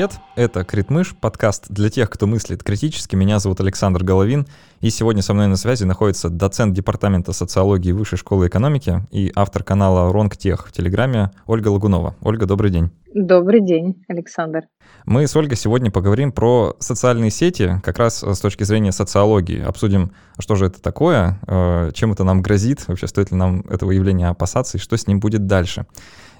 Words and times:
Привет, 0.00 0.18
это 0.34 0.64
Критмыш, 0.64 1.14
подкаст 1.14 1.66
для 1.68 1.90
тех, 1.90 2.08
кто 2.08 2.26
мыслит 2.26 2.64
критически. 2.64 3.16
Меня 3.16 3.38
зовут 3.38 3.60
Александр 3.60 4.02
Головин, 4.02 4.46
и 4.80 4.88
сегодня 4.88 5.20
со 5.20 5.34
мной 5.34 5.46
на 5.46 5.56
связи 5.56 5.84
находится 5.84 6.30
доцент 6.30 6.72
Департамента 6.72 7.34
социологии 7.34 7.92
Высшей 7.92 8.16
школы 8.16 8.46
экономики 8.46 9.02
и 9.10 9.30
автор 9.36 9.62
канала 9.62 10.10
Ронгтех 10.10 10.68
в 10.68 10.72
Телеграме 10.72 11.32
Ольга 11.46 11.68
Лагунова. 11.68 12.16
Ольга, 12.22 12.46
добрый 12.46 12.70
день. 12.70 12.90
Добрый 13.12 13.60
день, 13.60 14.02
Александр. 14.08 14.62
Мы 15.04 15.26
с 15.26 15.36
Ольгой 15.36 15.58
сегодня 15.58 15.90
поговорим 15.90 16.32
про 16.32 16.76
социальные 16.78 17.30
сети, 17.30 17.78
как 17.82 17.98
раз 17.98 18.22
с 18.22 18.40
точки 18.40 18.64
зрения 18.64 18.92
социологии. 18.92 19.60
Обсудим, 19.60 20.12
что 20.38 20.54
же 20.54 20.64
это 20.64 20.80
такое, 20.80 21.38
э, 21.46 21.90
чем 21.92 22.12
это 22.12 22.24
нам 22.24 22.40
грозит, 22.40 22.88
вообще 22.88 23.06
стоит 23.06 23.32
ли 23.32 23.36
нам 23.36 23.60
этого 23.68 23.90
явления 23.90 24.28
опасаться 24.28 24.78
и 24.78 24.80
что 24.80 24.96
с 24.96 25.06
ним 25.06 25.20
будет 25.20 25.46
дальше. 25.46 25.84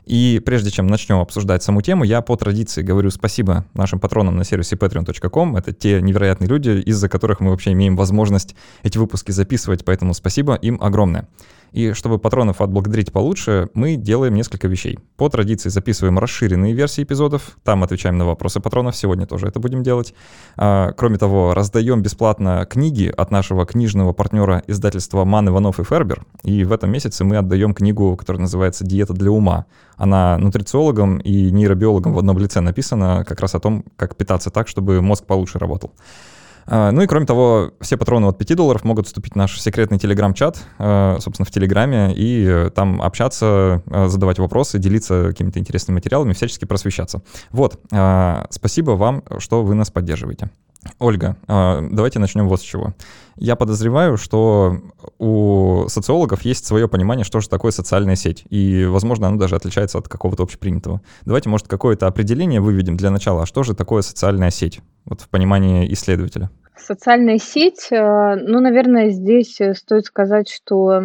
И 0.06 0.40
прежде 0.44 0.70
чем 0.70 0.86
начнем 0.86 1.18
обсуждать 1.18 1.62
саму 1.62 1.82
тему, 1.82 2.04
я 2.04 2.20
по 2.20 2.36
традиции 2.36 2.82
говорю 2.82 3.10
спасибо 3.10 3.64
нашим 3.74 4.00
патронам 4.00 4.36
на 4.36 4.44
сервисе 4.44 4.76
patreon.com. 4.76 5.56
Это 5.56 5.72
те 5.72 6.00
невероятные 6.00 6.48
люди, 6.48 6.70
из-за 6.86 7.08
которых 7.08 7.40
мы 7.40 7.50
вообще 7.50 7.72
имеем 7.72 7.96
возможность 7.96 8.54
эти 8.82 8.98
выпуски 8.98 9.30
записывать, 9.30 9.84
поэтому 9.84 10.14
спасибо 10.14 10.54
им 10.54 10.78
огромное. 10.82 11.28
И 11.72 11.92
чтобы 11.92 12.18
патронов 12.18 12.60
отблагодарить 12.60 13.12
получше, 13.12 13.68
мы 13.74 13.96
делаем 13.96 14.34
несколько 14.34 14.68
вещей. 14.68 14.98
По 15.16 15.28
традиции 15.28 15.68
записываем 15.68 16.18
расширенные 16.18 16.72
версии 16.72 17.02
эпизодов, 17.02 17.56
там 17.64 17.82
отвечаем 17.82 18.18
на 18.18 18.26
вопросы 18.26 18.60
патронов, 18.60 18.96
сегодня 18.96 19.26
тоже 19.26 19.46
это 19.46 19.60
будем 19.60 19.82
делать. 19.82 20.14
А, 20.56 20.92
кроме 20.92 21.18
того, 21.18 21.54
раздаем 21.54 22.02
бесплатно 22.02 22.66
книги 22.68 23.12
от 23.16 23.30
нашего 23.30 23.66
книжного 23.66 24.12
партнера 24.12 24.62
издательства 24.66 25.24
Ман, 25.24 25.48
Иванов 25.48 25.78
и 25.80 25.84
Фербер. 25.84 26.24
И 26.42 26.64
в 26.64 26.72
этом 26.72 26.90
месяце 26.90 27.24
мы 27.24 27.36
отдаем 27.36 27.74
книгу, 27.74 28.16
которая 28.16 28.40
называется 28.40 28.84
«Диета 28.84 29.12
для 29.12 29.30
ума». 29.30 29.66
Она 29.96 30.38
нутрициологом 30.38 31.18
и 31.18 31.50
нейробиологом 31.50 32.14
в 32.14 32.18
одном 32.18 32.38
лице 32.38 32.60
написана 32.60 33.24
как 33.28 33.40
раз 33.40 33.54
о 33.54 33.60
том, 33.60 33.84
как 33.96 34.16
питаться 34.16 34.50
так, 34.50 34.66
чтобы 34.66 35.02
мозг 35.02 35.26
получше 35.26 35.58
работал. 35.58 35.92
А, 36.70 36.92
ну 36.92 37.02
и 37.02 37.06
кроме 37.08 37.26
того, 37.26 37.72
все 37.80 37.96
патроны 37.96 38.26
от 38.26 38.38
5 38.38 38.56
долларов 38.56 38.84
могут 38.84 39.08
вступить 39.08 39.32
в 39.32 39.36
наш 39.36 39.60
секретный 39.60 39.98
телеграм-чат, 39.98 40.64
а, 40.78 41.18
собственно, 41.20 41.44
в 41.44 41.50
Телеграме, 41.50 42.14
и 42.14 42.46
э, 42.46 42.70
там 42.70 43.02
общаться, 43.02 43.82
а, 43.90 44.06
задавать 44.06 44.38
вопросы, 44.38 44.78
делиться 44.78 45.26
какими-то 45.26 45.58
интересными 45.58 45.96
материалами, 45.96 46.32
всячески 46.32 46.64
просвещаться. 46.64 47.22
Вот, 47.50 47.80
спасибо 48.50 48.92
вам, 48.92 49.24
что 49.38 49.64
вы 49.64 49.74
нас 49.74 49.90
поддерживаете. 49.90 50.50
Ольга, 50.98 51.36
давайте 51.46 52.18
начнем 52.18 52.48
вот 52.48 52.60
с 52.60 52.64
чего. 52.64 52.94
Я 53.36 53.56
подозреваю, 53.56 54.16
что 54.16 54.78
у 55.18 55.84
социологов 55.88 56.42
есть 56.42 56.64
свое 56.64 56.88
понимание, 56.88 57.24
что 57.24 57.40
же 57.40 57.48
такое 57.48 57.72
социальная 57.72 58.16
сеть, 58.16 58.44
и, 58.48 58.86
возможно, 58.86 59.28
оно 59.28 59.38
даже 59.38 59.56
отличается 59.56 59.98
от 59.98 60.08
какого-то 60.08 60.42
общепринятого. 60.42 61.02
Давайте, 61.24 61.48
может, 61.48 61.68
какое-то 61.68 62.06
определение 62.06 62.60
выведем 62.60 62.96
для 62.96 63.10
начала, 63.10 63.42
а 63.42 63.46
что 63.46 63.62
же 63.62 63.74
такое 63.74 64.02
социальная 64.02 64.50
сеть, 64.50 64.80
вот 65.04 65.20
в 65.20 65.28
понимании 65.28 65.92
исследователя. 65.92 66.50
Социальная 66.80 67.38
сеть, 67.38 67.88
э, 67.90 68.36
ну, 68.36 68.60
наверное, 68.60 69.10
здесь 69.10 69.60
э, 69.60 69.74
стоит 69.74 70.06
сказать, 70.06 70.48
что, 70.48 71.02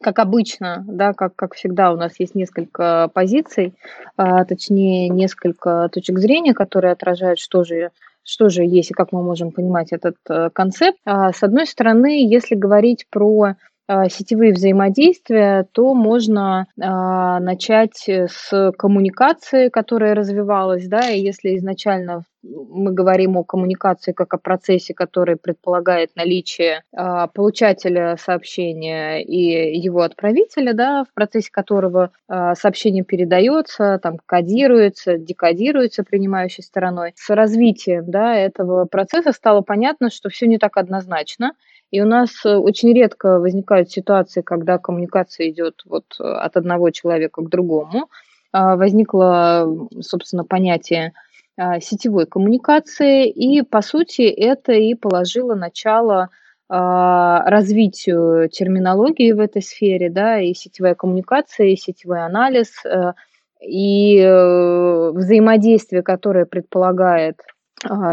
как 0.00 0.18
обычно, 0.18 0.84
да, 0.86 1.12
как, 1.12 1.34
как 1.34 1.54
всегда, 1.54 1.92
у 1.92 1.96
нас 1.96 2.12
есть 2.18 2.34
несколько 2.34 3.10
позиций, 3.12 3.74
а, 4.16 4.44
точнее, 4.44 5.08
несколько 5.08 5.88
точек 5.92 6.18
зрения, 6.18 6.54
которые 6.54 6.92
отражают, 6.92 7.38
что 7.38 7.64
же 7.64 7.90
что 8.26 8.48
же 8.48 8.62
есть 8.64 8.90
и 8.90 8.94
как 8.94 9.12
мы 9.12 9.22
можем 9.22 9.50
понимать 9.50 9.92
этот 9.92 10.16
э, 10.30 10.48
концепт. 10.50 10.98
А, 11.04 11.32
с 11.32 11.42
одной 11.42 11.66
стороны, 11.66 12.26
если 12.26 12.54
говорить 12.54 13.06
про 13.10 13.56
сетевые 13.86 14.54
взаимодействия, 14.54 15.66
то 15.72 15.92
можно 15.92 16.66
начать 16.74 18.08
с 18.08 18.72
коммуникации, 18.78 19.68
которая 19.68 20.14
развивалась, 20.14 20.88
да, 20.88 21.10
и 21.10 21.20
если 21.20 21.54
изначально 21.58 22.24
мы 22.44 22.92
говорим 22.92 23.36
о 23.36 23.44
коммуникации 23.44 24.12
как 24.12 24.34
о 24.34 24.38
процессе, 24.38 24.94
который 24.94 25.36
предполагает 25.36 26.14
наличие 26.16 26.82
а, 26.92 27.26
получателя 27.28 28.16
сообщения 28.20 29.22
и 29.22 29.78
его 29.78 30.02
отправителя, 30.02 30.72
да, 30.74 31.04
в 31.04 31.14
процессе 31.14 31.50
которого 31.50 32.10
сообщение 32.28 33.04
передается, 33.04 33.98
там 34.02 34.18
кодируется, 34.24 35.18
декодируется 35.18 36.04
принимающей 36.04 36.62
стороной. 36.62 37.12
С 37.16 37.30
развитием 37.30 38.10
да, 38.10 38.34
этого 38.34 38.84
процесса 38.86 39.32
стало 39.32 39.60
понятно, 39.62 40.10
что 40.10 40.28
все 40.28 40.46
не 40.46 40.58
так 40.58 40.76
однозначно, 40.76 41.52
и 41.90 42.00
у 42.00 42.06
нас 42.06 42.44
очень 42.44 42.92
редко 42.92 43.38
возникают 43.38 43.90
ситуации, 43.90 44.40
когда 44.40 44.78
коммуникация 44.78 45.48
идет 45.50 45.82
вот 45.86 46.04
э, 46.18 46.24
от 46.24 46.56
одного 46.56 46.90
человека 46.90 47.40
к 47.40 47.48
другому. 47.48 48.08
А, 48.50 48.74
возникло, 48.76 49.88
собственно, 50.00 50.44
понятие 50.44 51.08
а, 51.08 51.33
сетевой 51.80 52.26
коммуникации, 52.26 53.28
и, 53.28 53.62
по 53.62 53.80
сути, 53.80 54.22
это 54.22 54.72
и 54.72 54.94
положило 54.94 55.54
начало 55.54 56.30
а, 56.68 57.48
развитию 57.48 58.48
терминологии 58.48 59.32
в 59.32 59.40
этой 59.40 59.62
сфере, 59.62 60.10
да, 60.10 60.40
и 60.40 60.54
сетевая 60.54 60.94
коммуникация, 60.94 61.68
и 61.68 61.76
сетевой 61.76 62.24
анализ, 62.24 62.84
э, 62.84 63.12
и 63.60 64.18
взаимодействие, 64.18 66.02
которое 66.02 66.44
предполагает 66.44 67.40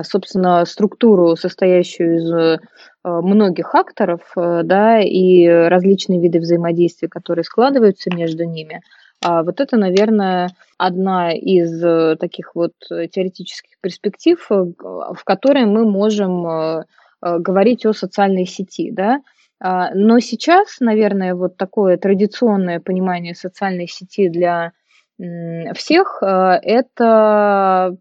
собственно, 0.04 0.66
структуру, 0.66 1.38
состоящую 1.38 2.18
из 2.18 2.60
Э, 3.04 3.20
многих 3.22 3.74
акторов, 3.74 4.22
э, 4.38 4.62
да, 4.64 5.00
и 5.00 5.48
различные 5.48 6.22
виды 6.22 6.40
взаимодействия, 6.40 7.08
которые 7.08 7.44
складываются 7.44 8.14
между 8.16 8.44
ними. 8.44 8.82
А 9.24 9.44
вот 9.44 9.60
это, 9.60 9.78
наверное, 9.78 10.50
одна 10.78 11.32
из 11.34 11.84
э, 11.84 12.16
таких 12.20 12.56
вот 12.56 12.74
теоретических 12.90 13.80
перспектив, 13.82 14.44
в 14.50 15.24
которой 15.24 15.66
мы 15.66 15.86
можем 15.86 16.86
говорить 17.22 17.86
о 17.86 17.94
социальной 17.94 18.46
сети, 18.46 18.92
да. 18.92 19.22
А, 19.60 19.94
но 19.94 20.20
сейчас, 20.20 20.80
наверное, 20.80 21.36
вот 21.36 21.56
такое 21.56 21.98
традиционное 21.98 22.80
понимание 22.80 23.36
социальной 23.36 23.88
сети 23.88 24.28
для 24.28 24.72
всех– 25.76 26.18
это 26.24 27.96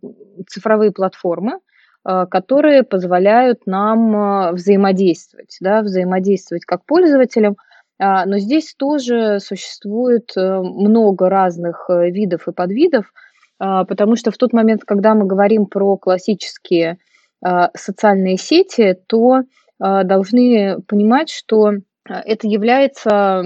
цифровые 0.49 0.91
платформы, 0.91 1.59
Э, 2.03 2.25
которые 2.31 2.83
позволяют 2.83 3.67
нам 3.67 4.17
э, 4.17 4.53
взаимодействовать, 4.53 5.59
да, 5.61 5.83
взаимодействовать 5.83 6.65
как 6.65 6.87
пользователям, 6.87 7.57
а, 7.59 7.63
но 8.01 8.39
здесь 8.39 8.75
тоже 8.75 9.39
существует 9.41 10.33
э, 10.37 10.61
много 10.61 11.29
разных 11.29 11.89
видов 11.89 12.49
и 12.49 12.53
подвидов, 12.53 13.13
а, 13.59 13.85
потому 13.85 14.17
что 14.17 14.31
в 14.31 14.39
тот 14.39 14.53
момент, 14.53 14.85
когда 14.85 15.15
мы 15.15 15.27
говорим 15.27 15.67
про 15.67 15.97
классические 15.97 16.99
социальные 17.75 18.37
сети, 18.37 18.99
то 19.07 19.45
должны 19.79 20.77
понимать, 20.87 21.31
что 21.31 21.73
это 22.07 22.47
является 22.47 23.41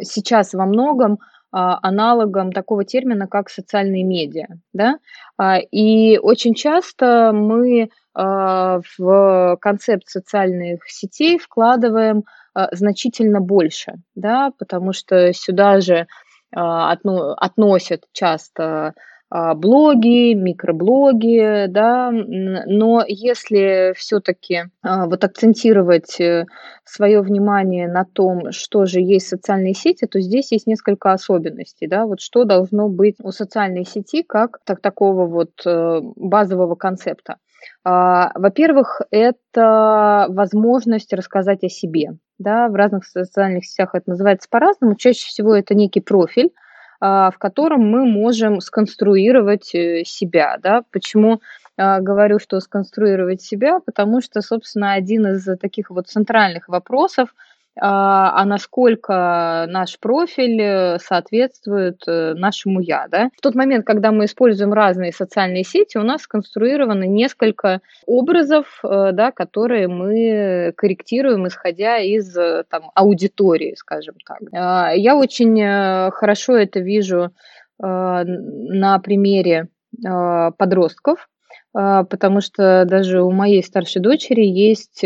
сейчас 0.00 0.54
во 0.54 0.64
многом 0.64 1.18
а, 1.58 1.78
аналогом 1.80 2.52
такого 2.52 2.84
термина, 2.84 3.26
как 3.26 3.48
социальные 3.48 4.04
медиа. 4.04 4.46
Да? 4.74 4.98
А, 5.38 5.58
и 5.58 6.18
очень 6.18 6.52
часто 6.54 7.30
мы 7.32 7.84
а, 7.84 7.88
в 8.16 9.58
концепт 9.60 10.08
социальных 10.08 10.88
сетей 10.88 11.38
вкладываем 11.38 12.24
значительно 12.72 13.40
больше, 13.40 13.96
да, 14.14 14.52
потому 14.58 14.94
что 14.94 15.32
сюда 15.34 15.80
же 15.80 16.06
относят 16.50 18.04
часто 18.12 18.94
а, 19.28 19.54
блоги, 19.54 20.34
микроблоги, 20.34 21.66
да, 21.66 22.12
но 22.12 23.02
если 23.08 23.92
все-таки 23.96 24.66
а, 24.82 25.06
вот 25.06 25.24
акцентировать 25.24 26.20
э, 26.20 26.46
свое 26.84 27.20
внимание 27.22 27.88
на 27.88 28.04
том, 28.04 28.52
что 28.52 28.84
же 28.84 29.00
есть 29.00 29.26
социальные 29.26 29.74
сети, 29.74 30.06
то 30.06 30.20
здесь 30.20 30.52
есть 30.52 30.68
несколько 30.68 31.12
особенностей, 31.12 31.88
да, 31.88 32.06
вот 32.06 32.20
что 32.20 32.44
должно 32.44 32.88
быть 32.88 33.16
у 33.20 33.32
социальной 33.32 33.84
сети 33.84 34.22
как 34.22 34.60
так, 34.64 34.80
такого 34.80 35.26
вот 35.26 35.50
э, 35.66 36.00
базового 36.14 36.76
концепта. 36.76 37.38
А, 37.84 38.32
во-первых, 38.34 39.00
это 39.10 40.26
возможность 40.28 41.12
рассказать 41.12 41.64
о 41.64 41.68
себе, 41.68 42.16
да, 42.38 42.68
в 42.68 42.74
разных 42.74 43.04
социальных 43.04 43.64
сетях 43.64 43.94
это 43.94 44.10
называется 44.10 44.48
по-разному, 44.50 44.96
чаще 44.96 45.26
всего 45.26 45.54
это 45.54 45.74
некий 45.74 46.00
профиль, 46.00 46.52
а, 47.00 47.30
в 47.30 47.38
котором 47.38 47.88
мы 47.88 48.04
можем 48.06 48.60
сконструировать 48.60 49.74
э, 49.74 50.02
себя. 50.04 50.58
Да? 50.62 50.82
Почему 50.90 51.40
а, 51.76 52.00
говорю, 52.00 52.38
что 52.38 52.58
сконструировать 52.60 53.42
себя? 53.42 53.80
Потому 53.84 54.20
что, 54.20 54.40
собственно, 54.40 54.94
один 54.94 55.26
из 55.26 55.46
таких 55.58 55.90
вот 55.90 56.08
центральных 56.08 56.68
вопросов– 56.68 57.34
а, 57.78 58.32
а 58.40 58.44
насколько 58.46 59.66
наш 59.68 59.98
профиль 59.98 60.60
э, 60.60 60.98
соответствует 60.98 62.02
э, 62.06 62.32
нашему 62.34 62.80
я. 62.80 63.06
Да? 63.08 63.30
В 63.36 63.42
тот 63.42 63.54
момент, 63.54 63.84
когда 63.84 64.12
мы 64.12 64.24
используем 64.24 64.72
разные 64.72 65.12
социальные 65.12 65.64
сети, 65.64 65.98
у 65.98 66.02
нас 66.02 66.22
сконструированы 66.22 67.06
несколько 67.06 67.82
образов, 68.06 68.80
э, 68.82 69.10
да, 69.12 69.30
которые 69.30 69.88
мы 69.88 70.72
корректируем, 70.76 71.46
исходя 71.48 71.98
из 71.98 72.34
там, 72.70 72.90
аудитории, 72.94 73.74
скажем 73.76 74.14
так. 74.26 74.38
А, 74.54 74.92
я 74.94 75.16
очень 75.16 76.10
хорошо 76.12 76.56
это 76.56 76.80
вижу 76.80 77.32
на 77.78 78.98
примере 79.00 79.68
подростков, 80.02 81.28
потому 81.72 82.40
что 82.40 82.86
даже 82.86 83.22
у 83.22 83.30
моей 83.30 83.62
старшей 83.62 84.00
дочери 84.00 84.44
есть 84.44 85.04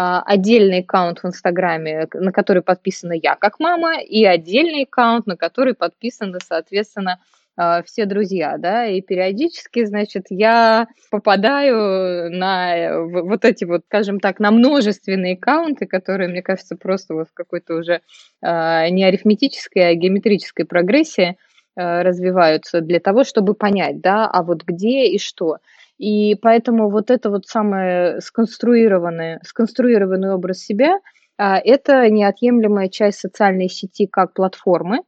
отдельный 0.00 0.80
аккаунт 0.80 1.20
в 1.20 1.26
Инстаграме, 1.26 2.06
на 2.14 2.30
который 2.30 2.62
подписана 2.62 3.14
я 3.14 3.34
как 3.34 3.58
мама, 3.58 4.00
и 4.00 4.24
отдельный 4.24 4.84
аккаунт, 4.84 5.26
на 5.26 5.36
который 5.36 5.74
подписаны, 5.74 6.38
соответственно, 6.40 7.18
а, 7.60 7.82
все 7.82 8.06
друзья, 8.06 8.56
да, 8.56 8.86
и 8.86 9.00
периодически, 9.00 9.84
значит, 9.84 10.26
я 10.30 10.86
попадаю 11.10 12.30
на 12.30 12.76
э, 12.76 13.02
вот 13.02 13.44
эти 13.44 13.64
вот, 13.64 13.82
скажем 13.86 14.20
так, 14.20 14.38
на 14.38 14.52
множественные 14.52 15.34
аккаунты, 15.34 15.86
которые, 15.86 16.28
мне 16.28 16.40
кажется, 16.40 16.76
просто 16.76 17.14
вот 17.14 17.28
в 17.30 17.34
какой-то 17.34 17.74
уже 17.74 18.00
а, 18.40 18.88
не 18.90 19.02
арифметической, 19.02 19.88
а 19.88 19.94
геометрической 19.94 20.66
прогрессии 20.66 21.36
а, 21.74 22.04
развиваются 22.04 22.80
для 22.80 23.00
того, 23.00 23.24
чтобы 23.24 23.54
понять, 23.54 24.00
да, 24.00 24.28
а 24.28 24.44
вот 24.44 24.62
где 24.62 25.06
и 25.06 25.18
что. 25.18 25.58
И 25.98 26.36
поэтому 26.36 26.90
вот 26.90 27.10
это 27.10 27.28
вот 27.30 27.46
самое 27.46 28.20
сконструированное, 28.20 29.40
сконструированный 29.44 30.32
образ 30.32 30.58
себя, 30.58 30.98
это 31.36 32.08
неотъемлемая 32.08 32.88
часть 32.88 33.20
социальной 33.20 33.68
сети 33.68 34.06
как 34.06 34.32
платформы, 34.32 35.02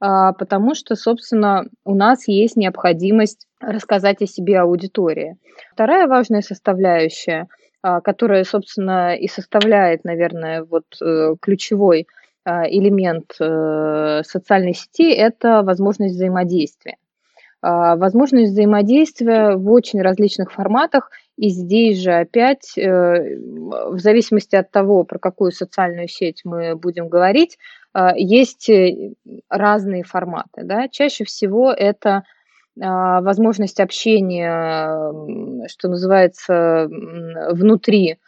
а, 0.00 0.32
потому 0.34 0.74
что, 0.74 0.96
собственно, 0.96 1.64
у 1.84 1.94
нас 1.94 2.28
есть 2.28 2.56
необходимость 2.56 3.46
рассказать 3.60 4.20
о 4.20 4.26
себе 4.26 4.60
аудитории. 4.60 5.38
Вторая 5.72 6.06
важная 6.06 6.42
составляющая, 6.42 7.48
а, 7.82 8.00
которая, 8.02 8.44
собственно, 8.44 9.16
и 9.16 9.28
составляет, 9.28 10.04
наверное, 10.04 10.64
вот 10.64 10.84
э, 11.00 11.36
ключевой 11.40 12.06
а, 12.44 12.68
элемент 12.68 13.34
э, 13.40 14.22
социальной 14.26 14.74
сети, 14.74 15.10
это 15.10 15.62
возможность 15.62 16.14
взаимодействия. 16.14 16.96
Возможность 17.66 18.52
взаимодействия 18.52 19.56
в 19.56 19.70
очень 19.70 20.02
различных 20.02 20.52
форматах, 20.52 21.10
и 21.36 21.48
здесь 21.48 21.98
же 21.98 22.12
опять, 22.12 22.76
э, 22.78 23.38
в 23.38 23.98
зависимости 23.98 24.54
от 24.54 24.70
того, 24.70 25.04
про 25.04 25.18
какую 25.18 25.50
социальную 25.50 26.08
сеть 26.08 26.42
мы 26.44 26.76
будем 26.76 27.08
говорить, 27.08 27.58
а, 27.92 28.14
есть 28.16 28.68
э, 28.68 29.14
разные 29.48 30.04
форматы. 30.04 30.62
Да? 30.62 30.88
Чаще 30.88 31.24
всего 31.24 31.72
это 31.72 32.22
а, 32.80 33.20
возможность 33.20 33.80
общения, 33.80 35.68
что 35.68 35.88
называется, 35.88 36.88
внутри 36.88 38.18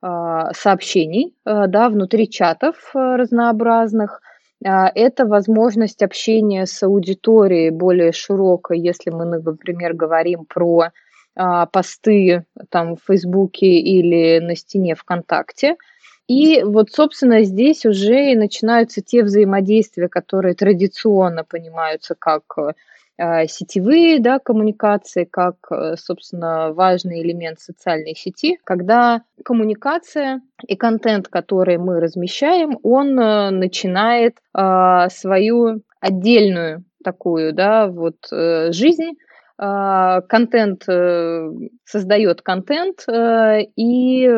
а, 0.00 0.52
сообщений, 0.52 1.34
да, 1.44 1.88
внутри 1.88 2.28
чатов 2.28 2.90
разнообразных. 2.94 4.20
Это 4.62 5.26
возможность 5.26 6.02
общения 6.02 6.66
с 6.66 6.82
аудиторией 6.82 7.70
более 7.70 8.12
широкой, 8.12 8.78
если 8.80 9.10
мы, 9.10 9.24
например, 9.24 9.92
говорим 9.92 10.46
про 10.46 10.90
посты 11.34 12.46
там 12.70 12.96
в 12.96 13.00
Фейсбуке 13.06 13.66
или 13.66 14.38
на 14.38 14.56
стене 14.56 14.94
ВКонтакте– 14.94 15.76
и 16.28 16.64
вот, 16.64 16.90
собственно, 16.90 17.44
здесь 17.44 17.86
уже 17.86 18.32
и 18.32 18.36
начинаются 18.36 19.00
те 19.00 19.22
взаимодействия, 19.22 20.08
которые 20.08 20.54
традиционно 20.54 21.44
понимаются 21.44 22.16
как 22.18 22.42
э, 22.58 22.72
сетевые 23.18 24.20
да, 24.20 24.38
коммуникации, 24.38 25.24
как, 25.24 25.56
э, 25.70 25.96
собственно, 25.96 26.72
важный 26.72 27.22
элемент 27.22 27.60
социальной 27.60 28.14
сети, 28.14 28.58
когда 28.64 29.22
коммуникация 29.44 30.42
и 30.66 30.76
контент, 30.76 31.28
который 31.28 31.78
мы 31.78 32.00
размещаем, 32.00 32.78
он 32.82 33.18
э, 33.18 33.50
начинает 33.50 34.38
свою 34.52 35.82
отдельную 36.00 36.84
такую, 37.02 37.52
да, 37.52 37.86
вот 37.86 38.16
жизнь, 38.30 39.12
а, 39.58 40.20
контент 40.22 40.84
э, 40.86 41.50
создает 41.84 42.42
контент 42.42 43.08
э, 43.08 43.62
и 43.74 44.28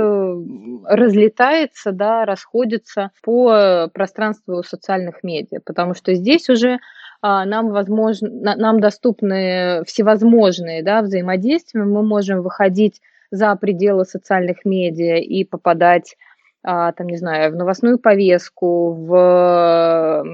разлетается, 0.84 1.90
да, 1.90 2.24
расходится 2.24 3.10
по 3.22 3.88
пространству 3.92 4.62
социальных 4.62 5.24
медиа, 5.24 5.58
потому 5.64 5.94
что 5.94 6.14
здесь 6.14 6.48
уже 6.48 6.74
а, 6.74 6.78
нам, 7.22 7.70
возможно, 7.70 8.28
нам 8.56 8.80
доступны 8.80 9.82
всевозможные 9.86 10.82
да, 10.82 11.02
взаимодействия, 11.02 11.82
мы 11.82 12.02
можем 12.02 12.42
выходить 12.42 13.00
за 13.30 13.54
пределы 13.56 14.04
социальных 14.04 14.64
медиа 14.64 15.16
и 15.16 15.44
попадать 15.44 16.16
а, 16.16 16.27
там, 16.62 17.06
не 17.06 17.16
знаю, 17.16 17.52
в 17.52 17.56
новостную 17.56 17.98
повестку, 17.98 18.92
в 18.92 20.24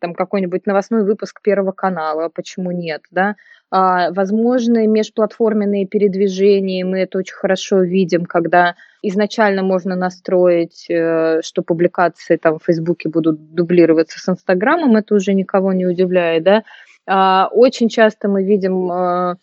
там 0.00 0.14
какой-нибудь 0.14 0.66
новостной 0.66 1.04
выпуск 1.04 1.40
Первого 1.42 1.72
канала, 1.72 2.30
почему 2.34 2.72
нет, 2.72 3.02
да, 3.10 3.36
а, 3.70 4.10
возможны 4.12 4.86
межплатформенные 4.86 5.86
передвижения, 5.86 6.86
мы 6.86 7.00
это 7.00 7.18
очень 7.18 7.34
хорошо 7.34 7.82
видим, 7.82 8.24
когда 8.24 8.76
изначально 9.02 9.62
можно 9.62 9.94
настроить, 9.94 10.86
э, 10.88 11.42
что 11.42 11.62
публикации 11.62 12.36
там 12.36 12.58
в 12.58 12.64
Фейсбуке 12.64 13.10
будут 13.10 13.52
дублироваться 13.54 14.18
с 14.18 14.28
Инстаграмом, 14.28 14.96
это 14.96 15.14
уже 15.14 15.34
никого 15.34 15.74
не 15.74 15.86
удивляет, 15.86 16.44
да. 16.44 16.62
А, 17.06 17.48
очень 17.52 17.90
часто 17.90 18.28
мы 18.28 18.42
видим 18.42 18.90
э, 18.90 19.36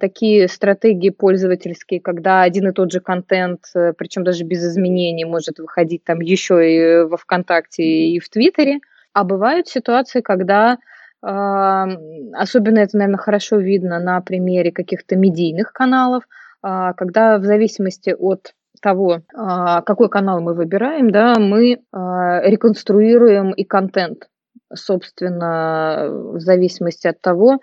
такие 0.00 0.48
стратегии 0.48 1.10
пользовательские, 1.10 2.00
когда 2.00 2.42
один 2.42 2.68
и 2.68 2.72
тот 2.72 2.92
же 2.92 3.00
контент, 3.00 3.60
причем 3.96 4.24
даже 4.24 4.44
без 4.44 4.62
изменений, 4.64 5.24
может 5.24 5.58
выходить 5.58 6.04
там 6.04 6.20
еще 6.20 6.54
и 6.68 7.04
во 7.04 7.16
ВКонтакте 7.16 7.82
и 7.82 8.18
в 8.18 8.28
Твиттере. 8.28 8.80
А 9.12 9.24
бывают 9.24 9.68
ситуации, 9.68 10.20
когда 10.20 10.78
Особенно 11.24 12.80
это, 12.80 12.96
наверное, 12.96 13.18
хорошо 13.18 13.58
видно 13.58 14.00
на 14.00 14.20
примере 14.20 14.72
каких-то 14.72 15.14
медийных 15.14 15.72
каналов, 15.72 16.24
а, 16.62 16.94
когда 16.94 17.38
в 17.38 17.44
зависимости 17.44 18.14
от 18.18 18.54
того, 18.80 19.20
а, 19.34 19.82
какой 19.82 20.08
канал 20.08 20.40
мы 20.40 20.54
выбираем, 20.54 21.10
да, 21.10 21.36
мы 21.38 21.80
а, 21.92 22.40
реконструируем 22.42 23.52
и 23.52 23.62
контент, 23.62 24.28
собственно, 24.74 26.08
в 26.10 26.40
зависимости 26.40 27.06
от 27.06 27.20
того, 27.20 27.60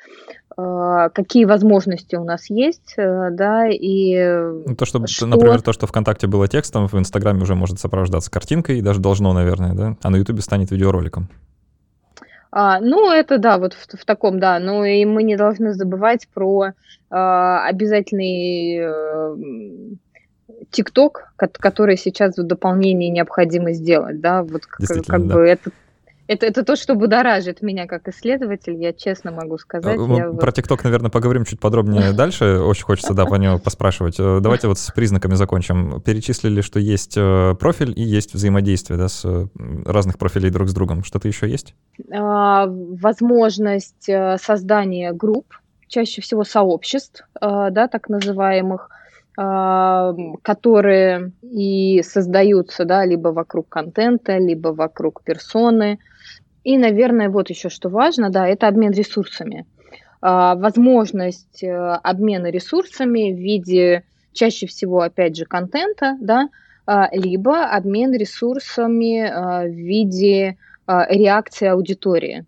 какие 1.14 1.46
возможности 1.46 2.16
у 2.16 2.24
нас 2.24 2.50
есть, 2.50 2.94
э, 2.98 3.30
да, 3.32 3.68
и 3.68 4.18
ну, 4.66 4.76
то, 4.76 4.86
что, 4.86 5.06
что... 5.08 5.26
например, 5.26 5.62
то, 5.62 5.74
что 5.74 5.88
ВКонтакте 5.88 6.28
было 6.28 6.48
текстом, 6.48 6.88
в 6.88 6.94
Инстаграме 6.96 7.44
уже 7.44 7.56
может 7.56 7.80
сопровождаться 7.80 8.32
картинкой, 8.32 8.82
даже 8.82 9.00
должно, 9.00 9.34
наверное, 9.34 9.74
да, 9.74 9.96
а 10.02 10.10
на 10.10 10.18
Ютубе 10.18 10.42
станет 10.42 10.72
видеороликом. 10.72 11.30
А, 12.52 12.80
ну, 12.80 13.12
это 13.12 13.38
да, 13.38 13.58
вот 13.58 13.74
в, 13.74 13.98
в 13.98 14.06
таком, 14.06 14.40
да. 14.40 14.60
Ну 14.60 14.84
и 14.84 15.06
мы 15.06 15.22
не 15.22 15.36
должны 15.36 15.74
забывать 15.74 16.28
про 16.34 16.72
а, 17.12 17.68
обязательный 17.68 18.80
ТикТок, 20.72 21.34
который 21.36 21.98
сейчас 21.98 22.38
в 22.38 22.44
дополнение 22.44 23.10
необходимо 23.10 23.74
сделать, 23.74 24.20
да, 24.20 24.44
вот 24.44 24.66
как, 24.66 24.88
как 25.06 25.28
да. 25.28 25.34
бы 25.34 25.42
это 25.42 25.72
это, 26.30 26.46
это 26.46 26.64
то, 26.64 26.76
что 26.76 26.94
будоражит 26.94 27.64
меня 27.64 27.88
как 27.88 28.08
исследователь, 28.08 28.76
я 28.76 28.94
честно 28.94 29.32
могу 29.32 29.58
сказать. 29.58 29.98
Мы 29.98 30.18
я 30.18 30.30
про 30.30 30.52
ТикТок, 30.52 30.84
наверное, 30.84 31.10
поговорим 31.10 31.44
чуть 31.44 31.60
подробнее 31.60 32.12
дальше. 32.16 32.60
Очень 32.60 32.84
хочется, 32.84 33.16
да, 33.16 33.26
по 33.26 33.34
нему 33.34 33.58
поспрашивать. 33.58 34.20
Э, 34.20 34.38
давайте 34.40 34.68
вот 34.68 34.78
с 34.78 34.92
признаками 34.92 35.34
закончим. 35.34 36.00
Перечислили, 36.02 36.62
что 36.62 36.80
есть 36.80 37.16
э, 37.18 37.56
профиль 37.60 37.94
и 37.96 38.04
есть 38.04 38.36
взаимодействие 38.36 39.00
да, 39.00 39.08
с 39.08 39.26
разных 39.86 40.20
профилей 40.20 40.52
друг 40.52 40.70
с 40.70 40.74
другом. 40.74 41.04
Что-то 41.04 41.28
еще 41.28 41.50
есть? 41.50 41.74
А, 42.14 42.68
возможность 42.68 44.08
э, 44.08 44.38
создания 44.38 45.14
групп, 45.14 45.48
чаще 45.88 46.22
всего 46.22 46.44
сообществ, 46.44 47.28
да, 47.42 47.88
так 47.88 48.08
называемых, 48.08 48.92
а, 49.36 50.14
которые 50.44 51.32
и 51.42 52.04
создаются, 52.04 52.86
да, 52.86 53.04
либо 53.04 53.30
вокруг 53.30 53.68
контента, 53.68 54.38
либо 54.38 54.68
вокруг 54.68 55.24
персоны, 55.24 55.98
и, 56.64 56.78
наверное, 56.78 57.30
вот 57.30 57.50
еще 57.50 57.70
что 57.70 57.90
важно, 57.90 58.30
да, 58.30 58.48
это 58.48 58.68
обмен 58.68 58.92
ресурсами. 58.92 59.66
А, 60.22 60.56
возможность 60.56 61.64
э, 61.64 62.00
обмена 62.04 62.52
ресурсами 62.52 63.32
в 63.32 63.38
виде 63.38 64.04
чаще 64.34 64.68
всего, 64.68 65.02
опять 65.02 65.36
же, 65.36 65.46
контента, 65.46 66.18
да, 66.20 66.50
а, 66.86 67.08
либо 67.12 67.66
обмен 67.66 68.14
ресурсами 68.14 69.22
а, 69.22 69.64
в 69.64 69.72
виде 69.72 70.58
реакции 70.88 71.68
аудитории. 71.68 72.46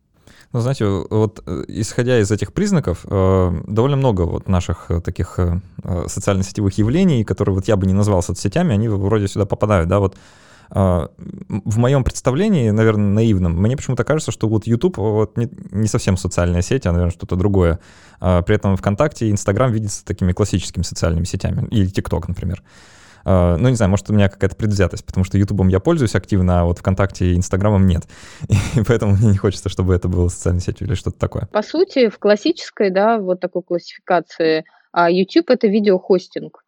Ну, 0.52 0.62
знаете, 0.62 0.86
вот 0.86 1.44
э, 1.46 1.64
исходя 1.68 2.20
из 2.20 2.32
этих 2.32 2.52
признаков, 2.52 3.06
э, 3.08 3.52
довольно 3.68 3.98
много 3.98 4.24
вот 4.24 4.48
наших 4.50 4.90
таких 5.06 5.40
социально-сетевых 6.08 6.76
явлений, 6.80 7.24
которые 7.24 7.54
вот 7.54 7.68
я 7.68 7.76
бы 7.76 7.86
не 7.86 7.94
назвал 7.94 8.24
соцсетями, 8.24 8.74
они 8.74 8.90
вроде 8.90 9.28
сюда 9.28 9.46
попадают, 9.46 9.88
да, 9.88 10.00
вот 10.00 10.16
в 10.74 11.78
моем 11.78 12.04
представлении, 12.04 12.70
наверное, 12.70 13.12
наивном, 13.12 13.62
мне 13.62 13.76
почему-то 13.76 14.06
кажется, 14.06 14.32
что 14.32 14.48
вот 14.48 14.66
YouTube 14.66 14.98
вот 14.98 15.36
не, 15.38 15.50
не 15.72 15.88
совсем 15.88 16.16
социальная 16.16 16.62
сеть, 16.62 16.86
а, 16.86 16.92
наверное, 16.94 17.12
что-то 17.12 17.36
другое. 17.36 17.80
А, 18.22 18.42
при 18.42 18.56
этом 18.56 18.78
ВКонтакте 18.78 19.28
и 19.28 19.32
Инстаграм 19.32 19.72
видятся 19.72 20.06
такими 20.06 20.32
классическими 20.32 20.84
социальными 20.84 21.26
сетями, 21.26 21.68
или 21.72 21.88
ТикТок, 21.88 22.30
например. 22.30 22.64
э, 23.26 23.58
ну, 23.58 23.68
не 23.68 23.76
знаю, 23.76 23.90
может, 23.90 24.10
у 24.10 24.14
меня 24.14 24.30
какая-то 24.30 24.56
предвзятость, 24.56 25.06
потому 25.06 25.26
что 25.26 25.38
Ютубом 25.38 25.68
я 25.68 25.82
пользуюсь 25.82 26.16
активно, 26.16 26.62
а 26.62 26.64
вот 26.64 26.80
ВКонтакте 26.80 27.34
и 27.34 27.36
Инстаграмом 27.36 27.86
нет. 27.86 28.04
И 28.76 28.82
поэтому 28.88 29.16
мне 29.16 29.32
не 29.32 29.38
хочется, 29.38 29.68
чтобы 29.68 29.94
это 29.94 30.08
было 30.08 30.30
социальной 30.30 30.62
сетью 30.62 30.88
или 30.88 30.96
что-то 30.96 31.20
такое. 31.20 31.48
По 31.52 31.64
сути, 31.64 32.08
в 32.08 32.18
классической, 32.18 32.92
да, 32.92 33.18
вот 33.20 33.42
такой 33.42 33.62
классификации 33.62 34.64
а 34.92 35.10
YouTube— 35.10 35.50
это 35.50 35.68
видеохостинг. 35.68 36.61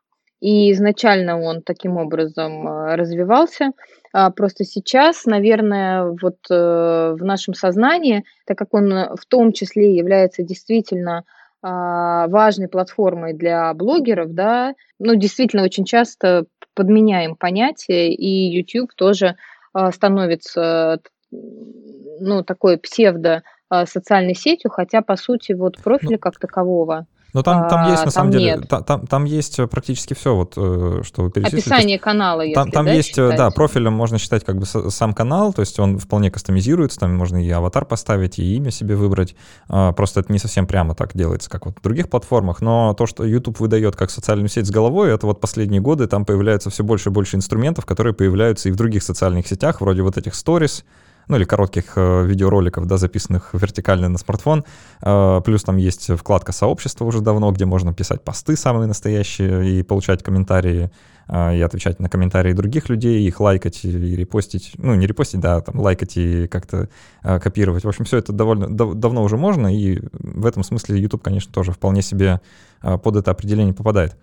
И 0.44 0.74
изначально 0.74 1.40
он 1.40 1.62
таким 1.62 1.96
образом 1.96 2.68
э, 2.68 2.96
развивался. 2.96 3.72
А 4.12 4.30
просто 4.30 4.66
сейчас, 4.66 5.24
наверное, 5.26 6.14
вот 6.22 6.36
э, 6.50 7.16
в 7.18 7.24
нашем 7.24 7.54
сознании, 7.54 8.26
так 8.46 8.58
как 8.58 8.74
он 8.74 8.90
в 9.16 9.26
том 9.26 9.54
числе 9.54 9.96
является 9.96 10.44
действительно 10.44 11.24
а, 11.62 12.28
важной 12.28 12.68
платформой 12.68 13.32
для 13.32 13.74
блогеров, 13.74 14.34
да, 14.34 14.76
ну, 15.00 15.16
действительно 15.16 15.64
очень 15.64 15.86
часто 15.86 16.46
подменяем 16.74 17.38
понятие, 17.38 18.14
и 18.14 18.54
YouTube 18.54 18.94
тоже 18.96 19.38
а, 19.72 19.94
становится, 19.94 21.00
ну, 21.32 22.44
такой 22.44 22.78
псевдо 22.78 23.44
социальной 23.86 24.36
сетью, 24.36 24.72
хотя, 24.72 25.02
по 25.02 25.16
сути, 25.16 25.54
вот 25.54 25.82
профиля 25.82 26.12
ну, 26.12 26.20
как 26.20 26.38
такового 26.38 27.08
но 27.34 27.42
там, 27.42 27.68
там 27.68 27.90
есть, 27.90 28.06
на 28.06 28.12
там 28.12 28.12
самом 28.12 28.32
деле, 28.32 28.60
там, 28.62 29.08
там, 29.08 29.26
есть 29.26 29.58
э, 29.60 29.68
практически 29.68 30.14
все, 30.14 30.36
вот, 30.36 30.54
э, 30.56 31.02
что 31.04 31.24
вы 31.24 31.32
перечислили. 31.32 31.62
Описание 31.62 32.00
канала, 32.00 32.42
если, 32.42 32.54
Там, 32.54 32.72
там 32.72 32.86
да, 32.86 32.94
есть, 32.94 33.10
считать? 33.10 33.36
да, 33.36 33.50
профилем 33.50 33.94
можно 33.94 34.20
считать 34.20 34.46
как 34.46 34.58
бы 34.58 34.66
сам 34.66 35.14
канал, 35.14 35.52
то 35.52 35.62
есть 35.62 35.80
он 35.80 35.98
вполне 35.98 36.30
кастомизируется, 36.30 37.00
там 37.00 37.16
можно 37.16 37.44
и 37.44 37.50
аватар 37.50 37.86
поставить, 37.86 38.38
и 38.38 38.56
имя 38.56 38.70
себе 38.70 38.96
выбрать. 38.96 39.36
А, 39.68 39.94
просто 39.94 40.20
это 40.20 40.32
не 40.32 40.38
совсем 40.38 40.68
прямо 40.68 40.94
так 40.94 41.12
делается, 41.16 41.50
как 41.50 41.66
вот 41.66 41.80
в 41.80 41.82
других 41.82 42.10
платформах. 42.10 42.62
Но 42.62 42.94
то, 42.94 43.08
что 43.08 43.26
YouTube 43.26 43.60
выдает 43.60 43.96
как 43.96 44.12
социальную 44.12 44.50
сеть 44.50 44.68
с 44.68 44.72
головой, 44.72 45.12
это 45.12 45.26
вот 45.26 45.42
последние 45.42 45.82
годы 45.82 46.08
там 46.08 46.26
появляется 46.26 46.70
все 46.70 46.84
больше 46.84 47.10
и 47.10 47.12
больше 47.12 47.36
инструментов, 47.36 47.86
которые 47.86 48.14
появляются 48.14 48.70
и 48.70 48.72
в 48.72 48.76
других 48.76 49.02
социальных 49.02 49.48
сетях, 49.48 49.82
вроде 49.82 50.04
вот 50.04 50.18
этих 50.18 50.34
stories, 50.34 50.84
ну 51.28 51.38
или 51.38 51.46
коротких 51.46 51.94
э, 51.96 52.26
видеороликов, 52.26 52.86
да, 52.86 52.98
записанных 52.98 53.50
вертикально 53.54 54.10
на 54.10 54.18
смартфон. 54.18 54.66
Э, 55.02 55.42
плюс 55.44 55.64
там 55.64 55.78
есть 55.78 56.10
вкладка 56.18 56.52
сообщества 56.52 57.06
уже 57.06 57.22
давно, 57.22 57.52
где 57.52 57.66
можно 57.66 57.94
писать 57.94 58.22
посты 58.24 58.56
самые 58.56 58.88
настоящие 58.88 59.80
и 59.80 59.84
получать 59.84 60.24
комментарии 60.24 60.92
э, 61.28 61.58
и 61.58 61.62
отвечать 61.62 62.00
на 62.00 62.10
комментарии 62.10 62.54
других 62.54 62.90
людей, 62.90 63.26
их 63.28 63.40
лайкать 63.40 63.86
и 63.86 64.16
репостить, 64.16 64.74
ну 64.78 64.96
не 64.96 65.08
репостить, 65.08 65.40
да, 65.40 65.62
там 65.62 65.80
лайкать 65.80 66.18
и 66.18 66.48
как-то 66.48 66.90
копировать. 67.22 67.84
В 67.84 67.88
общем, 67.88 68.06
все 68.06 68.18
это 68.18 68.34
довольно 68.34 68.68
дав 68.68 68.94
давно 68.96 69.24
уже 69.24 69.38
можно, 69.38 69.74
и 69.74 70.02
в 70.12 70.46
этом 70.46 70.64
смысле 70.64 71.00
YouTube, 71.00 71.24
конечно, 71.24 71.52
тоже 71.54 71.72
вполне 71.72 72.02
себе 72.02 72.42
под 72.82 73.16
это 73.16 73.32
определение 73.32 73.74
попадает. 73.74 74.18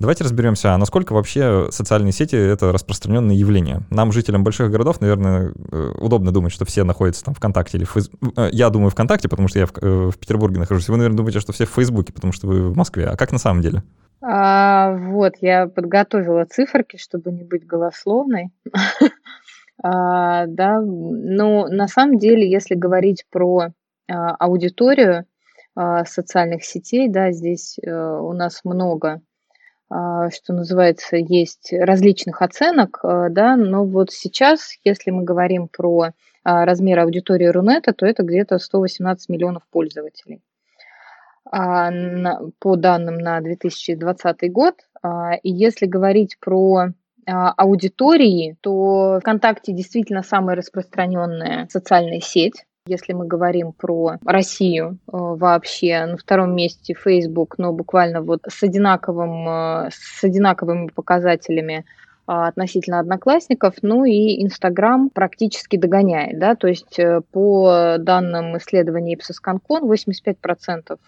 Давайте 0.00 0.24
разберемся, 0.24 0.72
а 0.72 0.78
насколько 0.78 1.12
вообще 1.12 1.68
социальные 1.70 2.12
сети— 2.12 2.34
это 2.36 2.72
распространенное 2.72 3.34
явление. 3.34 3.82
Нам, 3.90 4.12
жителям 4.12 4.42
больших 4.42 4.70
городов, 4.70 5.02
наверное, 5.02 5.52
э, 5.70 5.92
удобно 5.98 6.32
думать, 6.32 6.52
что 6.52 6.64
все 6.64 6.84
находятся 6.84 7.22
там 7.22 7.34
ВКонтакте 7.34 7.76
или 7.76 7.84
Фейс... 7.84 8.10
Э, 8.34 8.48
я 8.50 8.70
думаю 8.70 8.90
ВКонтакте, 8.90 9.28
потому 9.28 9.48
что 9.48 9.58
я 9.58 9.66
в, 9.66 9.72
э, 9.76 10.10
в 10.10 10.18
Петербурге 10.18 10.58
нахожусь. 10.58 10.88
Вы, 10.88 10.96
наверное, 10.96 11.18
думаете, 11.18 11.40
что 11.40 11.52
все 11.52 11.66
в 11.66 11.70
Фейсбуке, 11.70 12.14
потому 12.14 12.32
что 12.32 12.46
вы 12.46 12.70
в 12.70 12.76
Москве. 12.78 13.08
А 13.08 13.16
как 13.16 13.30
на 13.30 13.38
самом 13.38 13.60
деле? 13.60 13.82
А, 14.22 14.96
вот, 14.96 15.34
я 15.42 15.66
подготовила 15.66 16.46
циферки, 16.46 16.96
чтобы 16.96 17.30
не 17.30 17.44
быть 17.44 17.66
голословной. 17.66 18.52
а, 19.82 20.46
да, 20.46 20.80
но 20.80 21.66
на 21.68 21.88
самом 21.88 22.18
деле, 22.18 22.50
если 22.50 22.74
говорить 22.74 23.26
про 23.30 23.68
а, 24.10 24.30
аудиторию 24.36 25.26
а, 25.74 26.06
социальных 26.06 26.64
сетей, 26.64 27.10
да, 27.10 27.32
здесь 27.32 27.78
у 27.84 28.32
нас 28.32 28.60
много 28.64 29.20
что 29.90 30.52
называется, 30.52 31.16
есть 31.16 31.72
различных 31.72 32.42
оценок, 32.42 33.00
а, 33.02 33.28
да, 33.28 33.56
но 33.56 33.84
вот 33.84 34.12
сейчас, 34.12 34.74
если 34.84 35.10
мы 35.10 35.24
говорим 35.24 35.66
про 35.66 36.10
а, 36.44 36.64
размер 36.64 37.00
аудитории 37.00 37.46
Рунета, 37.46 37.92
то 37.92 38.06
это 38.06 38.22
где-то 38.22 38.58
118 38.58 39.28
миллионов 39.28 39.64
пользователей. 39.70 40.42
По 41.50 42.76
данным 42.76 43.18
на 43.18 43.40
2020 43.40 44.52
год. 44.52 44.76
И 45.42 45.50
если 45.50 45.86
говорить 45.86 46.36
про 46.38 46.90
аудитории, 47.26 48.56
то 48.60 49.18
ВКонтакте 49.20 49.72
действительно 49.72 50.22
самая 50.22 50.54
распространенная 50.54 51.66
социальная 51.68 52.20
сеть 52.20 52.66
если 52.90 53.12
мы 53.12 53.26
говорим 53.26 53.72
про 53.72 54.18
Россию 54.24 54.98
э, 55.06 55.12
вообще, 55.12 56.06
на 56.06 56.16
втором 56.16 56.54
месте 56.54 56.94
Facebook, 56.94 57.54
но 57.58 57.72
буквально 57.72 58.20
вот 58.20 58.40
с, 58.48 58.62
одинаковым, 58.62 59.48
э, 59.48 59.90
с 59.92 60.24
одинаковыми 60.24 60.88
показателями 60.88 61.84
а, 62.26 62.48
относительно 62.48 63.00
одноклассников, 63.00 63.74
ну 63.82 64.04
и 64.04 64.42
Инстаграм 64.44 65.10
практически 65.10 65.76
догоняет, 65.76 66.38
да, 66.38 66.54
то 66.54 66.68
есть 66.68 66.98
э, 66.98 67.22
по 67.32 67.96
данным 67.98 68.56
исследования 68.58 69.16
Ipsos 69.16 69.38
Cancun 69.44 69.82
85% 69.82 70.98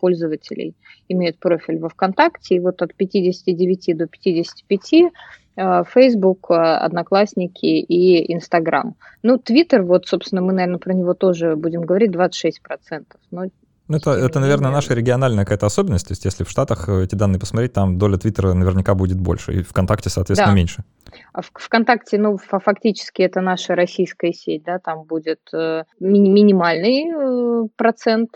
пользователей 0.00 0.74
имеют 1.08 1.38
профиль 1.38 1.78
во 1.78 1.88
ВКонтакте, 1.88 2.56
и 2.56 2.60
вот 2.60 2.80
от 2.82 2.94
59 2.94 3.96
до 3.96 4.06
55 4.06 4.92
Э, 4.92 5.10
Facebook, 5.56 6.50
э, 6.50 6.54
Одноклассники 6.54 7.66
и 7.66 8.32
Инстаграм. 8.32 8.94
Ну, 9.22 9.38
Твиттер, 9.38 9.82
вот, 9.82 10.06
собственно, 10.06 10.42
мы, 10.42 10.52
наверное, 10.52 10.78
про 10.78 10.92
него 10.92 11.14
тоже 11.14 11.56
будем 11.56 11.82
говорить, 11.82 12.10
26%. 12.10 13.04
Но 13.30 13.44
ну, 13.86 13.98
это, 13.98 14.12
это, 14.12 14.40
наверное, 14.40 14.70
наша 14.70 14.94
региональная 14.94 15.44
какая-то 15.44 15.66
особенность. 15.66 16.08
То 16.08 16.12
есть, 16.12 16.24
если 16.24 16.42
в 16.42 16.50
Штатах 16.50 16.88
э, 16.88 17.04
эти 17.04 17.14
данные 17.14 17.38
посмотреть, 17.38 17.74
там 17.74 17.98
доля 17.98 18.16
Твиттера 18.16 18.54
наверняка 18.54 18.94
будет 18.94 19.20
больше, 19.20 19.52
и 19.52 19.62
ВКонтакте, 19.62 20.08
соответственно, 20.08 20.52
да. 20.52 20.56
меньше. 20.56 20.84
А 21.32 21.42
в 21.42 21.50
ВКонтакте, 21.52 22.18
ну, 22.18 22.38
фактически 22.38 23.22
это 23.22 23.40
наша 23.40 23.74
российская 23.74 24.32
сеть, 24.32 24.64
да, 24.64 24.78
там 24.78 25.04
будет 25.04 25.40
э, 25.52 25.84
ми- 26.00 26.30
минимальный 26.30 27.10
э, 27.12 27.68
процент. 27.76 28.30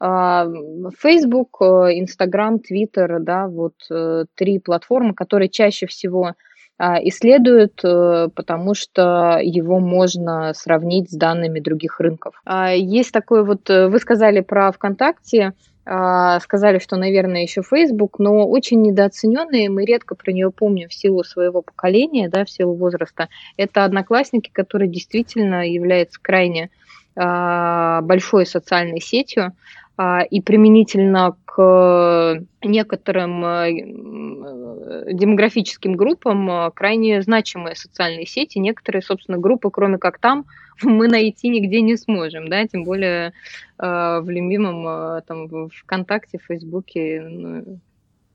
А, 0.00 0.46
Facebook, 0.98 1.60
Instagram, 1.60 2.58
Twitter, 2.60 3.20
да, 3.20 3.48
вот 3.48 3.74
э, 3.90 4.24
три 4.34 4.58
платформы, 4.58 5.14
которые 5.14 5.48
чаще 5.48 5.86
всего 5.86 6.34
исследуют, 6.78 7.80
э, 7.84 8.28
потому 8.34 8.74
что 8.74 9.38
его 9.40 9.78
можно 9.78 10.52
сравнить 10.54 11.10
с 11.10 11.14
данными 11.14 11.60
других 11.60 12.00
рынков. 12.00 12.40
А, 12.44 12.72
есть 12.72 13.12
такой 13.12 13.44
вот, 13.44 13.70
э, 13.70 13.88
вы 13.88 13.98
сказали 13.98 14.40
про 14.40 14.72
ВКонтакте, 14.72 15.52
а, 15.86 16.40
сказали, 16.40 16.78
что, 16.78 16.96
наверное, 16.96 17.42
еще 17.42 17.62
Facebook, 17.62 18.18
но 18.18 18.48
очень 18.48 18.82
недооцененные, 18.82 19.70
мы 19.70 19.84
редко 19.84 20.14
про 20.14 20.32
нее 20.32 20.50
помним 20.50 20.88
в 20.88 20.94
силу 20.94 21.22
своего 21.22 21.62
поколения, 21.62 22.28
да, 22.28 22.44
в 22.44 22.50
силу 22.50 22.74
возраста. 22.74 23.28
Это 23.56 23.84
одноклассники, 23.84 24.50
которые 24.50 24.88
действительно 24.88 25.68
являются 25.68 26.18
крайне 26.20 26.70
большой 27.16 28.44
социальной 28.44 29.00
сетью. 29.00 29.52
А, 29.96 30.22
и 30.22 30.40
применительно 30.40 31.36
к 31.44 32.42
некоторым 32.64 33.44
э, 33.44 33.70
демографическим 35.12 35.94
группам 35.94 36.50
э, 36.50 36.70
крайне 36.72 37.22
значимые 37.22 37.76
социальные 37.76 38.26
сети. 38.26 38.58
Некоторые, 38.58 39.02
собственно, 39.02 39.38
группы, 39.38 39.70
кроме 39.70 39.98
как 39.98 40.18
там, 40.18 40.46
мы 40.82 41.06
найти 41.06 41.48
нигде 41.48 41.80
не 41.80 41.96
сможем, 41.96 42.48
да, 42.48 42.66
тем 42.66 42.82
более 42.82 43.34
э, 43.78 44.20
в 44.20 44.28
любимом 44.28 45.22
там 45.22 45.68
ВКонтакте, 45.70 46.38
Фейсбуке, 46.38 47.22
ну, 47.22 47.78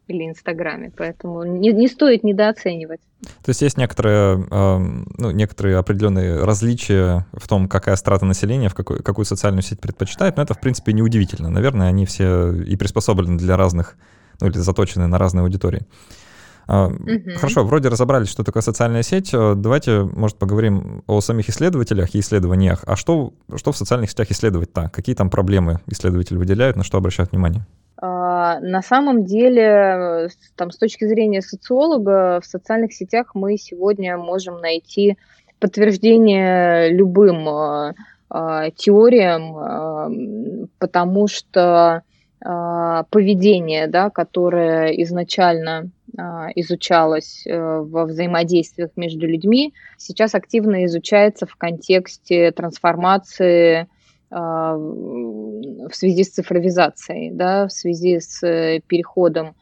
или 0.10 0.28
Инстаграме. 0.28 0.92
Поэтому 0.96 1.44
не, 1.44 1.72
не 1.72 1.88
стоит 1.88 2.24
недооценивать. 2.24 3.00
То 3.44 3.50
есть 3.50 3.62
есть 3.62 3.78
некоторые, 3.78 4.46
э, 4.50 4.78
ну, 5.18 5.32
некоторые 5.32 5.78
определенные 5.78 6.44
различия 6.44 7.26
в 7.34 7.48
том, 7.48 7.68
какая 7.68 7.96
страта 7.96 8.26
населения, 8.26 8.70
в 8.70 8.76
какую, 8.76 9.04
какую 9.04 9.26
социальную 9.26 9.62
сеть 9.62 9.80
предпочитает, 9.80 10.38
но 10.38 10.44
это, 10.44 10.54
в 10.54 10.62
принципе, 10.62 10.94
неудивительно. 10.94 11.50
Наверное, 11.50 11.88
они 11.88 12.06
все 12.06 12.52
и 12.52 12.76
приспособлены 12.76 13.38
для 13.38 13.56
разных, 13.56 13.96
ну, 14.42 14.48
или 14.48 14.58
заточены 14.58 15.08
на 15.08 15.18
разные 15.18 15.44
аудитории. 15.44 15.86
Uh, 16.68 17.36
Хорошо, 17.38 17.64
вроде 17.64 17.90
разобрались, 17.90 18.30
что 18.30 18.44
такое 18.44 18.62
социальная 18.62 19.02
сеть. 19.02 19.32
Э, 19.34 19.56
давайте, 19.56 20.04
может, 20.04 20.38
поговорим 20.38 21.04
о 21.08 21.20
самих 21.20 21.50
исследователях 21.50 22.14
и 22.14 22.20
исследованиях. 22.20 22.84
А 22.86 22.96
что, 22.96 23.34
что 23.56 23.72
в 23.72 23.78
социальных 23.78 24.12
сетях 24.12 24.30
исследовать-то? 24.30 24.92
Какие 24.94 25.16
там 25.16 25.32
проблемы 25.32 25.80
исследователи 25.88 26.38
выделяют, 26.38 26.76
на 26.78 26.84
что 26.84 27.00
обращают 27.00 27.32
внимание? 27.32 27.66
А, 28.02 28.60
на 28.62 28.82
самом 28.82 29.26
деле, 29.26 30.30
там, 30.56 30.72
с 30.72 30.78
точки 30.78 31.06
зрения 31.06 31.42
социолога, 31.42 32.40
в 32.42 32.46
социальных 32.46 32.94
сетях 32.94 33.32
мы 33.34 33.58
сегодня 33.58 34.18
можем 34.18 34.62
найти 34.62 35.18
подтверждение 35.60 36.90
любым 36.92 37.50
а, 37.50 37.94
а, 38.30 38.72
теориям, 38.72 40.70
потому 40.80 41.28
что 41.28 42.04
поведение, 42.42 43.88
да, 43.88 44.10
которое 44.10 44.92
изначально 45.04 45.92
изучалось 46.56 47.46
э, 47.46 47.80
во 47.82 48.06
взаимодействиях 48.06 48.92
между 48.96 49.28
людьми, 49.28 49.74
сейчас 49.98 50.36
активно 50.36 50.86
изучается 50.86 51.46
в 51.46 51.58
контексте 51.58 52.52
трансформации 52.52 53.90
в 54.32 55.90
связи 55.92 56.24
с 56.24 56.30
цифровизацией, 56.30 57.32
да, 57.32 57.68
в 57.68 57.72
связи 57.72 58.20
с 58.20 58.44
э, 58.46 58.80
переходом 58.86 59.56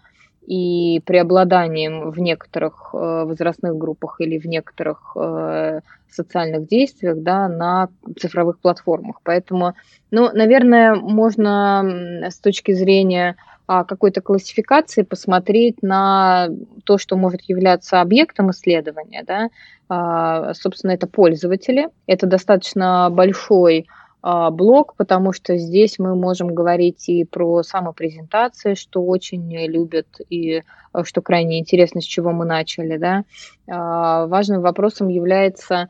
и 0.46 1.02
преобладанием 1.06 2.12
в 2.12 2.20
некоторых 2.20 2.92
э, 2.94 2.98
возрастных 2.98 3.78
группах 3.78 4.20
или 4.20 4.38
в 4.38 4.46
некоторых 4.46 5.16
э, 5.16 5.82
социальных 6.10 6.68
действиях 6.68 7.18
да, 7.22 7.48
на 7.48 7.90
цифровых 8.20 8.60
платформах. 8.60 9.20
Поэтому, 9.24 9.74
ну, 10.12 10.30
наверное, 10.34 10.96
можно 10.96 12.24
с 12.30 12.40
точки 12.40 12.72
зрения 12.72 13.36
а, 13.68 13.84
какой-то 13.84 14.22
классификации 14.22 15.02
посмотреть 15.02 15.84
на 15.84 16.48
то, 16.86 16.98
что 16.98 17.18
может 17.18 17.42
являться 17.44 18.00
объектом 18.00 18.52
исследования. 18.52 19.24
Да? 19.28 19.50
А, 19.90 20.54
собственно, 20.54 20.92
это 20.92 21.08
пользователи. 21.08 21.90
Это 22.08 22.28
достаточно 22.28 23.10
большой 23.12 23.88
а, 23.90 24.07
блог, 24.24 24.96
потому 24.96 25.32
что 25.32 25.58
здесь 25.58 26.00
мы 26.00 26.16
можем 26.16 26.54
говорить 26.54 27.08
и 27.08 27.24
про 27.24 27.64
самопрезентации, 27.64 28.74
что 28.74 29.04
очень 29.04 29.56
любят, 29.68 30.08
и 30.30 30.64
а, 30.92 31.04
что 31.04 31.22
крайне 31.22 31.60
интересно, 31.60 32.02
с 32.02 32.06
чего 32.06 32.32
мы 32.32 32.46
начали. 32.46 32.98
Да? 32.98 33.24
А, 33.68 34.26
важным 34.28 34.62
вопросом 34.62 35.08
является 35.08 35.90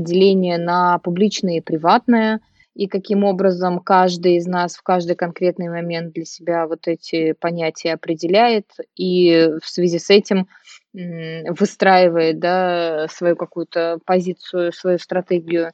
деление 0.00 0.58
на 0.58 0.98
публичное 0.98 1.56
и 1.56 1.60
приватное, 1.60 2.40
и 2.74 2.86
каким 2.86 3.24
образом 3.24 3.80
каждый 3.80 4.36
из 4.36 4.46
нас 4.46 4.76
в 4.76 4.82
каждый 4.82 5.16
конкретный 5.16 5.68
момент 5.68 6.12
для 6.12 6.26
себя 6.26 6.66
вот 6.66 6.88
эти 6.88 7.32
понятия 7.32 7.94
определяет, 7.94 8.66
и 8.96 9.50
в 9.62 9.68
связи 9.68 9.98
с 9.98 10.10
этим 10.10 10.46
выстраивает 10.92 12.38
да, 12.38 13.06
свою 13.10 13.34
какую-то 13.34 13.98
позицию, 14.04 14.72
свою 14.72 14.98
стратегию 14.98 15.72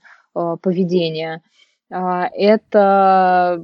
поведения– 0.63 1.43
а, 1.53 1.59
это 1.91 3.59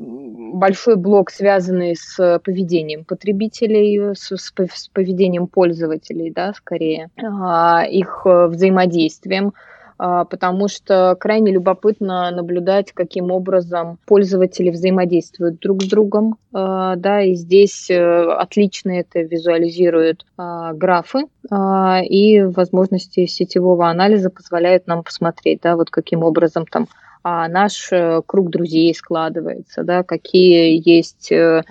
большой 0.55 0.97
блок, 0.97 1.31
связанный 1.31 1.95
с 1.97 2.41
поведением 2.45 3.05
потребителей, 3.05 4.15
с, 4.15 4.53
поведением 4.93 5.47
пользователей, 5.47 6.31
да, 6.31 6.53
скорее, 6.55 7.11
а, 7.23 7.85
их 7.85 8.23
э, 8.25 8.47
взаимодействием, 8.47 9.49
а, 9.49 9.53
потому 9.97 10.69
что 10.69 11.17
крайне 11.19 11.53
любопытно 11.53 12.31
наблюдать, 12.31 12.93
каким 12.93 13.31
образом 13.31 13.99
пользователи 14.07 14.71
взаимодействуют 14.71 15.61
друг 15.61 15.83
с 15.83 15.87
другом, 15.87 16.37
да, 16.53 17.23
и 17.23 17.35
здесь 17.35 17.91
э, 17.91 18.33
отлично 18.33 18.93
это 18.93 19.21
визуализируют 19.21 20.27
графы, 20.37 21.27
и 21.53 22.43
возможности 22.43 23.27
сетевого 23.27 23.89
анализа 23.89 24.31
позволяют 24.31 24.87
нам 24.87 25.03
посмотреть, 25.03 25.61
да, 25.63 25.77
вот 25.77 25.91
каким 25.91 26.23
образом 26.23 26.67
там 26.67 26.89
а 27.27 27.49
наш 27.49 27.89
э, 27.91 28.21
круг 28.27 28.51
друзей 28.51 28.95
складывается, 28.95 29.83
да, 29.83 30.03
какие 30.03 30.81
есть 30.87 31.33
э, 31.33 31.63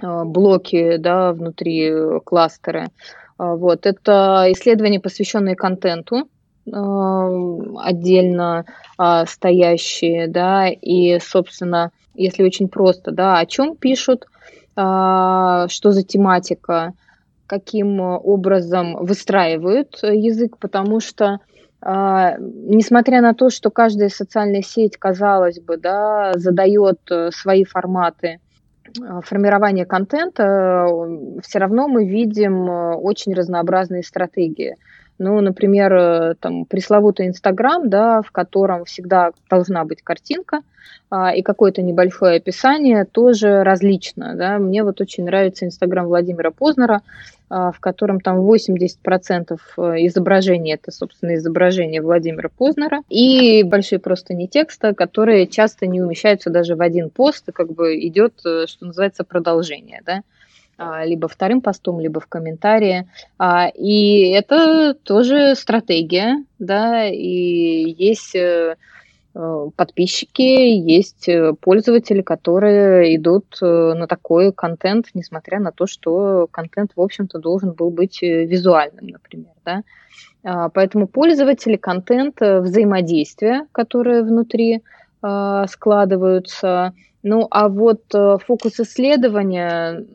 блоки 0.00 0.96
да, 0.98 1.32
внутри 1.32 1.92
кластера. 2.24 2.90
А, 3.36 3.56
вот. 3.56 3.86
Это 3.86 4.46
исследования, 4.50 5.00
посвященные 5.00 5.56
контенту, 5.56 6.28
отдельно 6.72 8.64
а, 8.96 9.26
стоящие, 9.26 10.28
да, 10.28 10.68
и, 10.68 11.18
собственно, 11.20 11.90
если 12.14 12.42
очень 12.42 12.68
просто, 12.68 13.10
да, 13.10 13.38
о 13.38 13.46
чем 13.46 13.76
пишут, 13.76 14.26
что 14.74 15.68
за 15.68 16.02
тематика, 16.02 16.92
каким 17.46 18.00
образом 18.00 18.96
выстраивают 19.04 19.98
язык, 20.02 20.56
потому 20.58 21.00
что 21.00 21.40
а, 21.82 22.36
несмотря 22.38 23.22
на 23.22 23.34
то, 23.34 23.48
что 23.48 23.70
каждая 23.70 24.10
социальная 24.10 24.62
сеть, 24.62 24.96
казалось 24.98 25.60
бы, 25.60 25.78
да, 25.78 26.32
задает 26.36 27.00
э, 27.10 27.30
свои 27.32 27.64
форматы 27.64 28.38
а, 29.00 29.22
формирования 29.22 29.86
контента, 29.86 30.42
э, 30.42 31.40
все 31.42 31.58
равно 31.58 31.88
мы 31.88 32.06
видим 32.06 32.70
э, 32.70 32.94
очень 32.96 33.32
разнообразные 33.32 34.02
стратегии. 34.02 34.76
Ну, 35.20 35.40
например, 35.42 36.34
там 36.40 36.64
пресловутый 36.64 37.28
Инстаграм, 37.28 37.88
да, 37.90 38.22
в 38.22 38.30
котором 38.30 38.86
всегда 38.86 39.32
должна 39.50 39.84
быть 39.84 40.00
картинка 40.02 40.62
а, 41.10 41.34
и 41.34 41.42
какое-то 41.42 41.82
небольшое 41.82 42.36
описание, 42.36 43.04
тоже 43.04 43.62
различно. 43.62 44.34
Да. 44.34 44.58
Мне 44.58 44.82
вот 44.82 45.00
очень 45.00 45.24
нравится 45.24 45.66
Инстаграм 45.66 46.06
Владимира 46.06 46.50
Познера, 46.50 47.02
а, 47.50 47.72
в 47.72 47.80
котором 47.80 48.20
там 48.20 48.38
80% 48.38 49.58
э, 49.76 49.82
изображений 50.06 50.72
это, 50.72 50.92
собственно, 50.92 51.34
изображение 51.34 52.00
Владимира 52.00 52.48
Познера, 52.48 53.02
и 53.08 53.64
большие 53.64 53.98
просто 53.98 54.34
не 54.34 54.46
текста, 54.46 54.94
которые 54.94 55.48
часто 55.48 55.86
не 55.86 56.00
умещаются 56.00 56.48
даже 56.48 56.76
в 56.76 56.80
один 56.80 57.10
пост, 57.10 57.48
и 57.48 57.52
как 57.52 57.72
бы 57.72 57.98
идет, 58.06 58.34
э, 58.46 58.66
что 58.68 58.86
называется, 58.86 59.24
продолжение, 59.24 60.00
да, 60.06 60.22
либо 61.04 61.28
вторым 61.28 61.60
постом, 61.60 62.00
либо 62.00 62.20
в 62.20 62.26
комментарии. 62.26 63.08
А, 63.38 63.68
и 63.68 64.30
это 64.30 64.94
тоже 64.94 65.54
стратегия, 65.54 66.44
да, 66.58 67.06
и 67.06 67.94
есть 67.98 68.34
э, 68.34 68.76
Э, 69.32 69.68
подписчики, 69.76 70.42
есть 70.42 71.28
э, 71.28 71.52
пользователи, 71.60 72.20
которые 72.20 73.14
идут 73.14 73.58
на 73.60 74.06
такой 74.08 74.52
контент, 74.52 75.06
несмотря 75.14 75.60
на 75.60 75.70
то, 75.70 75.86
что 75.86 76.48
контент, 76.50 76.92
в 76.96 77.00
общем-то, 77.00 77.38
должен 77.38 77.72
был 77.72 77.90
быть 77.90 78.22
визуальным, 78.22 79.06
например. 79.06 79.52
Да? 79.64 79.82
А, 80.42 80.68
поэтому 80.68 81.06
пользователи, 81.06 81.76
контент, 81.76 82.40
взаимодействия, 82.40 83.66
которые 83.72 84.22
внутри 84.22 84.82
складываются. 85.68 86.94
Ну, 87.22 87.46
а 87.50 87.68
вот 87.68 88.04
фокус 88.46 88.80
исследования, 88.80 90.06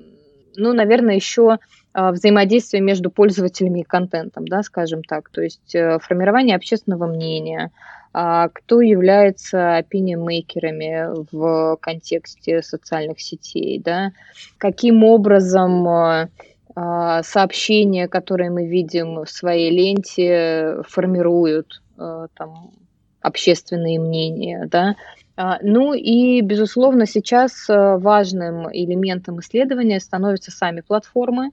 ну, 0.58 0.74
наверное, 0.74 1.16
еще 1.16 1.60
взаимодействие 1.94 2.82
между 2.82 3.10
пользователями 3.10 3.82
и 3.82 3.84
контентом, 3.84 4.48
да, 4.48 4.64
скажем 4.64 5.02
так, 5.04 5.30
то 5.30 5.42
есть 5.42 5.76
формирование 6.02 6.56
общественного 6.56 7.08
мнения, 7.08 7.72
а 8.18 8.48
кто 8.48 8.80
является 8.80 9.76
опинион-мейкерами 9.76 11.28
в 11.34 11.78
контексте 11.82 12.62
социальных 12.62 13.20
сетей, 13.20 13.78
да, 13.78 14.12
каким 14.58 15.04
образом 15.04 15.86
а, 15.86 16.30
а, 16.76 17.24
сообщения, 17.24 18.08
которые 18.08 18.52
мы 18.52 18.68
видим 18.68 19.26
в 19.26 19.30
своей 19.30 19.70
ленте, 19.70 20.78
формируют 20.88 21.82
там, 21.98 22.72
общественные 23.20 24.00
мнения, 24.00 24.66
да. 24.72 24.96
Ну 25.38 25.94
и, 25.94 26.40
безусловно, 26.40 27.06
сейчас 27.06 27.66
важным 27.68 28.70
элементом 28.72 29.42
исследования 29.42 30.00
становятся 30.00 30.52
сами 30.52 30.80
платформы, 30.80 31.52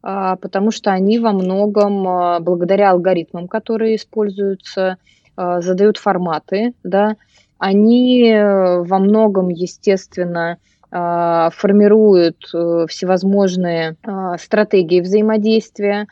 потому 0.00 0.72
что 0.72 0.90
они 0.90 1.20
во 1.20 1.32
многом, 1.32 2.42
благодаря 2.42 2.90
алгоритмам, 2.90 3.46
которые 3.46 3.94
используются, 3.94 4.98
а, 5.42 5.62
задают 5.62 5.96
форматы, 5.96 6.74
да, 6.84 7.16
они 7.56 8.28
э, 8.28 8.82
во 8.82 8.98
многом, 8.98 9.48
естественно, 9.48 10.52
а, 10.52 10.79
формируют 10.90 12.50
э, 12.52 12.86
всевозможные 12.88 13.94
а, 14.02 14.36
стратегии 14.38 15.00
взаимодействия. 15.00 16.08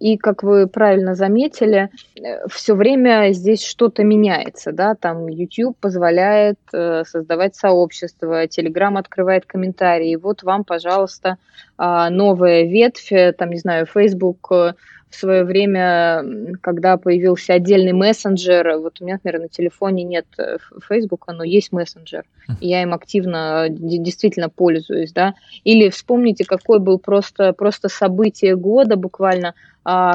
И, 0.00 0.16
как 0.16 0.42
вы 0.42 0.66
правильно 0.66 1.14
заметили, 1.14 1.90
э, 2.16 2.48
все 2.48 2.74
время 2.74 3.32
здесь 3.32 3.62
что-то 3.62 4.04
меняется. 4.04 4.72
Да? 4.72 4.94
Там 4.94 5.26
YouTube 5.28 5.76
позволяет 5.78 6.58
создавать 6.70 7.54
сообщество, 7.54 8.46
Telegram 8.46 8.98
открывает 8.98 9.44
комментарии. 9.44 10.16
Вот 10.16 10.42
вам, 10.42 10.64
пожалуйста, 10.64 11.36
новая 11.76 12.62
ветвь, 12.64 13.12
там, 13.36 13.50
не 13.50 13.58
знаю, 13.58 13.86
Facebook 13.86 14.50
в 15.10 15.14
свое 15.14 15.44
время, 15.44 16.22
когда 16.60 16.96
появился 16.96 17.54
отдельный 17.54 17.92
мессенджер, 17.92 18.78
вот 18.78 19.00
у 19.00 19.04
меня, 19.04 19.14
например, 19.14 19.40
на 19.40 19.48
телефоне 19.48 20.04
нет 20.04 20.26
Фейсбука, 20.86 21.32
но 21.32 21.44
есть 21.44 21.72
мессенджер, 21.72 22.24
и 22.60 22.68
я 22.68 22.82
им 22.82 22.92
активно 22.92 23.66
действительно 23.70 24.48
пользуюсь, 24.48 25.12
да. 25.12 25.34
Или 25.64 25.88
вспомните, 25.88 26.44
какое 26.44 26.78
был 26.78 26.98
просто, 26.98 27.52
просто 27.52 27.88
событие 27.88 28.56
года 28.56 28.96
буквально, 28.96 29.54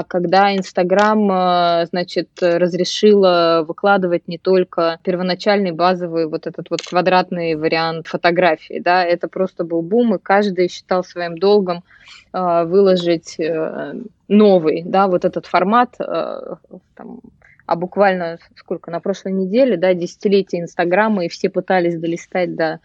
когда 0.07 0.55
Инстаграм, 0.55 1.27
а, 1.31 1.85
значит, 1.87 2.29
разрешила 2.41 3.65
выкладывать 3.67 4.27
не 4.27 4.37
только 4.37 4.99
первоначальный 5.03 5.71
базовый 5.71 6.27
вот 6.27 6.45
этот 6.45 6.69
вот 6.69 6.83
квадратный 6.83 7.55
вариант 7.55 8.07
фотографии, 8.07 8.79
да, 8.79 9.03
это 9.03 9.27
просто 9.27 9.63
был 9.63 9.81
бум, 9.81 10.13
и 10.13 10.19
каждый 10.19 10.69
считал 10.69 11.03
своим 11.03 11.39
долгом 11.39 11.83
а, 12.31 12.65
выложить 12.65 13.39
э, 13.39 13.93
новый, 14.27 14.83
да, 14.85 15.07
вот 15.07 15.25
этот 15.25 15.47
формат, 15.47 15.95
э, 15.99 16.55
там, 16.95 17.21
а 17.65 17.75
буквально 17.75 18.37
сколько, 18.55 18.91
на 18.91 18.99
прошлой 18.99 19.31
неделе, 19.31 19.77
да, 19.77 19.95
десятилетие 19.95 20.61
Инстаграма, 20.61 21.25
и 21.25 21.29
все 21.29 21.49
пытались 21.49 21.97
долистать 21.97 22.55
до, 22.55 22.79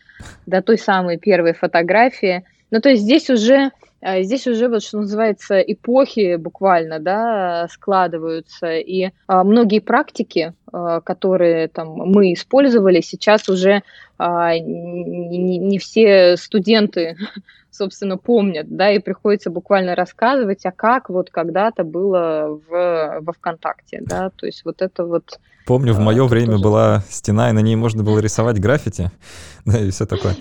до 0.47 0.63
той 0.63 0.79
самой 0.79 1.19
первой 1.19 1.53
фотографии. 1.53 2.45
Ну, 2.71 2.81
то 2.81 2.91
есть 2.91 3.03
здесь 3.03 3.31
уже 3.31 3.73
А 4.01 4.23
здесь 4.23 4.47
уже 4.47 4.69
вот, 4.69 4.83
что 4.83 4.99
называется, 4.99 5.59
эпохи 5.59 6.37
буквально, 6.37 7.01
да, 7.01 7.67
складываются, 7.69 8.77
и 8.77 9.11
а, 9.27 9.43
многие 9.43 9.81
практики, 9.81 10.55
а, 10.73 11.01
которые 11.01 11.67
там 11.67 11.89
мы 11.89 12.33
использовали, 12.33 13.01
сейчас 13.01 13.49
уже 13.49 13.83
а, 14.17 14.57
не, 14.57 15.59
не 15.59 15.79
все 15.79 16.37
студенты, 16.37 17.17
собственно, 17.73 18.19
помнят, 18.19 18.69
да, 18.69 18.93
и 18.93 19.01
приходится 19.01 19.51
буквально 19.51 19.97
рассказывать, 19.97 20.65
а 20.65 20.71
как 20.71 21.11
вот 21.11 21.31
когда-то 21.31 21.83
было 21.83 22.61
в, 22.69 23.19
во 23.21 23.33
ВКонтакте, 23.33 24.01
да, 24.01 24.31
то 24.31 24.47
есть 24.47 24.65
вот 24.65 24.81
это 24.81 25.05
вот... 25.05 25.41
Помню, 25.67 25.93
в 25.93 25.99
мое 25.99 26.25
время 26.25 26.53
тоже... 26.53 26.63
была 26.63 27.03
стена, 27.11 27.51
и 27.51 27.53
на 27.53 27.61
ней 27.61 27.75
можно 27.75 28.05
было 28.05 28.21
рисовать 28.21 28.61
граффити, 28.61 29.11
да, 29.65 29.81
и 29.81 29.91
все 29.91 30.07
такое. 30.07 30.37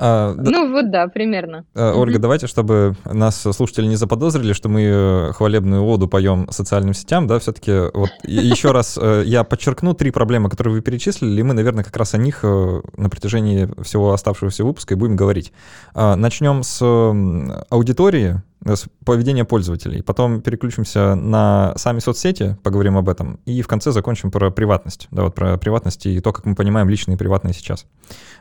А, 0.00 0.32
ну 0.36 0.72
вот 0.72 0.90
да, 0.92 1.08
примерно. 1.08 1.64
А, 1.74 1.92
Ольга, 1.92 2.20
давайте, 2.20 2.46
чтобы 2.46 2.94
нас 3.04 3.40
слушатели 3.40 3.86
не 3.86 3.96
заподозрили, 3.96 4.52
что 4.52 4.68
мы 4.68 4.82
э, 4.82 5.32
хвалебную 5.32 5.82
воду 5.82 6.06
поем 6.06 6.46
социальным 6.50 6.94
сетям, 6.94 7.26
да, 7.26 7.40
все-таки 7.40 7.90
вот 7.92 8.10
еще 8.22 8.70
раз 8.70 8.96
э, 9.00 9.24
я 9.26 9.42
подчеркну 9.42 9.94
три 9.94 10.12
проблемы, 10.12 10.50
которые 10.50 10.74
вы 10.74 10.82
перечислили, 10.82 11.40
и 11.40 11.42
мы, 11.42 11.52
наверное, 11.52 11.82
как 11.82 11.96
раз 11.96 12.14
о 12.14 12.18
них 12.18 12.40
э, 12.44 12.80
на 12.96 13.10
протяжении 13.10 13.68
всего 13.82 14.12
оставшегося 14.12 14.62
выпуска 14.62 14.94
и 14.94 14.96
будем 14.96 15.16
говорить. 15.16 15.52
А, 15.94 16.14
начнем 16.14 16.62
с 16.62 16.78
аудитории, 17.68 18.40
с 18.64 18.86
поведения 19.04 19.44
пользователей. 19.44 20.02
Потом 20.02 20.40
переключимся 20.40 21.14
на 21.14 21.72
сами 21.76 22.00
соцсети, 22.00 22.58
поговорим 22.62 22.96
об 22.96 23.08
этом. 23.08 23.40
И 23.44 23.62
в 23.62 23.68
конце 23.68 23.92
закончим 23.92 24.30
про 24.30 24.50
приватность. 24.50 25.08
Да, 25.10 25.24
вот 25.24 25.34
про 25.34 25.56
приватность 25.56 26.06
и 26.06 26.20
то, 26.20 26.32
как 26.32 26.44
мы 26.44 26.54
понимаем 26.54 26.88
личные 26.88 27.14
и 27.14 27.18
приватные 27.18 27.54
сейчас. 27.54 27.86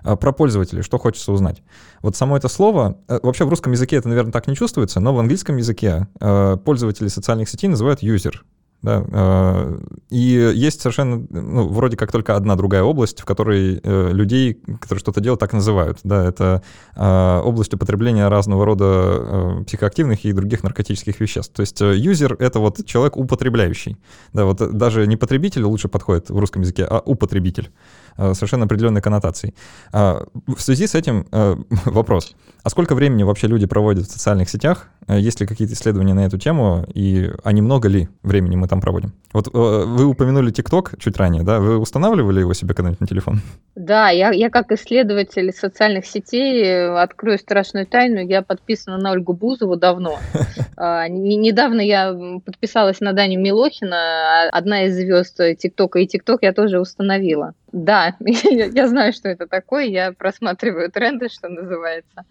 А, 0.04 0.16
про 0.16 0.32
пользователей, 0.32 0.82
что 0.82 0.98
хочется 0.98 1.32
узнать. 1.32 1.62
Вот 2.02 2.16
само 2.16 2.38
это 2.38 2.48
слово, 2.48 2.98
э, 3.08 3.20
вообще 3.22 3.46
в 3.46 3.50
русском 3.50 3.72
языке 3.72 3.98
это, 3.98 4.10
наверное, 4.10 4.32
так 4.32 4.48
не 4.48 4.56
чувствуется, 4.56 5.00
но 5.00 5.14
в 5.14 5.20
английском 5.20 5.58
языке 5.58 6.08
э, 6.20 6.58
пользователи 6.64 7.08
социальных 7.08 7.50
сетей 7.50 7.68
называют 7.68 8.04
user. 8.04 8.36
Да, 8.84 9.04
э, 9.12 9.80
и 10.10 10.52
есть 10.56 10.82
совершенно, 10.82 11.26
ну, 11.30 11.68
вроде 11.68 11.98
как 11.98 12.12
только 12.12 12.36
одна 12.36 12.56
другая 12.56 12.84
область, 12.84 13.22
в 13.22 13.26
которой 13.26 13.82
э, 13.84 14.12
людей, 14.12 14.54
которые 14.80 15.00
что-то 15.00 15.20
делают, 15.20 15.40
так 15.40 15.54
называют. 15.54 16.00
Да, 16.04 16.24
это 16.24 16.62
э, 16.96 17.42
область 17.44 17.74
употребления 17.74 18.28
разного 18.28 18.66
рода 18.66 19.64
психоактивных 19.66 20.26
и 20.26 20.32
других 20.32 20.64
наркотических 20.64 21.20
веществ. 21.20 21.54
То 21.54 21.62
есть 21.62 21.82
юзер— 21.82 22.36
это 22.40 22.60
вот 22.60 22.86
человек 22.86 23.18
употребляющий. 23.18 23.98
Да, 24.34 24.46
вот 24.46 24.78
даже 24.78 25.08
не 25.08 25.18
потребитель 25.18 25.64
лучше 25.64 25.88
подходит 25.88 26.30
в 26.30 26.38
русском 26.38 26.62
языке, 26.62 26.86
а 26.90 27.00
употребитель. 27.00 27.72
Э, 28.18 28.34
совершенно 28.34 28.66
определенной 28.66 29.02
коннотацией. 29.02 29.54
А, 29.94 30.26
в 30.48 30.60
связи 30.60 30.88
с 30.88 30.96
этим 30.96 31.28
э, 31.32 31.56
вопрос. 31.86 32.36
А 32.64 32.70
сколько 32.70 32.96
времени 32.96 33.24
вообще 33.24 33.48
люди 33.48 33.68
проводят 33.68 34.08
в 34.08 34.12
социальных 34.12 34.50
сетях? 34.50 34.90
Э, 35.08 35.20
есть 35.20 35.40
ли 35.40 35.46
какие-то 35.46 35.76
исследования 35.76 36.16
на 36.16 36.26
эту 36.26 36.40
тему? 36.40 36.86
И 36.96 37.30
а 37.44 37.52
немного 37.52 37.88
ли 37.88 38.10
времени 38.24 38.56
мы 38.56 38.68
там 38.68 38.82
проводим? 38.82 39.14
Вот 39.34 39.54
вы 39.54 40.06
упомянули 40.06 40.50
ТикТок 40.50 40.96
чуть 40.98 41.18
ранее, 41.18 41.44
да? 41.44 41.60
Вы 41.60 41.78
устанавливали 41.78 42.40
его 42.40 42.54
себе 42.54 42.74
когда-нибудь 42.74 43.02
на 43.02 43.08
телефон? 43.08 43.42
Да, 43.76 44.10
я, 44.10 44.32
я 44.32 44.50
как 44.50 44.72
исследователь 44.72 45.54
социальных 45.54 46.08
сетей 46.08 46.90
открою 46.90 47.38
страшную 47.38 47.86
тайну. 47.86 48.20
Я 48.20 48.42
подписана 48.42 48.98
на 48.98 49.12
Ольгу 49.12 49.34
Бузову 49.34 49.76
давно. 49.76 50.18
А, 50.80 51.08
недавно 51.08 51.82
я 51.82 52.16
подписалась 52.46 53.00
на 53.00 53.14
Даню 53.14 53.40
Милохина, 53.40 53.96
а 53.96 54.50
одна 54.52 54.84
из 54.84 54.96
звезд 54.96 55.40
ТикТока, 55.58 55.98
и 55.98 56.06
ТикТок 56.06 56.44
я 56.44 56.54
тоже 56.54 56.80
установила. 56.80 57.56
Да, 57.72 58.16
я 58.20 58.88
знаю, 58.88 59.14
что 59.14 59.30
это 59.30 59.48
такое, 59.48 59.86
я 59.86 60.12
просматриваю 60.12 60.92
тренды, 60.92 61.30
что 61.30 61.50
называется, 61.50 62.24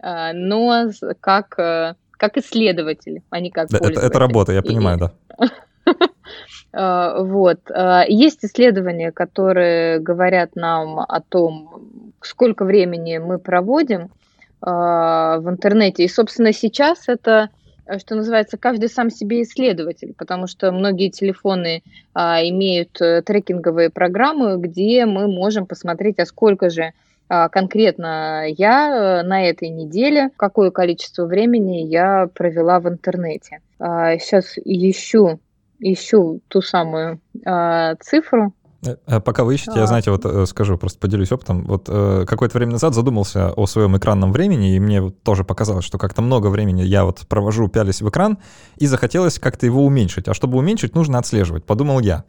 а, 0.00 0.32
но 0.32 0.90
как, 1.20 1.58
э, 1.58 1.94
как 2.12 2.38
исследователь, 2.38 3.22
а 3.30 3.40
не 3.40 3.50
как 3.50 3.68
пользователь. 3.68 3.98
Это, 3.98 4.06
это 4.06 4.18
работа, 4.18 4.52
я 4.52 4.62
понимаю, 4.62 4.98
да. 4.98 5.12
А, 6.70 7.22
вот. 7.22 7.60
А, 7.70 8.04
есть 8.06 8.44
исследования, 8.44 9.10
которые 9.10 10.00
говорят 10.00 10.54
нам 10.54 11.00
о 11.00 11.20
том, 11.26 12.12
сколько 12.20 12.66
времени 12.66 13.16
мы 13.16 13.38
проводим 13.38 14.10
в 14.60 15.44
интернете. 15.46 16.04
И, 16.04 16.08
собственно, 16.08 16.52
сейчас 16.52 17.08
это 17.08 17.48
что 17.98 18.14
называется, 18.14 18.58
каждый 18.58 18.88
сам 18.88 19.10
себе 19.10 19.42
исследователь, 19.42 20.14
потому 20.16 20.46
что 20.46 20.72
многие 20.72 21.10
телефоны 21.10 21.82
а, 22.14 22.42
имеют 22.42 23.00
э, 23.00 23.22
трекинговые 23.22 23.90
программы, 23.90 24.58
где 24.58 25.06
мы 25.06 25.28
можем 25.28 25.66
посмотреть, 25.66 26.18
а 26.18 26.26
сколько 26.26 26.68
же 26.70 26.92
а, 27.28 27.48
конкретно 27.48 28.44
я 28.48 29.20
э, 29.20 29.22
на 29.22 29.46
этой 29.46 29.68
неделе, 29.68 30.30
какое 30.36 30.70
количество 30.70 31.24
времени 31.24 31.78
я 31.78 32.28
провела 32.34 32.80
в 32.80 32.88
интернете. 32.88 33.60
А, 33.78 34.18
сейчас 34.18 34.58
ищу, 34.64 35.40
ищу 35.78 36.40
ту 36.48 36.62
самую 36.62 37.20
а, 37.44 37.94
цифру, 37.96 38.52
Э, 38.52 38.57
э, 38.57 38.57
пока 39.24 39.44
вы 39.44 39.54
ищете, 39.54 39.72
я, 39.76 39.86
знаете, 39.86 40.10
вот 40.10 40.24
э, 40.24 40.46
скажу, 40.46 40.78
просто 40.78 40.98
поделюсь 40.98 41.32
опытом. 41.32 41.64
Вот 41.64 41.86
какое-то 41.86 42.56
время 42.56 42.72
назад 42.72 42.94
задумался 42.94 43.52
о 43.52 43.66
своем 43.66 43.96
экранном 43.96 44.32
времени, 44.32 44.76
и 44.76 44.80
мне 44.80 45.10
тоже 45.10 45.44
показалось, 45.44 45.84
что 45.84 45.98
как-то 45.98 46.22
много 46.22 46.48
времени 46.48 46.82
я 46.82 47.04
вот 47.04 47.26
провожу, 47.28 47.68
пялись 47.68 48.02
в 48.02 48.08
экран, 48.08 48.38
и 48.76 48.86
захотелось 48.86 49.38
как-то 49.38 49.66
его 49.66 49.84
уменьшить. 49.84 50.28
А 50.28 50.34
чтобы 50.34 50.58
уменьшить, 50.58 50.94
нужно 50.94 51.18
отслеживать, 51.18 51.64
подумал 51.64 52.00
я. 52.00 52.24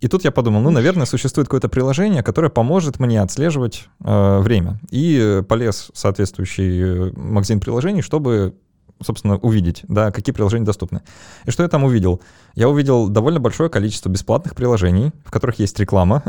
И 0.00 0.08
тут 0.08 0.24
я 0.24 0.30
подумал, 0.30 0.60
ну, 0.60 0.70
наверное, 0.70 1.06
существует 1.06 1.48
какое-то 1.48 1.68
приложение, 1.68 2.22
которое 2.22 2.50
поможет 2.50 3.00
мне 3.00 3.22
отслеживать 3.22 3.88
э, 4.04 4.38
время. 4.40 4.78
И 4.90 5.42
полез 5.48 5.90
в 5.94 5.98
соответствующий 5.98 7.12
магазин 7.12 7.60
приложений, 7.60 8.02
чтобы 8.02 8.54
собственно, 9.02 9.36
увидеть, 9.36 9.84
да, 9.88 10.10
какие 10.10 10.32
приложения 10.32 10.64
доступны. 10.64 11.02
И 11.44 11.50
что 11.50 11.62
я 11.62 11.68
там 11.68 11.84
увидел? 11.84 12.20
Я 12.54 12.68
увидел 12.68 13.08
довольно 13.08 13.40
большое 13.40 13.68
количество 13.68 14.08
бесплатных 14.08 14.54
приложений, 14.54 15.12
в 15.24 15.30
которых 15.32 15.58
есть 15.58 15.78
реклама 15.80 16.22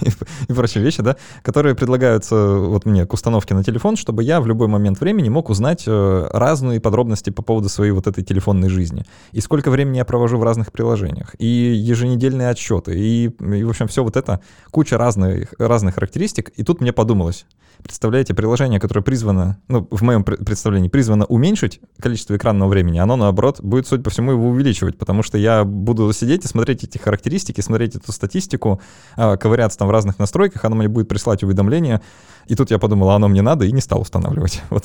и 0.48 0.52
прочие 0.52 0.84
вещи, 0.84 1.02
да, 1.02 1.16
которые 1.42 1.74
предлагаются 1.74 2.36
вот 2.36 2.84
мне 2.86 3.04
к 3.04 3.12
установке 3.12 3.54
на 3.54 3.64
телефон, 3.64 3.96
чтобы 3.96 4.22
я 4.22 4.40
в 4.40 4.46
любой 4.46 4.68
момент 4.68 5.00
времени 5.00 5.28
мог 5.28 5.50
узнать 5.50 5.84
э, 5.86 6.28
разные 6.32 6.80
подробности 6.80 7.30
по 7.30 7.42
поводу 7.42 7.68
своей 7.68 7.90
вот 7.90 8.06
этой 8.06 8.22
телефонной 8.22 8.68
жизни. 8.68 9.04
И 9.32 9.40
сколько 9.40 9.70
времени 9.70 9.96
я 9.96 10.04
провожу 10.04 10.38
в 10.38 10.44
разных 10.44 10.70
приложениях, 10.70 11.34
и 11.38 11.46
еженедельные 11.46 12.48
отчеты, 12.48 12.96
и, 12.96 13.24
и 13.26 13.64
в 13.64 13.70
общем, 13.70 13.88
все 13.88 14.04
вот 14.04 14.16
это, 14.16 14.40
куча 14.70 14.98
разных, 14.98 15.52
разных 15.58 15.96
характеристик. 15.96 16.50
И 16.50 16.62
тут 16.62 16.80
мне 16.80 16.92
подумалось, 16.92 17.44
представляете, 17.82 18.34
приложение, 18.34 18.80
которое 18.80 19.02
призвано, 19.02 19.58
ну, 19.68 19.86
в 19.90 20.02
моем 20.02 20.24
представлении, 20.24 20.88
призвано 20.88 21.24
уменьшить 21.24 21.80
количество 21.98 22.36
экранного 22.36 22.68
времени, 22.68 22.98
оно, 22.98 23.16
наоборот, 23.16 23.60
будет, 23.60 23.86
судя 23.86 24.02
по 24.02 24.10
всему, 24.10 24.32
его 24.32 24.48
увеличивать, 24.48 24.98
потому 24.98 25.22
что 25.22 25.38
я 25.38 25.64
буду 25.72 26.12
сидеть 26.12 26.44
и 26.44 26.48
смотреть 26.48 26.84
эти 26.84 26.98
характеристики, 26.98 27.60
смотреть 27.60 27.96
эту 27.96 28.12
статистику, 28.12 28.80
а, 29.16 29.36
ковыряться 29.36 29.78
там 29.78 29.88
в 29.88 29.90
разных 29.90 30.18
настройках, 30.18 30.64
оно 30.64 30.76
мне 30.76 30.88
будет 30.88 31.08
прислать 31.08 31.42
уведомления, 31.42 32.00
и 32.46 32.54
тут 32.54 32.70
я 32.70 32.78
подумал, 32.78 33.10
а 33.10 33.16
оно 33.16 33.28
мне 33.28 33.42
надо, 33.42 33.64
и 33.64 33.72
не 33.72 33.80
стал 33.80 34.00
устанавливать. 34.00 34.62
Вот 34.70 34.84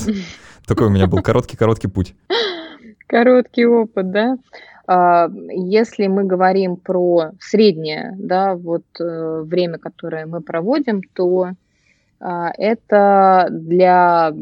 такой 0.66 0.88
у 0.88 0.90
меня 0.90 1.08
был 1.08 1.22
короткий-короткий 1.22 1.88
путь. 1.88 2.14
Короткий 3.08 3.66
опыт, 3.66 4.12
да? 4.12 4.38
А, 4.88 5.30
если 5.50 6.08
мы 6.08 6.24
говорим 6.24 6.78
про 6.78 7.32
среднее, 7.40 8.16
да, 8.18 8.56
вот 8.56 8.86
э, 9.00 9.42
время, 9.46 9.78
которое 9.78 10.26
мы 10.26 10.42
проводим, 10.42 11.02
то 11.14 11.52
а, 12.20 12.52
это 12.58 13.48
для, 13.52 14.34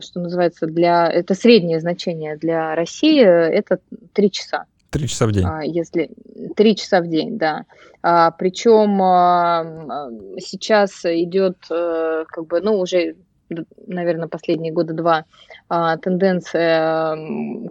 что 0.00 0.20
называется, 0.20 0.66
для, 0.66 1.08
это 1.08 1.34
среднее 1.34 1.80
значение 1.80 2.36
для 2.36 2.74
России, 2.74 3.22
это 3.22 3.78
3 4.14 4.30
часа. 4.30 4.64
Три 4.94 5.08
часа 5.08 5.26
в 5.26 5.32
день. 5.32 5.44
А, 5.44 5.64
если 5.64 6.10
три 6.54 6.76
часа 6.76 7.00
в 7.00 7.08
день, 7.08 7.36
да. 7.36 7.64
А, 8.00 8.30
причем 8.30 9.02
а, 9.02 10.08
сейчас 10.38 11.04
идет, 11.04 11.56
э, 11.68 12.24
как 12.28 12.46
бы, 12.46 12.60
ну 12.60 12.78
уже, 12.78 13.16
наверное, 13.88 14.28
последние 14.28 14.72
года 14.72 14.94
два 14.94 15.24
тенденция, 15.68 17.16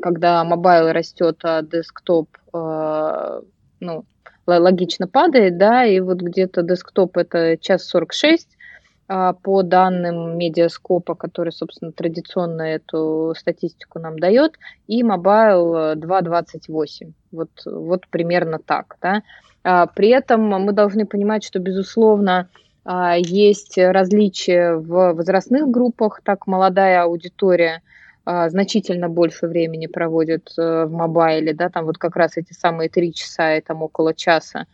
когда 0.02 0.44
mobile 0.44 0.92
растет, 0.92 1.40
а 1.44 1.62
десктоп, 1.62 2.28
ну 2.52 4.06
логично 4.46 5.08
падает, 5.08 5.58
да, 5.58 5.86
и 5.86 6.00
вот 6.02 6.22
где-то 6.22 6.64
десктоп 6.64 7.18
это 7.18 7.58
час 7.58 7.86
46, 7.86 8.48
а, 8.52 8.63
по 9.08 9.64
данным 9.64 10.38
медиаскопа, 10.38 11.16
который, 11.16 11.52
собственно, 11.52 11.92
традиционно 11.92 12.62
эту 12.62 13.34
статистику 13.38 14.00
нам 14.00 14.18
дает, 14.18 14.58
и 14.88 15.04
Mobile 15.04 15.96
2.28. 15.96 17.12
Вот, 17.32 17.50
вот 17.66 18.08
примерно 18.08 18.60
так. 18.60 18.96
Да? 19.02 19.22
А, 19.64 19.88
при 19.88 20.10
этом 20.10 20.42
мы 20.42 20.72
должны 20.72 21.06
понимать, 21.06 21.44
что, 21.44 21.60
безусловно, 21.60 22.48
а, 22.86 23.16
есть 23.18 23.78
различия 23.78 24.76
в 24.76 25.14
возрастных 25.14 25.70
группах, 25.70 26.22
так 26.24 26.48
молодая 26.48 27.04
аудитория 27.04 27.82
значительно 28.26 29.10
больше 29.10 29.48
времени 29.48 29.88
проводит 29.88 30.54
э, 30.58 30.86
в 30.86 30.92
мобайле, 30.94 31.54
да, 31.54 31.68
там 31.68 31.84
вот 31.84 31.98
как 31.98 32.16
раз 32.16 32.38
эти 32.38 32.54
самые 32.54 32.88
три 32.88 33.14
часа 33.14 33.58
и 33.58 33.62
там 33.62 33.82
около 33.82 34.14
часа 34.14 34.66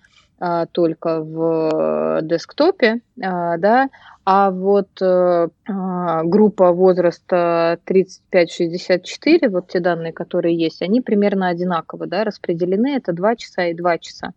только 0.72 1.22
в 1.22 2.20
десктопе, 2.22 3.02
да, 3.16 3.90
а 4.26 4.52
вот 4.52 4.88
группа 4.98 6.72
возраста 6.72 7.78
35-64, 7.86 9.50
вот 9.50 9.68
те 9.68 9.80
данные, 9.80 10.14
которые 10.14 10.56
есть, 10.56 10.82
они 10.82 11.02
примерно 11.02 11.50
одинаково 11.50 12.08
да, 12.08 12.24
распределены, 12.24 12.96
это 12.96 13.12
2 13.12 13.36
часа 13.36 13.66
и 13.66 13.74
2 13.74 13.98
часа. 13.98 14.32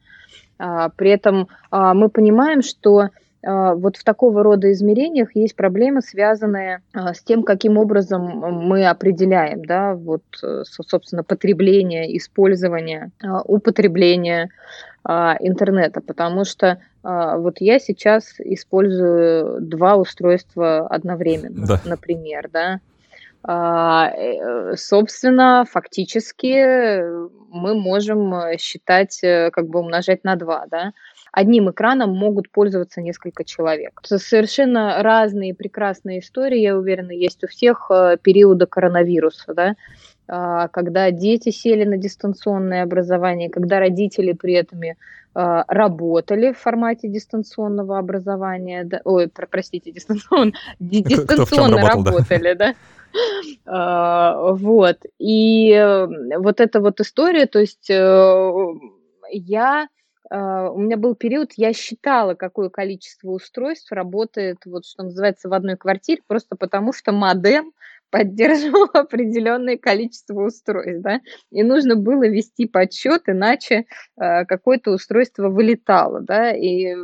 При 0.59 1.11
этом 1.11 1.49
мы 1.71 2.09
понимаем, 2.09 2.63
что 2.63 3.11
а, 3.45 3.75
вот 3.75 3.97
в 3.97 4.05
такого 4.05 4.43
рода 4.43 4.71
измерениях 4.73 5.35
есть 5.35 5.57
проблемы, 5.57 6.01
связанные 6.01 6.81
а, 6.93 7.13
с 7.13 7.23
тем, 7.23 7.43
каким 7.43 7.77
образом 7.77 8.23
мы 8.23 8.87
определяем, 8.87 9.65
да, 9.65 9.95
вот, 9.95 10.23
э, 10.43 10.63
собственно, 10.65 11.25
потребление, 11.25 12.17
использование, 12.17 13.11
а, 13.23 13.43
употребление 13.43 14.49
интернета, 15.05 16.01
потому 16.01 16.45
что 16.45 16.79
вот 17.03 17.57
я 17.61 17.81
сейчас 17.81 18.35
использую 18.39 19.61
два 19.61 19.97
устройства 19.97 20.87
одновременно, 20.87 21.67
да. 21.67 21.81
например, 21.85 22.49
да, 22.53 22.81
э, 24.17 24.77
собственно, 24.77 25.65
фактически 25.69 27.03
мы 27.51 27.75
можем 27.75 28.33
считать, 28.59 29.19
э, 29.25 29.51
как 29.51 29.67
бы 29.67 29.81
умножать 29.81 30.23
на 30.23 30.37
два, 30.37 30.67
да, 30.71 30.93
одним 31.33 31.71
экраном 31.71 32.11
могут 32.15 32.51
пользоваться 32.51 33.01
несколько 33.01 33.43
человек. 33.43 34.01
Совершенно 34.05 35.03
разные 35.03 35.55
прекрасные 35.55 36.21
истории, 36.21 36.61
я 36.61 36.77
уверена, 36.77 37.11
есть 37.11 37.43
у 37.43 37.49
всех 37.49 37.91
э, 37.91 38.19
периода 38.23 38.67
коронавируса, 38.67 39.55
да, 39.55 39.69
а, 39.71 39.75
когда 40.73 41.11
дети 41.11 41.51
сели 41.51 41.85
на 41.85 41.99
дистанционное 41.99 42.85
образование, 42.85 43.51
когда 43.51 43.81
родители 43.81 44.33
при 44.33 44.55
этом 44.55 44.83
э, 44.83 44.95
работали 45.35 46.53
в 46.53 46.59
формате 46.59 47.09
дистанционного 47.09 47.99
образования, 47.99 48.85
да, 48.85 49.01
ой, 49.05 49.29
простите, 49.29 49.93
дистанционно, 49.93 50.53
дистанционно 50.81 51.87
работали, 51.87 52.55
да, 52.55 52.75
а, 53.67 54.53
вот, 54.55 54.99
и 55.19 55.71
э, 55.73 56.39
вот 56.39 56.61
эта 56.61 56.81
вот 56.81 57.01
история, 57.01 57.47
то 57.47 57.59
есть 57.59 57.91
я 57.91 59.89
а, 60.33 60.71
у 60.71 60.79
меня 60.79 60.97
был 60.97 61.15
период, 61.15 61.53
я 61.57 61.75
считала, 61.75 62.35
какое 62.35 62.71
количество 62.71 63.31
устройств 63.33 63.93
работает, 63.93 64.59
вот 64.65 64.87
что 64.87 65.03
называется, 65.03 65.51
в 65.51 65.53
одной 65.53 65.77
квартире, 65.77 66.23
просто 66.27 66.57
потому 66.57 66.95
что 66.95 67.13
модем 67.13 67.73
поддерживал 68.13 68.91
определенное 68.93 69.79
количество 69.79 70.45
устройств, 70.45 71.03
да, 71.03 71.21
и 71.51 71.63
нужно 71.63 71.97
было 71.97 72.29
вести 72.29 72.67
подсчет, 72.67 73.23
иначе 73.27 73.87
э, 74.21 74.45
какое-то 74.45 74.93
устройство 74.93 75.49
вылетало, 75.49 76.21
да, 76.21 76.53
и, 76.53 76.95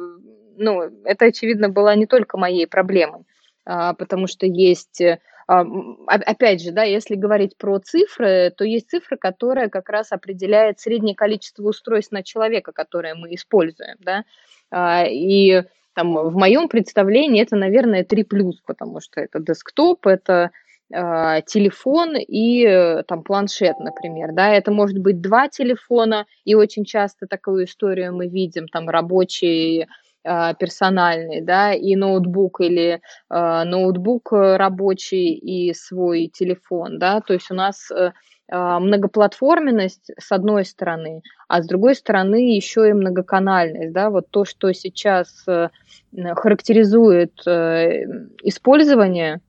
ну, 0.57 0.83
это, 1.05 1.25
очевидно, 1.25 1.71
была 1.71 1.97
не 1.97 2.07
только 2.07 2.37
моей 2.37 2.67
проблемой, 2.67 3.23
а, 3.65 3.95
потому 3.95 4.29
что 4.29 4.47
есть 4.47 5.03
Опять 5.47 6.63
же, 6.63 6.73
да, 6.73 6.83
если 6.83 7.15
говорить 7.15 7.57
про 7.57 7.79
цифры, 7.79 8.53
то 8.55 8.65
есть 8.65 8.91
цифра, 8.91 9.17
которая 9.17 9.71
как 9.71 9.89
раз 9.89 10.13
определяет 10.13 10.79
среднее 10.79 11.17
количество 11.17 11.63
устройств 11.67 12.13
на 12.13 12.23
человека, 12.23 12.73
которое 12.73 13.15
мы 13.15 13.35
используем, 13.35 13.97
да, 14.01 14.25
а, 14.71 15.07
и 15.07 15.63
там, 15.95 16.13
в 16.13 16.37
моем 16.37 16.69
представлении 16.69 17.41
это, 17.41 17.57
наверное, 17.57 18.05
3 18.05 18.25
плюс, 18.25 18.61
потому 18.67 19.01
что 19.01 19.23
это 19.23 19.41
десктоп, 19.41 20.07
это 20.07 20.33
э, 20.33 20.68
телефон 20.91 22.17
и 22.17 23.03
там 23.07 23.23
планшет, 23.23 23.79
например, 23.79 24.33
да, 24.33 24.49
это 24.55 24.71
может 24.71 24.99
быть 24.99 25.21
два 25.21 25.49
телефона, 25.49 26.25
и 26.45 26.55
очень 26.55 26.85
часто 26.85 27.27
такую 27.27 27.67
историю 27.67 28.15
мы 28.15 28.27
видим, 28.27 28.69
там 28.69 28.89
рабочий 28.89 29.87
а, 30.25 30.53
персональный, 30.55 31.41
да, 31.41 31.73
и 31.73 31.95
ноутбук 31.97 32.61
или 32.61 33.01
э, 33.31 33.65
ноутбук 33.65 34.33
рабочий 34.33 35.33
и 35.33 35.73
свой 35.73 36.27
телефон, 36.27 36.99
да, 36.99 37.21
то 37.21 37.33
есть 37.33 37.51
у 37.51 37.55
нас 37.55 37.91
э, 37.91 38.11
многоплатформенность 38.51 40.11
с 40.19 40.33
одной 40.33 40.65
стороны, 40.65 41.23
а 41.49 41.63
с 41.63 41.67
другой 41.67 41.95
стороны 41.95 42.55
еще 42.57 42.89
и 42.89 42.95
многоканальность, 42.95 43.93
да, 43.93 44.11
вот 44.11 44.29
то, 44.31 44.45
что 44.45 44.73
сейчас 44.73 45.45
э, 45.47 45.69
характеризует 46.13 47.33
э, 47.47 48.05
использование 48.43 49.41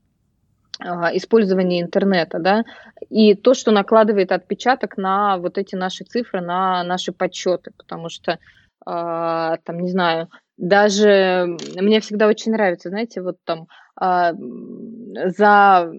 использование 0.82 1.82
интернета, 1.82 2.40
да, 2.40 2.64
и 3.10 3.36
то, 3.36 3.54
что 3.54 3.72
накладывает 3.72 4.32
отпечаток 4.32 4.98
на 4.98 5.38
вот 5.38 5.58
эти 5.58 5.76
наши 5.76 6.04
цифры, 6.06 6.42
на 6.42 6.84
наши 6.84 7.12
подсчеты, 7.12 7.72
потому 7.78 8.10
что, 8.10 8.34
э, 8.34 8.38
там, 8.86 9.80
не 9.82 9.90
знаю, 9.90 10.30
даже 10.58 11.58
мне 11.76 12.00
всегда 12.02 12.28
очень 12.28 12.52
нравится, 12.52 12.90
знаете, 12.90 13.22
вот 13.22 13.38
там 13.46 13.68
а, 13.96 14.34
за 14.34 15.92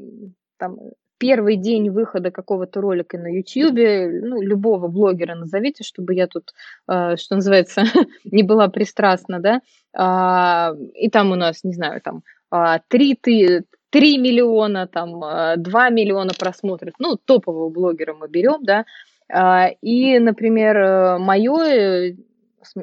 там, 0.58 0.76
первый 1.18 1.56
день 1.56 1.90
выхода 1.90 2.30
какого-то 2.30 2.80
ролика 2.80 3.18
на 3.18 3.28
YouTube, 3.28 3.76
ну, 4.22 4.40
любого 4.40 4.88
блогера 4.88 5.34
назовите, 5.34 5.84
чтобы 5.84 6.14
я 6.14 6.26
тут, 6.26 6.52
а, 6.86 7.16
что 7.16 7.36
называется, 7.36 7.82
не 8.24 8.42
была 8.42 8.68
пристрастна, 8.68 9.40
да, 9.40 9.60
а, 9.94 10.74
и 10.94 11.10
там 11.10 11.32
у 11.32 11.36
нас, 11.36 11.64
не 11.64 11.74
знаю, 11.74 12.00
там 12.00 12.22
а, 12.50 12.80
3, 12.88 13.18
ты, 13.20 13.64
3 13.90 14.18
миллиона, 14.18 14.86
там, 14.86 15.20
2 15.20 15.24
а, 15.26 15.90
миллиона 15.90 16.32
просмотров, 16.38 16.94
ну, 16.98 17.16
топового 17.16 17.68
блогера 17.68 18.14
мы 18.14 18.28
берем, 18.28 18.64
да, 18.64 18.84
а, 19.28 19.68
и, 19.82 20.18
например, 20.18 20.76
э, 20.76 21.18
мое 21.18 22.16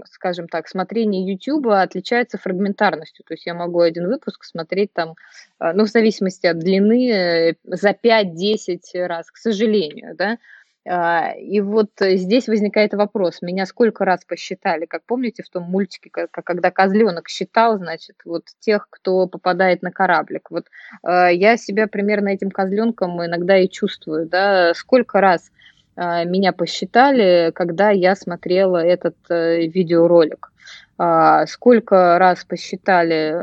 скажем 0.05 0.47
так, 0.47 0.67
смотрение 0.67 1.25
YouTube 1.25 1.67
отличается 1.67 2.37
фрагментарностью. 2.37 3.23
То 3.25 3.35
есть 3.35 3.45
я 3.45 3.53
могу 3.53 3.79
один 3.79 4.07
выпуск 4.07 4.43
смотреть 4.43 4.91
там, 4.91 5.15
ну, 5.59 5.85
в 5.85 5.89
зависимости 5.89 6.47
от 6.47 6.57
длины, 6.57 7.11
э, 7.11 7.53
за 7.63 7.93
5-10 7.93 9.05
раз, 9.05 9.29
к 9.29 9.37
сожалению, 9.37 10.15
да. 10.15 10.39
А, 10.87 11.31
и 11.31 11.59
вот 11.59 11.89
здесь 11.99 12.47
возникает 12.47 12.93
вопрос, 12.93 13.41
меня 13.41 13.65
сколько 13.65 14.05
раз 14.05 14.23
посчитали, 14.25 14.85
как 14.85 15.03
помните 15.05 15.43
в 15.43 15.49
том 15.49 15.63
мультике, 15.63 16.09
когда 16.31 16.71
козленок 16.71 17.27
считал, 17.27 17.77
значит, 17.77 18.15
вот 18.25 18.45
тех, 18.59 18.87
кто 18.89 19.27
попадает 19.27 19.81
на 19.81 19.91
кораблик. 19.91 20.49
Вот 20.49 20.65
а, 21.03 21.27
я 21.27 21.57
себя 21.57 21.87
примерно 21.87 22.29
этим 22.29 22.51
козленком 22.51 23.23
иногда 23.25 23.57
и 23.57 23.67
чувствую, 23.67 24.27
да, 24.27 24.73
сколько 24.73 25.19
раз 25.19 25.51
а, 25.95 26.23
меня 26.23 26.53
посчитали, 26.53 27.51
когда 27.53 27.89
я 27.89 28.15
смотрела 28.15 28.77
этот 28.77 29.15
э, 29.29 29.67
видеоролик. 29.67 30.51
А, 30.99 31.45
сколько 31.45 32.17
раз 32.17 32.43
посчитали 32.43 33.35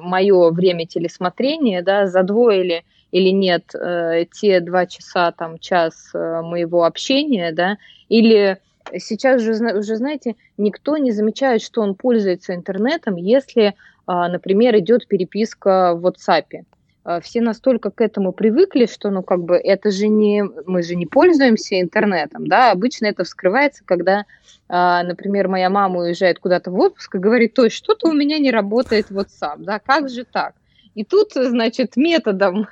мое 0.00 0.50
время 0.50 0.86
телесмотрения, 0.86 1.82
да, 1.82 2.06
задвоили 2.06 2.84
или 3.10 3.28
нет 3.28 3.74
э, 3.74 4.24
те 4.32 4.60
два 4.60 4.86
часа, 4.86 5.32
там, 5.32 5.58
час 5.58 6.10
э, 6.14 6.40
моего 6.42 6.84
общения, 6.84 7.52
да, 7.52 7.76
или 8.08 8.58
сейчас 8.98 9.42
же, 9.42 9.52
уже, 9.52 9.96
знаете, 9.96 10.36
никто 10.56 10.96
не 10.96 11.12
замечает, 11.12 11.62
что 11.62 11.82
он 11.82 11.94
пользуется 11.94 12.54
интернетом, 12.54 13.16
если, 13.16 13.74
а, 14.06 14.28
например, 14.28 14.76
идет 14.78 15.06
переписка 15.08 15.94
в 15.94 16.06
WhatsApp. 16.06 16.64
А, 17.06 17.20
все 17.20 17.40
настолько 17.40 17.92
к 17.92 18.00
этому 18.00 18.32
привыкли, 18.32 18.86
что, 18.86 19.10
ну, 19.10 19.22
как 19.22 19.40
бы, 19.44 19.54
это 19.56 19.92
же 19.92 20.08
не, 20.08 20.42
мы 20.66 20.82
же 20.82 20.96
не 20.96 21.06
пользуемся 21.06 21.80
интернетом, 21.80 22.48
да, 22.48 22.72
обычно 22.72 23.06
это 23.06 23.22
вскрывается, 23.22 23.84
когда, 23.84 24.24
а, 24.68 25.04
например, 25.04 25.46
моя 25.46 25.70
мама 25.70 26.00
уезжает 26.00 26.40
куда-то 26.40 26.72
в 26.72 26.78
отпуск 26.80 27.14
и 27.14 27.18
говорит, 27.18 27.54
то 27.54 27.62
есть 27.62 27.76
что-то 27.76 28.08
у 28.08 28.12
меня 28.12 28.40
не 28.40 28.50
работает 28.50 29.12
WhatsApp, 29.12 29.58
да, 29.58 29.78
как 29.78 30.08
же 30.08 30.24
так? 30.24 30.54
И 30.96 31.04
тут, 31.04 31.30
значит, 31.34 31.96
методом 31.96 32.66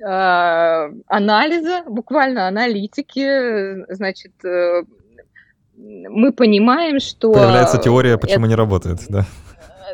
а, 0.00 0.92
анализа, 1.08 1.82
буквально 1.88 2.46
аналитики, 2.46 3.92
значит, 3.92 4.32
э, 4.44 4.84
мы 5.76 6.32
понимаем, 6.32 7.00
что... 7.00 7.32
Появляется 7.32 7.78
теория, 7.78 8.16
почему 8.16 8.44
это... 8.44 8.48
не 8.50 8.54
работает, 8.54 9.00
да? 9.08 9.26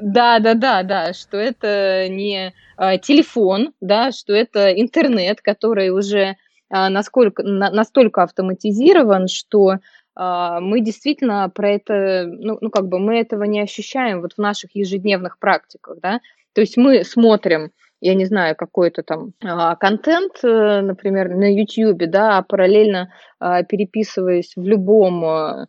Да, 0.00 0.38
да, 0.38 0.54
да, 0.54 0.82
да, 0.82 1.12
что 1.12 1.36
это 1.36 2.08
не 2.08 2.54
э, 2.76 2.98
телефон, 2.98 3.72
да, 3.80 4.12
что 4.12 4.32
это 4.32 4.70
интернет, 4.72 5.40
который 5.40 5.90
уже 5.90 6.20
э, 6.20 6.34
насколько, 6.70 7.42
на, 7.42 7.70
настолько 7.70 8.22
автоматизирован, 8.22 9.28
что 9.28 9.74
э, 9.74 9.78
мы 10.60 10.80
действительно 10.80 11.48
про 11.48 11.70
это, 11.70 12.26
ну, 12.26 12.58
ну, 12.60 12.70
как 12.70 12.88
бы 12.88 12.98
мы 12.98 13.18
этого 13.18 13.44
не 13.44 13.60
ощущаем 13.60 14.20
вот 14.20 14.34
в 14.34 14.38
наших 14.38 14.74
ежедневных 14.74 15.38
практиках, 15.38 15.98
да, 16.02 16.20
то 16.54 16.60
есть 16.60 16.76
мы 16.76 17.04
смотрим, 17.04 17.70
я 18.00 18.14
не 18.14 18.24
знаю, 18.24 18.56
какой-то 18.56 19.02
там 19.02 19.32
а, 19.44 19.74
контент, 19.76 20.40
например, 20.42 21.34
на 21.34 21.52
YouTube, 21.52 22.08
да, 22.10 22.38
а 22.38 22.42
параллельно 22.42 23.12
а, 23.40 23.62
переписываясь 23.64 24.52
в 24.56 24.62
любом 24.64 25.24
а, 25.24 25.66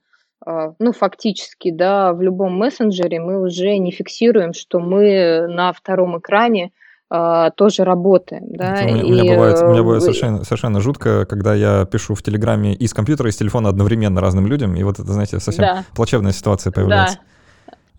ну, 0.80 0.92
фактически, 0.94 1.72
да, 1.72 2.14
в 2.14 2.22
любом 2.22 2.58
мессенджере 2.58 3.20
мы 3.20 3.42
уже 3.42 3.78
не 3.78 3.92
фиксируем, 3.92 4.54
что 4.54 4.80
мы 4.80 5.48
на 5.48 5.74
втором 5.74 6.18
экране 6.18 6.72
а, 7.10 7.50
тоже 7.52 7.84
работаем. 7.84 8.44
Да? 8.50 8.80
У, 8.82 8.88
меня, 8.88 9.02
и... 9.02 9.04
у, 9.04 9.10
меня 9.10 9.34
бывает, 9.34 9.62
у 9.62 9.70
меня 9.70 9.84
бывает 9.84 10.04
совершенно, 10.04 10.44
совершенно 10.44 10.80
жутко, 10.80 11.26
когда 11.26 11.56
я 11.56 11.86
пишу 11.86 12.14
в 12.14 12.22
Телеграме 12.22 12.74
из 12.74 12.94
компьютера, 12.94 13.30
и 13.30 13.32
с 13.32 13.38
телефона 13.38 13.70
одновременно 13.70 14.22
разным 14.22 14.46
людям, 14.48 14.76
и 14.76 14.84
вот 14.84 15.00
это, 15.00 15.12
знаете, 15.12 15.40
совсем 15.40 15.64
да. 15.64 15.86
плачевная 15.96 16.34
ситуация 16.34 16.72
появляется. 16.72 17.18
Да. 17.18 17.24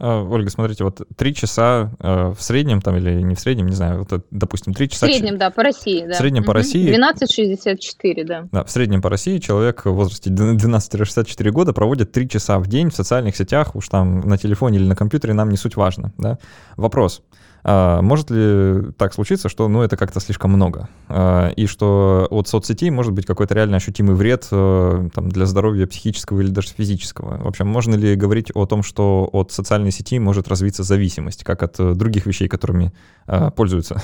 Ольга, 0.01 0.49
смотрите, 0.49 0.85
вот 0.85 1.03
три 1.17 1.35
часа 1.35 1.93
э, 2.01 2.33
в 2.37 2.43
среднем 2.43 2.81
там 2.81 2.97
или 2.97 3.21
не 3.21 3.35
в 3.35 3.41
среднем, 3.41 3.67
не 3.67 3.75
знаю, 3.75 4.07
вот, 4.11 4.25
допустим, 4.31 4.73
три 4.73 4.89
часа... 4.89 5.07
В 5.07 5.11
среднем, 5.11 5.37
да, 5.37 5.51
по 5.51 5.63
России, 5.63 6.07
да. 6.07 6.15
В 6.15 6.17
среднем 6.17 6.45
по 6.45 6.55
России... 6.55 6.89
12,64, 6.91 8.25
да. 8.25 8.49
Да, 8.51 8.65
в 8.65 8.71
среднем 8.71 9.03
по 9.03 9.11
России 9.11 9.39
человек 9.39 9.85
в 9.85 9.93
возрасте 9.93 10.31
12-64 10.31 11.51
года 11.51 11.73
проводит 11.75 12.13
три 12.13 12.29
часа 12.29 12.59
в 12.59 12.67
день 12.67 12.91
в 12.91 12.95
социальных 12.95 13.37
сетях, 13.37 13.77
уж 13.77 13.89
там 13.89 14.21
на 14.21 14.39
телефоне 14.39 14.79
или 14.79 14.87
на 14.87 14.97
компьютере, 14.97 15.35
нам 15.35 15.51
не 15.51 15.59
суть 15.59 15.77
важно, 15.77 16.13
да. 16.17 16.39
Вопрос. 16.77 17.23
А, 17.63 18.01
может 18.03 18.31
ли 18.31 18.93
так 18.97 19.13
случиться, 19.13 19.49
что 19.49 19.69
ну, 19.69 19.83
это 19.83 19.97
как-то 19.97 20.21
слишком 20.21 20.53
много? 20.53 20.89
А, 21.09 21.51
и 21.51 21.67
что 21.67 22.27
от 22.31 22.49
соцсетей 22.49 22.91
может 22.91 23.13
быть 23.13 23.27
какой-то 23.27 23.55
реально 23.55 23.77
ощутимый 23.77 24.15
вред 24.15 24.49
а, 24.51 25.09
там, 25.15 25.29
для 25.29 25.47
здоровья 25.47 25.87
психического 25.87 26.41
или 26.41 26.51
даже 26.51 26.69
физического? 26.69 27.43
В 27.43 27.47
общем, 27.47 27.67
можно 27.67 27.95
ли 27.95 28.15
говорить 28.15 28.51
о 28.55 28.67
том, 28.67 28.83
что 28.83 29.29
от 29.33 29.53
социальной 29.53 29.91
сети 29.91 30.19
может 30.19 30.49
развиться 30.49 30.83
зависимость, 30.83 31.45
как 31.45 31.63
от 31.63 31.79
э, 31.79 31.95
других 31.95 32.27
вещей, 32.27 32.49
которыми 32.49 32.93
а, 33.27 33.51
пользуются? 33.51 34.01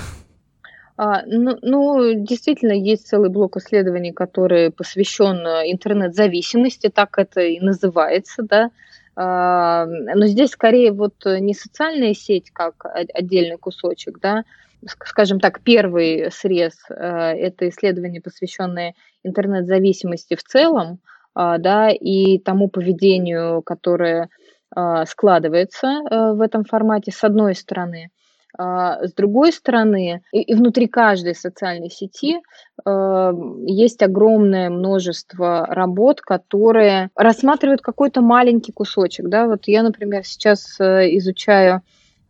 А, 0.99 1.23
ну, 1.27 1.59
ну, 1.61 2.15
действительно, 2.15 2.73
есть 2.73 3.07
целый 3.07 3.29
блок 3.29 3.57
исследований, 3.59 4.13
который 4.13 4.71
посвящен 4.71 5.47
э, 5.47 5.71
интернет-зависимости, 5.71 6.89
так 6.89 7.19
это 7.19 7.43
и 7.43 7.61
называется, 7.61 8.43
да, 8.43 8.71
но 9.17 10.27
здесь 10.27 10.51
скорее 10.51 10.93
вот 10.93 11.25
не 11.25 11.55
социальная 11.55 12.13
сеть 12.13 12.51
как 12.53 12.85
отдельный 13.15 13.57
кусочек, 13.57 14.19
да, 14.21 14.45
скажем 14.85 15.41
так, 15.41 15.61
первый 15.63 16.31
срез 16.31 16.75
э,– 16.91 16.95
это 16.95 17.69
исследование, 17.69 18.21
посвященное 18.21 18.95
интернет-зависимости 19.23 20.35
в 20.35 20.43
целом, 20.43 21.01
а, 21.35 21.59
да, 21.59 21.91
и 21.91 22.39
тому 22.39 22.69
поведению, 22.69 23.63
которое 23.63 24.29
а, 24.75 25.05
складывается 25.07 25.87
э, 25.87 26.33
в 26.33 26.41
этом 26.41 26.65
формате, 26.65 27.13
с 27.13 27.23
одной 27.25 27.55
стороны. 27.55 28.11
А, 28.59 29.07
с 29.07 29.13
другой 29.13 29.53
стороны, 29.53 30.23
и 30.33 30.55
внутри 30.55 30.87
каждой 30.87 31.35
социальной 31.35 31.91
сети 31.91 32.41
э, 32.85 33.33
есть 33.67 34.03
огромное 34.03 34.71
множество 34.71 35.67
работ, 35.69 36.21
которые 36.23 37.11
рассматривают 37.15 37.83
какой-то 37.83 38.23
маленький 38.23 38.73
кусочек. 38.73 39.29
Да? 39.29 39.47
Вот 39.47 39.65
я, 39.67 39.83
например, 39.83 40.25
сейчас 40.25 40.81
э, 40.81 41.17
изучаю 41.19 41.83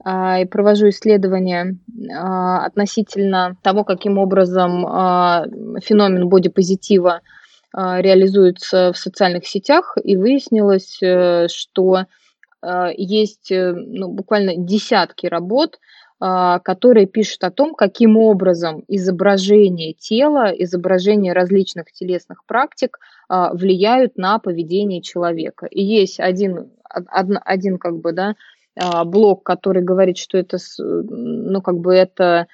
а, 0.05 0.41
и 0.41 0.45
провожу 0.45 0.89
исследования 0.89 1.77
а, 2.13 2.67
относительно 2.67 3.57
того, 3.63 3.85
каким 3.85 4.19
образом 4.19 4.83
феномен 5.81 6.29
бодипозитива 6.29 7.21
реализуется 7.73 8.93
в 8.93 8.97
социальных 8.97 9.47
сетях, 9.47 9.99
и 10.03 10.17
выяснилось, 10.17 10.99
э, 11.03 11.49
что 11.49 12.07
есть 12.97 13.49
ну, 13.51 14.09
буквально 14.09 14.57
десятки 14.57 15.27
работ, 15.27 15.79
которые 16.19 17.07
пишут 17.07 17.45
о 17.45 17.51
том, 17.51 17.75
каким 17.75 18.17
образом 18.17 18.85
изображение 18.89 19.93
тела, 19.93 20.51
изображение 20.57 21.35
различных 21.35 21.93
телесных 21.93 22.45
практик 22.47 22.99
а, 23.29 23.53
влияют 23.53 24.17
на 24.17 24.39
поведение 24.39 25.03
человека. 25.03 25.67
И 25.67 25.83
есть 25.83 26.19
один, 26.19 26.71
один, 26.89 27.79
как 27.79 27.99
бы, 27.99 28.13
да, 28.13 28.35
а, 28.81 29.05
блок, 29.05 29.43
который 29.43 29.83
говорит, 29.83 30.17
что 30.17 30.39
это, 30.39 30.57
ну, 30.79 31.61
как 31.61 31.79
бы 31.79 31.95
это 31.95 32.47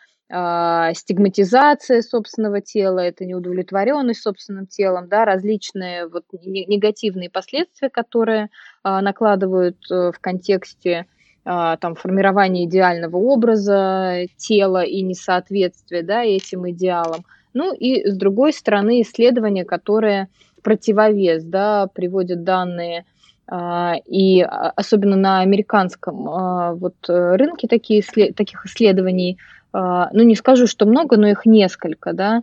стигматизация 0.95 2.01
собственного 2.01 2.63
тела, 2.63 3.01
это 3.01 3.27
неудовлетворенность 3.27 4.23
собственным 4.23 4.67
телом, 4.67 5.07
да, 5.07 5.27
различные 5.27 6.09
вот 6.09 6.25
негативные 6.33 7.29
последствия, 7.29 7.91
которые 7.91 8.49
накладывают 8.83 9.77
э, 9.91 10.11
в 10.11 10.19
контексте 10.23 11.01
а, 11.01 11.22
там, 11.45 11.95
формирование 11.97 12.67
идеального 12.67 13.17
образа 13.17 14.27
тела 14.37 14.83
и 14.85 15.03
несоответствие 15.03 16.03
да, 16.03 16.23
этим 16.23 16.71
идеалам. 16.71 17.25
Ну 17.55 17.75
и 17.75 18.09
с 18.09 18.17
другой 18.17 18.53
стороны 18.53 19.03
исследования, 19.03 19.65
которые 19.65 20.29
противовес 20.63 21.45
да, 21.45 21.89
приводят 21.93 22.45
данные 22.45 23.05
а, 23.49 23.95
и 24.07 24.41
особенно 24.41 25.17
на 25.17 25.41
американском 25.41 26.29
а, 26.29 26.75
вот, 26.75 26.95
рынке 27.09 27.69
такие, 27.69 28.03
таких 28.03 28.65
исследований, 28.67 29.39
ну 29.75 30.23
не 30.23 30.37
скажу, 30.37 30.67
что 30.67 30.85
много, 30.85 31.17
но 31.17 31.27
их 31.29 31.47
несколько, 31.47 32.13
да, 32.13 32.43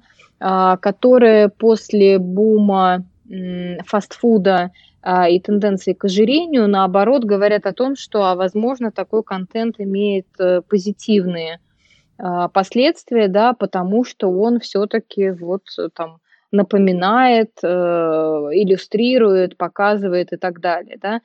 которые 0.79 1.49
после 1.49 2.17
бума 2.17 3.03
фастфуда 3.85 4.55
а, 4.55 4.71
и 5.01 5.39
тенденции 5.39 5.93
к 5.93 6.05
ожирению, 6.05 6.67
наоборот, 6.67 7.23
говорят 7.23 7.65
о 7.65 7.73
том, 7.73 7.95
что, 7.95 8.25
а, 8.25 8.35
возможно, 8.35 8.91
такой 8.91 9.23
контент 9.23 9.75
имеет 9.79 10.27
э, 10.39 10.61
позитивные 10.67 11.59
а, 12.17 12.49
последствия, 12.49 13.29
да, 13.29 13.53
потому 13.53 14.03
что 14.03 14.29
он 14.29 14.59
все-таки 14.59 15.29
вот 15.29 15.63
там 15.93 16.17
напоминает, 16.51 17.51
э, 17.63 17.67
иллюстрирует, 17.67 19.55
показывает 19.55 20.33
и 20.33 20.37
так 20.37 20.59
далее, 20.59 20.97
да. 21.01 21.21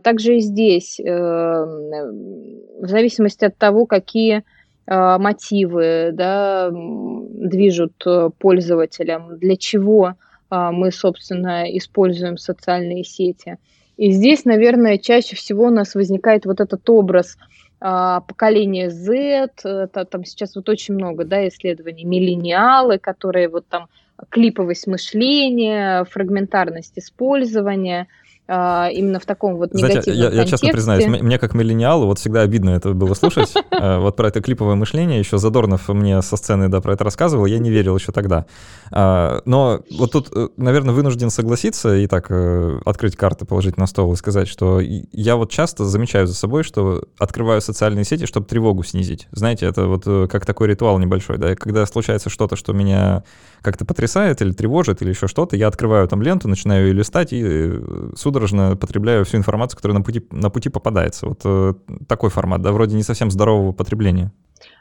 Также 0.00 0.36
и 0.36 0.40
здесь, 0.40 1.00
э, 1.00 1.04
в 1.04 2.86
зависимости 2.86 3.46
от 3.46 3.56
того, 3.56 3.86
какие 3.86 4.44
мотивы 4.86 6.10
да, 6.12 6.68
движут 6.72 8.04
пользователям, 8.38 9.38
для 9.38 9.56
чего 9.56 10.04
а, 10.06 10.16
мы, 10.50 10.90
собственно, 10.90 11.64
используем 11.76 12.36
социальные 12.36 13.04
сети. 13.04 13.58
И 13.96 14.10
здесь, 14.12 14.44
наверное, 14.44 14.98
чаще 14.98 15.36
всего 15.36 15.66
у 15.66 15.70
нас 15.70 15.94
возникает 15.94 16.46
вот 16.46 16.60
этот 16.60 16.88
образ 16.88 17.36
а, 17.80 18.20
поколения 18.20 18.90
Z, 18.90 19.48
это, 19.62 20.04
там 20.04 20.24
сейчас 20.24 20.56
вот 20.56 20.68
очень 20.68 20.94
много 20.94 21.24
да, 21.24 21.46
исследований, 21.46 22.04
миллениалы, 22.04 22.98
которые 22.98 23.48
вот 23.48 23.66
там 23.68 23.88
клиповость 24.28 24.86
мышления, 24.86 26.04
фрагментарность 26.04 26.98
использования– 26.98 28.06
а, 28.18 28.19
именно 28.50 29.20
в 29.20 29.26
таком 29.26 29.56
вот 29.56 29.72
негативном 29.72 30.02
Знаете, 30.02 30.20
я, 30.20 30.42
я 30.42 30.46
честно 30.46 30.70
признаюсь, 30.70 31.06
мне 31.06 31.38
как 31.38 31.54
миллениалу 31.54 32.06
вот 32.06 32.18
всегда 32.18 32.42
обидно 32.42 32.70
это 32.70 32.92
было 32.92 33.14
слушать. 33.14 33.54
А, 33.72 33.98
вот 33.98 34.16
про 34.16 34.28
это 34.28 34.42
клиповое 34.42 34.74
мышление, 34.74 35.18
еще 35.18 35.38
Задорнов 35.38 35.88
мне 35.88 36.20
со 36.22 36.36
сцены 36.36 36.68
да, 36.68 36.80
про 36.80 36.94
это 36.94 37.04
рассказывал, 37.04 37.46
я 37.46 37.58
не 37.58 37.70
верил 37.70 37.96
еще 37.96 38.12
тогда. 38.12 38.44
А, 38.90 39.40
но 39.44 39.80
вот 39.96 40.12
тут, 40.12 40.28
э, 40.34 40.48
наверное, 40.56 40.92
вынужден 40.92 41.30
согласиться 41.30 41.96
и 41.96 42.06
так 42.06 42.26
э, 42.30 42.78
открыть 42.84 43.16
карты, 43.16 43.46
положить 43.46 43.76
на 43.78 43.86
стол 43.86 44.12
и 44.12 44.16
сказать, 44.16 44.48
что 44.48 44.80
я 44.80 45.36
вот 45.36 45.50
часто 45.50 45.84
замечаю 45.84 46.26
за 46.26 46.34
собой, 46.34 46.62
что 46.62 47.04
открываю 47.18 47.60
социальные 47.60 48.04
сети, 48.04 48.26
чтобы 48.26 48.46
тревогу 48.46 48.82
снизить. 48.82 49.28
Знаете, 49.32 49.66
это 49.66 49.86
вот 49.86 50.02
э, 50.06 50.26
как 50.30 50.44
такой 50.44 50.68
ритуал 50.68 50.98
небольшой, 50.98 51.38
да, 51.38 51.54
когда 51.54 51.86
случается 51.86 52.28
что-то, 52.28 52.56
что 52.56 52.72
меня 52.72 53.22
как-то 53.62 53.84
потрясает 53.84 54.42
или 54.42 54.52
тревожит 54.52 55.02
или 55.02 55.10
еще 55.10 55.28
что-то, 55.28 55.56
я 55.56 55.68
открываю 55.68 56.08
там 56.08 56.22
ленту, 56.22 56.48
начинаю 56.48 56.88
ее 56.88 56.92
листать 56.92 57.32
и 57.32 57.72
судорожно 58.16 58.40
судорожно 58.40 58.76
потребляю 58.76 59.24
всю 59.24 59.36
информацию, 59.36 59.76
которая 59.76 59.98
на 59.98 60.04
пути, 60.04 60.26
на 60.30 60.50
пути 60.50 60.68
попадается. 60.68 61.26
Вот 61.26 61.40
э, 61.44 61.74
такой 62.08 62.30
формат, 62.30 62.62
да, 62.62 62.72
вроде 62.72 62.96
не 62.96 63.02
совсем 63.02 63.30
здорового 63.30 63.72
потребления. 63.72 64.32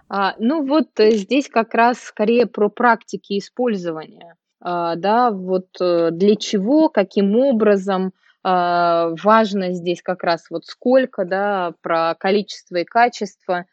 А, 0.07 0.35
ну 0.39 0.65
вот 0.65 0.99
э, 0.99 1.11
здесь 1.11 1.49
как 1.49 1.73
раз 1.73 1.99
скорее 1.99 2.45
про 2.45 2.69
практики 2.69 3.37
использования. 3.37 4.35
А, 4.61 4.95
да, 4.95 5.31
вот 5.31 5.67
э, 5.79 6.09
для 6.11 6.35
чего, 6.35 6.89
каким 6.89 7.35
образом, 7.35 8.13
а, 8.43 9.09
важно 9.21 9.73
здесь 9.73 10.01
как 10.01 10.23
раз 10.23 10.49
вот 10.49 10.65
сколько, 10.65 11.25
да, 11.25 11.73
про 11.81 12.15
количество 12.15 12.77
и 12.77 12.85
качество, 12.85 13.65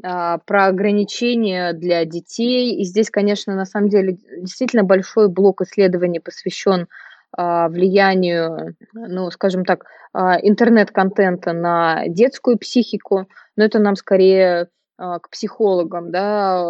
про 0.00 0.66
ограничения 0.66 1.74
для 1.74 2.04
детей. 2.04 2.76
И 2.76 2.84
здесь, 2.84 3.10
конечно, 3.10 3.54
на 3.54 3.66
самом 3.66 3.88
деле 3.88 4.16
действительно 4.38 4.84
большой 4.84 5.28
блок 5.28 5.60
исследований 5.60 6.18
посвящен 6.18 6.88
а, 7.36 7.68
влиянию, 7.68 8.76
ну, 8.92 9.30
скажем 9.30 9.64
так, 9.64 9.86
а, 10.12 10.36
интернет-контента 10.36 11.52
на 11.52 12.06
детскую 12.06 12.58
психику, 12.58 13.26
но 13.56 13.64
это 13.64 13.78
нам 13.78 13.96
скорее 13.96 14.68
а, 14.98 15.18
к 15.18 15.30
психологам, 15.30 16.10
да. 16.10 16.62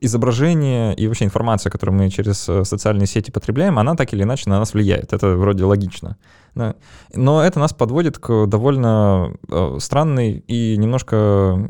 Изображение 0.00 0.94
и 0.94 1.08
вообще 1.08 1.24
информация, 1.24 1.70
которую 1.70 1.98
мы 1.98 2.08
через 2.10 2.48
э, 2.48 2.64
социальные 2.64 3.08
сети 3.08 3.32
потребляем, 3.32 3.80
она 3.80 3.96
так 3.96 4.12
или 4.12 4.22
иначе 4.22 4.48
на 4.48 4.60
нас 4.60 4.74
влияет. 4.74 5.12
Это 5.12 5.36
вроде 5.36 5.64
логично. 5.64 6.16
Да. 6.54 6.76
Но 7.12 7.42
это 7.42 7.58
нас 7.58 7.74
подводит 7.74 8.18
к 8.18 8.46
довольно 8.46 9.32
э, 9.50 9.76
странной 9.80 10.44
и 10.46 10.76
немножко, 10.76 11.68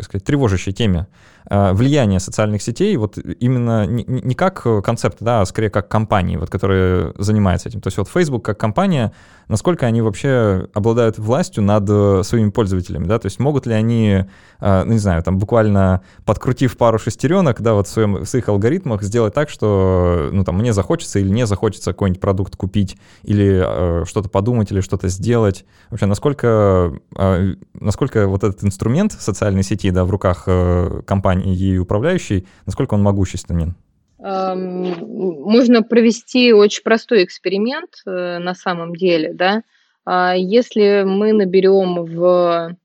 как 0.00 0.06
сказать, 0.06 0.24
тревожащей 0.24 0.72
теме. 0.72 1.06
Э, 1.48 1.72
влияние 1.72 2.20
социальных 2.20 2.62
сетей, 2.62 2.96
вот 2.96 3.18
именно 3.18 3.86
не, 3.86 4.04
не 4.04 4.34
как 4.34 4.66
концепт, 4.84 5.18
да, 5.20 5.40
а 5.40 5.46
скорее 5.46 5.70
как 5.70 5.88
компании, 5.88 6.36
вот, 6.36 6.50
которые 6.50 7.12
занимаются 7.18 7.68
этим. 7.68 7.80
То 7.80 7.88
есть 7.88 7.98
вот 7.98 8.08
Facebook 8.08 8.44
как 8.44 8.58
компания, 8.58 9.12
насколько 9.48 9.86
они 9.86 10.02
вообще 10.02 10.68
обладают 10.74 11.18
властью 11.18 11.62
над 11.62 11.88
э, 11.88 12.22
своими 12.24 12.50
пользователями, 12.50 13.06
да, 13.06 13.18
то 13.18 13.26
есть 13.26 13.38
могут 13.38 13.66
ли 13.66 13.74
они, 13.74 14.24
ну 14.60 14.84
не 14.92 14.98
знаю, 14.98 15.22
там 15.22 15.38
буквально 15.38 16.02
подкрутив 16.24 16.76
пару 16.76 16.98
шестеренок, 16.98 17.60
да, 17.60 17.74
вот 17.74 17.86
в, 17.86 17.90
своем, 17.90 18.14
в 18.16 18.26
своих 18.26 18.48
алгоритмах 18.48 19.02
сделать 19.02 19.34
так, 19.34 19.48
что, 19.48 20.28
ну 20.32 20.44
там, 20.44 20.58
мне 20.58 20.72
захочется 20.72 21.18
или 21.18 21.28
не 21.28 21.46
захочется 21.46 21.92
какой-нибудь 21.92 22.20
продукт 22.20 22.56
купить, 22.56 22.96
или 23.22 23.62
э, 23.64 24.04
что-то 24.06 24.28
подумать, 24.28 24.70
или 24.72 24.80
что-то 24.80 25.08
сделать. 25.08 25.64
Вообще, 25.90 26.06
насколько, 26.06 26.92
э, 27.16 27.54
насколько 27.74 28.26
вот 28.26 28.44
этот 28.44 28.64
инструмент 28.64 29.12
социальной 29.12 29.62
сети, 29.62 29.90
да, 29.90 30.04
в 30.04 30.10
руках 30.10 30.44
э, 30.46 31.02
компании 31.06 31.29
и 31.32 31.78
управляющей, 31.78 32.46
насколько 32.66 32.94
он 32.94 33.02
могущественен? 33.02 33.74
Можно 34.18 35.82
провести 35.82 36.52
очень 36.52 36.82
простой 36.82 37.24
эксперимент 37.24 38.02
э, 38.06 38.38
на 38.38 38.54
самом 38.54 38.94
деле, 38.94 39.32
да. 39.32 39.62
А 40.04 40.34
если 40.36 41.04
мы 41.06 41.32
наберем 41.32 42.04
в 42.04 42.76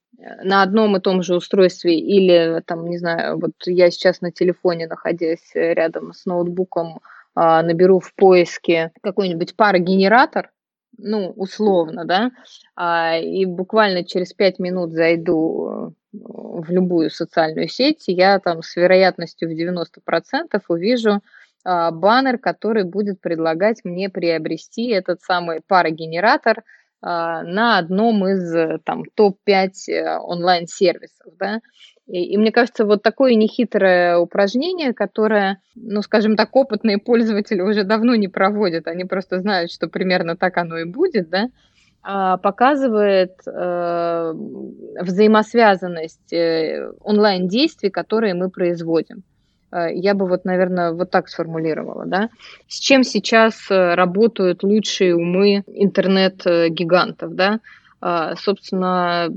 на 0.44 0.64
одном 0.64 0.98
и 0.98 1.00
том 1.00 1.22
же 1.22 1.36
устройстве 1.36 2.00
или 2.00 2.62
там, 2.66 2.88
не 2.90 2.98
знаю, 2.98 3.40
вот 3.40 3.52
я 3.66 3.92
сейчас 3.92 4.22
на 4.22 4.32
телефоне, 4.32 4.88
находясь 4.88 5.52
рядом 5.54 6.14
с 6.14 6.26
ноутбуком, 6.26 7.00
а, 7.36 7.62
наберу 7.62 8.00
в 8.00 8.14
поиске 8.16 8.92
какой-нибудь 9.02 9.56
парогенератор, 9.56 10.52
ну, 10.98 11.32
условно, 11.36 12.06
да, 12.06 12.32
а, 12.76 13.18
и 13.18 13.46
буквально 13.46 14.06
через 14.06 14.34
пять 14.34 14.58
минут 14.58 14.94
зайду 14.94 15.94
в 16.24 16.70
любую 16.72 17.10
социальную 17.10 17.68
сеть, 17.68 18.04
я 18.08 18.40
там 18.40 18.62
с 18.62 18.76
вероятностью 18.76 19.50
в 19.50 19.54
90% 19.54 20.62
увижу 20.68 21.22
а, 21.64 21.92
баннер, 21.92 22.38
который 22.38 22.84
будет 22.84 23.20
предлагать 23.22 23.82
мне 23.84 24.10
приобрести 24.10 24.90
этот 24.90 25.22
самый 25.22 25.62
парогенератор 25.68 26.64
а, 27.02 27.44
на 27.44 27.78
одном 27.78 28.28
из 28.28 28.82
там 28.84 29.04
топ-5 29.16 29.70
э, 29.90 30.18
онлайн-сервисов, 30.18 31.34
да, 31.38 31.62
и, 32.08 32.24
и 32.24 32.38
мне 32.38 32.52
кажется, 32.52 32.86
вот 32.86 33.02
такое 33.02 33.36
нехитрое 33.36 34.18
упражнение, 34.18 34.94
которое, 34.94 35.60
ну, 35.76 36.02
скажем 36.02 36.36
так, 36.36 36.56
опытные 36.56 37.00
пользователи 37.00 37.62
уже 37.62 37.84
давно 37.84 38.16
не 38.16 38.28
проводят, 38.28 38.88
они 38.88 39.06
просто 39.06 39.40
знают, 39.40 39.72
что 39.72 39.88
примерно 39.88 40.38
так 40.38 40.58
оно 40.58 40.78
и 40.78 40.86
будет, 40.86 41.30
да, 41.30 41.50
показывает 42.06 43.34
э, 43.48 44.34
взаимосвязанность 45.02 46.32
э, 46.34 46.92
онлайн-действий, 47.02 47.90
которые 47.90 48.36
мы 48.36 48.52
производим. 48.52 49.24
Э, 49.72 49.88
я 49.92 50.14
бы 50.14 50.28
вот, 50.28 50.46
наверное, 50.46 50.92
вот 50.92 51.10
так 51.10 51.28
сформулировала, 51.30 52.06
да. 52.06 52.30
С 52.68 52.78
чем 52.78 53.04
сейчас 53.04 53.56
работают 53.70 54.62
лучшие 54.62 55.16
умы 55.16 55.64
интернет-гигантов, 55.66 57.34
да. 57.34 57.60
А, 58.02 58.36
собственно, 58.36 59.28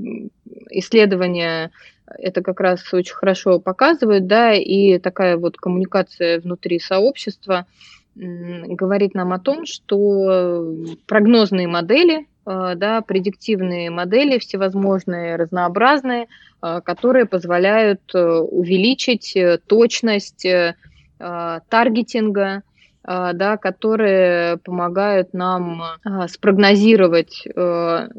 исследования 0.69 1.71
это 2.19 2.43
как 2.43 2.59
раз 2.59 2.93
очень 2.93 3.15
хорошо 3.15 3.59
показывает, 3.59 4.27
да, 4.27 4.53
и 4.53 4.99
такая 4.99 5.37
вот 5.37 5.57
коммуникация 5.57 6.39
внутри 6.39 6.79
сообщества 6.79 7.65
говорит 8.15 9.13
нам 9.15 9.33
о 9.33 9.39
том, 9.39 9.65
что 9.65 10.75
прогнозные 11.07 11.67
модели 11.67 12.27
да, 12.45 13.01
предиктивные 13.01 13.89
модели 13.89 14.39
всевозможные, 14.39 15.35
разнообразные, 15.35 16.27
э, 16.61 16.81
которые 16.83 17.25
позволяют 17.25 18.01
э, 18.13 18.19
увеличить 18.19 19.37
точность 19.67 20.47
таргетинга, 21.17 22.63
да, 23.03 23.57
которые 23.57 24.57
помогают 24.57 25.33
нам 25.33 25.83
спрогнозировать 26.29 27.45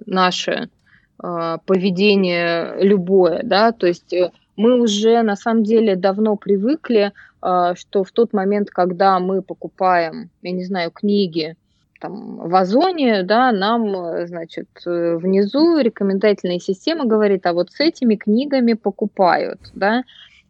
наше 0.04 0.68
поведение 1.16 2.74
любое, 2.82 3.40
да, 3.42 3.72
то 3.72 3.86
есть 3.86 4.14
мы 4.56 4.78
уже 4.78 5.22
на 5.22 5.36
самом 5.36 5.64
деле 5.64 5.96
давно 5.96 6.36
привыкли, 6.36 7.12
что 7.40 8.04
в 8.04 8.12
тот 8.12 8.34
момент, 8.34 8.68
когда 8.68 9.18
мы 9.18 9.40
покупаем, 9.40 10.28
я 10.42 10.50
не 10.52 10.64
знаю, 10.64 10.90
книги, 10.90 11.56
там, 12.00 12.48
в 12.48 12.54
Озоне, 12.54 13.22
да, 13.22 13.52
нам, 13.52 13.94
э, 13.94 14.26
значит, 14.26 14.68
э, 14.86 15.16
внизу 15.16 15.78
рекомендательная 15.78 16.58
система 16.58 17.04
говорит, 17.04 17.46
а 17.46 17.52
вот 17.52 17.70
с 17.70 17.80
этими 17.80 18.16
книгами 18.16 18.72
покупают, 18.72 19.60
да, 19.74 20.02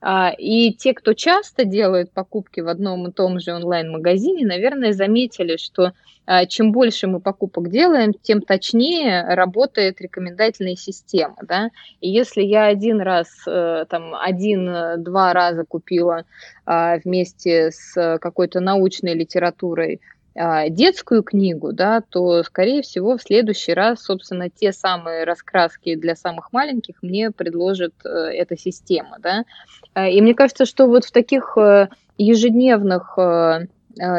а, 0.03 0.33
и 0.37 0.73
те, 0.73 0.95
кто 0.95 1.13
часто 1.13 1.65
делают 1.65 2.11
покупки 2.13 2.61
в 2.61 2.69
одном 2.69 3.09
и 3.09 3.13
том 3.13 3.39
же 3.39 3.53
онлайн-магазине, 3.53 4.47
наверное, 4.47 4.93
заметили, 4.93 5.57
что 5.57 5.93
а, 6.25 6.47
чем 6.47 6.73
больше 6.73 7.07
мы 7.07 7.21
покупок 7.21 7.69
делаем, 7.71 8.15
тем 8.15 8.41
точнее 8.41 9.25
работает 9.35 10.01
рекомендательная 10.01 10.77
система. 10.77 11.37
Да? 11.43 11.71
И 12.01 12.09
если 12.09 12.43
я 12.43 12.67
один 12.67 13.01
раз, 13.01 13.29
э, 13.47 13.85
там, 13.91 14.15
один-два 14.15 15.35
раза 15.35 15.65
купила 15.65 16.25
а, 16.65 16.97
вместе 17.05 17.71
с 17.71 18.19
какой-то 18.19 18.61
научной 18.61 19.15
литературой 19.15 20.01
детскую 20.35 21.23
книгу, 21.23 21.73
да, 21.73 22.03
то, 22.09 22.43
скорее 22.45 22.83
всего, 22.83 23.17
в 23.17 23.23
следующий 23.23 23.75
раз, 23.75 24.03
собственно, 24.03 24.49
те 24.49 24.73
самые 24.73 25.25
раскраски 25.25 25.97
для 25.97 26.15
самых 26.15 26.53
маленьких 26.53 27.03
мне 27.03 27.31
предложит 27.33 27.95
э, 28.05 28.09
эта 28.09 28.57
система, 28.57 29.17
да. 29.21 29.45
А, 29.93 30.09
и 30.09 30.21
мне 30.21 30.35
кажется, 30.35 30.67
что 30.67 30.87
вот 30.87 31.05
в 31.05 31.11
таких 31.11 31.59
э, 31.59 31.89
ежедневных 32.17 33.19
э, 33.19 33.67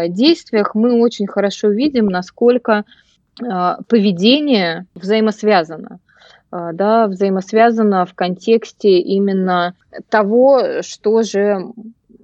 действиях 0.10 0.76
мы 0.76 1.02
очень 1.02 1.28
хорошо 1.28 1.70
видим, 1.70 2.08
насколько 2.08 2.84
поведение 3.88 4.86
взаимосвязано 4.94 6.00
да, 6.52 7.08
взаимосвязано 7.08 8.06
в 8.06 8.14
контексте 8.14 9.00
именно 9.00 9.74
того, 10.10 10.82
что 10.82 11.24
же 11.24 11.72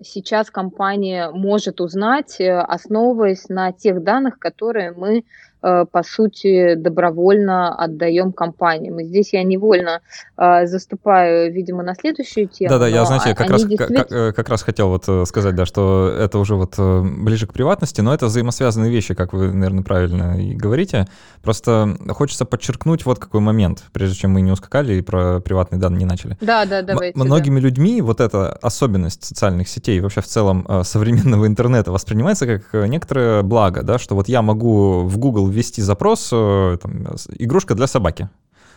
сейчас 0.03 0.49
компания 0.51 1.29
может 1.31 1.81
узнать, 1.81 2.39
э, 2.39 2.59
основываясь 2.59 3.49
на 3.49 3.71
тех 3.71 4.03
данных, 4.03 4.39
которые 4.39 4.91
мы 4.91 5.23
по 5.61 6.03
сути, 6.03 6.75
добровольно 6.75 7.75
отдаем 7.75 8.31
компаниям. 8.31 8.99
И 8.99 9.05
здесь 9.05 9.33
я 9.33 9.43
невольно 9.43 10.01
э, 10.37 10.67
заступаю, 10.67 11.51
видимо, 11.51 11.83
на 11.83 11.95
следующую 11.95 12.47
тему. 12.47 12.69
Да-да, 12.69 12.87
я, 12.87 13.05
знаете, 13.05 13.33
как 13.35 13.49
раз, 13.49 13.65
действительно... 13.65 14.03
как, 14.03 14.11
э, 14.11 14.31
как 14.33 14.49
раз 14.49 14.61
хотел 14.61 14.89
вот 14.89 15.27
сказать, 15.27 15.55
да, 15.55 15.65
что 15.65 16.13
это 16.17 16.37
уже 16.37 16.55
вот 16.55 16.75
ближе 16.77 17.47
к 17.47 17.53
приватности, 17.53 18.01
но 18.01 18.13
это 18.13 18.27
взаимосвязанные 18.27 18.91
вещи, 18.91 19.13
как 19.13 19.33
вы, 19.33 19.51
наверное, 19.51 19.83
правильно 19.83 20.39
и 20.39 20.53
говорите. 20.53 21.07
Просто 21.41 21.97
хочется 22.09 22.45
подчеркнуть 22.45 23.05
вот 23.05 23.19
какой 23.19 23.41
момент, 23.41 23.83
прежде 23.93 24.15
чем 24.15 24.31
мы 24.31 24.41
не 24.41 24.51
ускакали 24.51 24.95
и 24.95 25.01
про 25.01 25.39
приватные 25.39 25.79
данные 25.79 25.99
не 25.99 26.05
начали. 26.05 26.37
Да, 26.39 26.65
да, 26.65 26.81
давайте. 26.81 27.19
М- 27.19 27.25
многими 27.25 27.59
да. 27.59 27.65
людьми 27.65 28.01
вот 28.01 28.21
эта 28.21 28.51
особенность 28.53 29.23
социальных 29.23 29.67
сетей, 29.67 29.99
вообще 30.01 30.21
в 30.21 30.27
целом 30.27 30.67
современного 30.83 31.47
интернета 31.47 31.91
воспринимается 31.91 32.45
как 32.45 32.87
некоторое 32.87 33.41
благо, 33.41 33.81
да, 33.81 33.97
что 33.97 34.15
вот 34.15 34.27
я 34.27 34.41
могу 34.41 35.01
в 35.01 35.17
Google 35.17 35.46
ввести 35.49 35.81
запрос 35.81 36.29
э, 36.31 36.77
там, 36.81 37.07
«игрушка 37.37 37.75
для 37.75 37.87
собаки». 37.87 38.29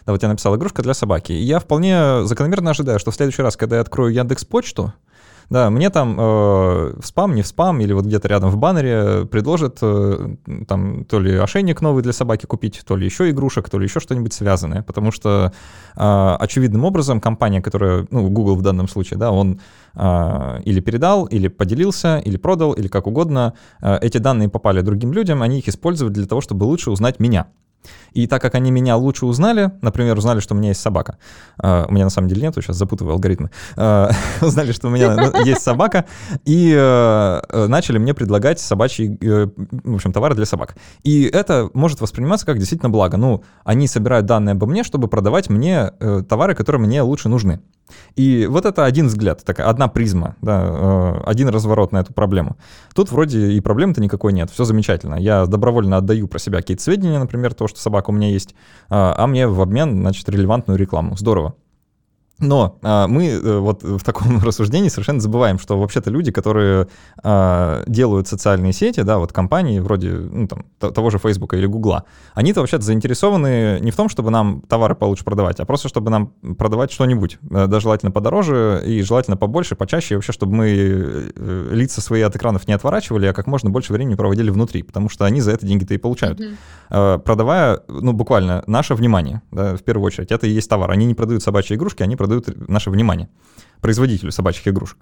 Да, 0.06 0.12
вот 0.12 0.22
я 0.22 0.28
написал 0.28 0.56
«игрушка 0.56 0.82
для 0.82 0.94
собаки». 0.94 1.32
И 1.32 1.42
я 1.42 1.58
вполне 1.58 2.24
закономерно 2.24 2.70
ожидаю, 2.70 2.98
что 2.98 3.10
в 3.10 3.14
следующий 3.14 3.42
раз, 3.42 3.56
когда 3.56 3.76
я 3.76 3.82
открою 3.82 4.12
Яндекс 4.12 4.44
Почту, 4.44 4.92
да, 5.50 5.68
мне 5.68 5.90
там 5.90 6.16
э, 6.18 6.22
в 6.22 7.02
спам, 7.02 7.34
не 7.34 7.42
в 7.42 7.46
спам, 7.46 7.80
или 7.80 7.92
вот 7.92 8.04
где-то 8.04 8.28
рядом 8.28 8.50
в 8.50 8.56
баннере 8.56 9.26
предложат 9.26 9.78
э, 9.82 10.36
там 10.68 11.04
то 11.04 11.18
ли 11.18 11.36
ошейник 11.36 11.80
новый 11.80 12.04
для 12.04 12.12
собаки 12.12 12.46
купить, 12.46 12.80
то 12.86 12.94
ли 12.96 13.04
еще 13.04 13.28
игрушек, 13.30 13.68
то 13.68 13.76
ли 13.76 13.84
еще 13.84 13.98
что-нибудь 13.98 14.32
связанное. 14.32 14.82
Потому 14.82 15.10
что 15.10 15.52
э, 15.96 16.36
очевидным 16.38 16.84
образом 16.84 17.20
компания, 17.20 17.60
которая, 17.60 18.06
ну, 18.10 18.30
Google 18.30 18.54
в 18.54 18.62
данном 18.62 18.86
случае, 18.86 19.18
да, 19.18 19.32
он 19.32 19.60
э, 19.96 20.60
или 20.64 20.78
передал, 20.78 21.26
или 21.26 21.48
поделился, 21.48 22.18
или 22.18 22.36
продал, 22.36 22.72
или 22.72 22.86
как 22.86 23.08
угодно, 23.08 23.54
э, 23.82 23.98
эти 24.02 24.18
данные 24.18 24.48
попали 24.48 24.82
другим 24.82 25.12
людям, 25.12 25.42
они 25.42 25.58
их 25.58 25.68
используют 25.68 26.12
для 26.12 26.26
того, 26.26 26.40
чтобы 26.40 26.62
лучше 26.62 26.92
узнать 26.92 27.18
меня. 27.18 27.48
И 28.12 28.26
так 28.26 28.42
как 28.42 28.54
они 28.54 28.70
меня 28.70 28.96
лучше 28.96 29.26
узнали, 29.26 29.70
например, 29.82 30.16
узнали, 30.18 30.40
что 30.40 30.54
у 30.54 30.58
меня 30.58 30.68
есть 30.68 30.80
собака, 30.80 31.18
uh, 31.62 31.86
у 31.88 31.92
меня 31.92 32.04
на 32.04 32.10
самом 32.10 32.28
деле 32.28 32.42
нету, 32.42 32.60
сейчас 32.60 32.76
запутываю 32.76 33.14
алгоритмы, 33.14 33.50
uh, 33.76 34.12
узнали, 34.40 34.72
что 34.72 34.88
у 34.88 34.90
меня 34.90 35.14
ну, 35.14 35.44
есть 35.44 35.62
собака, 35.62 36.06
и 36.44 36.72
uh, 36.72 37.66
начали 37.66 37.98
мне 37.98 38.14
предлагать 38.14 38.60
собачьи, 38.60 39.18
в 39.20 39.94
общем, 39.94 40.12
товары 40.12 40.34
для 40.34 40.46
собак. 40.46 40.76
И 41.02 41.24
это 41.24 41.70
может 41.74 42.00
восприниматься 42.00 42.46
как 42.46 42.58
действительно 42.58 42.90
благо. 42.90 43.16
Ну, 43.16 43.42
они 43.64 43.86
собирают 43.86 44.26
данные 44.26 44.52
обо 44.52 44.66
мне, 44.66 44.84
чтобы 44.84 45.08
продавать 45.08 45.48
мне 45.48 45.90
товары, 46.28 46.54
которые 46.54 46.82
мне 46.82 47.02
лучше 47.02 47.28
нужны. 47.28 47.60
И 48.16 48.46
вот 48.46 48.66
это 48.66 48.84
один 48.84 49.06
взгляд, 49.06 49.44
такая 49.44 49.68
одна 49.68 49.88
призма, 49.88 50.36
да, 50.42 50.62
э, 50.62 51.22
один 51.26 51.48
разворот 51.48 51.92
на 51.92 51.98
эту 51.98 52.12
проблему. 52.12 52.56
Тут 52.94 53.10
вроде 53.10 53.52
и 53.52 53.60
проблем-то 53.60 54.00
никакой 54.00 54.32
нет, 54.32 54.50
все 54.50 54.64
замечательно. 54.64 55.14
Я 55.14 55.46
добровольно 55.46 55.96
отдаю 55.96 56.28
про 56.28 56.38
себя 56.38 56.58
какие-то 56.58 56.82
сведения, 56.82 57.18
например, 57.18 57.54
то, 57.54 57.68
что 57.68 57.80
собака 57.80 58.10
у 58.10 58.12
меня 58.12 58.28
есть, 58.30 58.54
а, 58.88 59.14
а 59.16 59.26
мне 59.26 59.46
в 59.46 59.60
обмен, 59.60 60.00
значит, 60.00 60.28
релевантную 60.28 60.78
рекламу. 60.78 61.16
Здорово. 61.16 61.54
Но 62.40 62.78
а, 62.82 63.06
мы 63.06 63.26
э, 63.28 63.58
вот 63.58 63.82
в 63.82 64.02
таком 64.02 64.38
рассуждении 64.42 64.88
совершенно 64.88 65.20
забываем, 65.20 65.58
что 65.58 65.78
вообще-то 65.78 66.10
люди, 66.10 66.32
которые 66.32 66.88
а, 67.22 67.82
делают 67.86 68.28
социальные 68.28 68.72
сети, 68.72 69.02
да, 69.02 69.18
вот 69.18 69.32
компании 69.32 69.78
вроде 69.78 70.10
ну, 70.10 70.48
там, 70.48 70.64
того 70.78 71.10
же 71.10 71.18
Фейсбука 71.18 71.56
или 71.56 71.66
Гугла, 71.66 72.04
они-то 72.34 72.60
вообще-то 72.60 72.82
заинтересованы 72.82 73.78
не 73.80 73.90
в 73.90 73.96
том, 73.96 74.08
чтобы 74.08 74.30
нам 74.30 74.62
товары 74.62 74.94
получше 74.94 75.24
продавать, 75.24 75.60
а 75.60 75.66
просто 75.66 75.88
чтобы 75.88 76.10
нам 76.10 76.28
продавать 76.58 76.90
что-нибудь, 76.90 77.38
э, 77.50 77.66
да, 77.66 77.80
желательно 77.80 78.10
подороже 78.10 78.82
и 78.86 79.02
желательно 79.02 79.36
побольше, 79.36 79.76
почаще, 79.76 80.14
и 80.14 80.16
вообще, 80.16 80.32
чтобы 80.32 80.54
мы 80.54 80.68
э, 80.70 81.68
лица 81.72 82.00
свои 82.00 82.22
от 82.22 82.34
экранов 82.34 82.66
не 82.66 82.72
отворачивали, 82.72 83.26
а 83.26 83.34
как 83.34 83.46
можно 83.46 83.68
больше 83.68 83.92
времени 83.92 84.14
проводили 84.14 84.50
внутри, 84.50 84.82
потому 84.82 85.10
что 85.10 85.26
они 85.26 85.40
за 85.42 85.52
это 85.52 85.66
деньги-то 85.66 85.94
и 85.94 85.98
получают. 85.98 86.40
Mm-hmm. 86.40 87.18
Продавая, 87.20 87.80
ну, 87.88 88.12
буквально 88.12 88.64
наше 88.66 88.94
внимание, 88.94 89.42
да, 89.50 89.76
в 89.76 89.82
первую 89.82 90.06
очередь, 90.06 90.32
это 90.32 90.46
и 90.46 90.50
есть 90.50 90.68
товар. 90.68 90.90
Они 90.90 91.06
не 91.06 91.14
продают 91.14 91.42
собачьи 91.42 91.76
игрушки, 91.76 92.02
они 92.02 92.16
продают 92.16 92.29
дают 92.30 92.68
наше 92.68 92.90
внимание 92.90 93.28
производителю 93.80 94.30
собачьих 94.30 94.68
игрушек. 94.68 94.98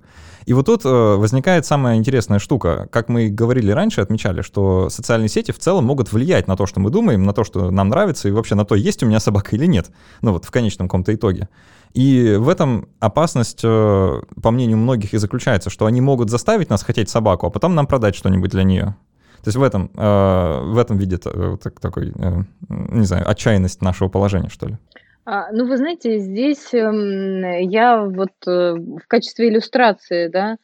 И 0.46 0.54
вот 0.54 0.66
тут 0.66 0.84
э, 0.84 0.88
возникает 0.88 1.66
самая 1.66 1.96
интересная 1.96 2.38
штука. 2.38 2.88
Как 2.90 3.08
мы 3.08 3.28
говорили 3.28 3.70
раньше, 3.70 4.00
отмечали, 4.00 4.40
что 4.40 4.88
социальные 4.88 5.28
сети 5.28 5.52
в 5.52 5.58
целом 5.58 5.84
могут 5.84 6.12
влиять 6.12 6.48
на 6.48 6.56
то, 6.56 6.64
что 6.66 6.80
мы 6.80 6.90
думаем, 6.90 7.24
на 7.24 7.34
то, 7.34 7.44
что 7.44 7.70
нам 7.70 7.88
нравится, 7.88 8.28
и 8.28 8.30
вообще 8.30 8.54
на 8.54 8.64
то, 8.64 8.74
есть 8.74 9.02
у 9.02 9.06
меня 9.06 9.20
собака 9.20 9.54
или 9.56 9.66
нет. 9.66 9.90
Ну 10.22 10.32
вот 10.32 10.44
в 10.44 10.50
конечном 10.50 10.88
каком-то 10.88 11.14
итоге. 11.14 11.48
И 11.92 12.36
в 12.38 12.48
этом 12.48 12.88
опасность, 13.00 13.60
э, 13.62 14.20
по 14.42 14.50
мнению 14.50 14.78
многих, 14.78 15.12
и 15.12 15.18
заключается, 15.18 15.70
что 15.70 15.86
они 15.86 16.00
могут 16.00 16.30
заставить 16.30 16.70
нас 16.70 16.82
хотеть 16.82 17.10
собаку, 17.10 17.46
а 17.46 17.50
потом 17.50 17.74
нам 17.74 17.86
продать 17.86 18.14
что-нибудь 18.14 18.50
для 18.50 18.62
нее. 18.62 18.96
То 19.42 19.48
есть 19.48 19.56
в 19.56 19.62
этом, 19.62 19.90
э, 19.94 20.60
в 20.64 20.78
этом 20.78 20.96
виде 20.98 21.18
такой, 21.18 22.12
не 22.68 23.06
знаю, 23.06 23.28
отчаянность 23.28 23.82
нашего 23.82 24.08
положения, 24.08 24.48
что 24.48 24.66
ли. 24.66 24.78
А, 25.30 25.52
ну, 25.52 25.66
вы 25.66 25.76
знаете, 25.76 26.20
здесь 26.20 26.72
эм, 26.72 27.42
я 27.68 28.02
вот 28.02 28.32
э, 28.46 28.72
в 28.76 29.06
качестве 29.06 29.50
иллюстрации, 29.50 30.28
да, 30.28 30.56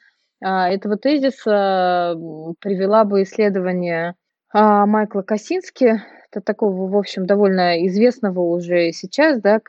а, 0.42 0.70
этого 0.70 0.96
тезиса 0.96 2.16
привела 2.60 3.04
бы 3.04 3.24
исследование 3.24 4.14
а, 4.54 4.86
Майкла 4.86 5.20
Косински, 5.20 6.02
такого, 6.46 6.88
в 6.88 6.96
общем, 6.96 7.26
довольно 7.26 7.86
известного 7.86 8.40
уже 8.40 8.90
сейчас, 8.92 9.38
да, 9.42 9.60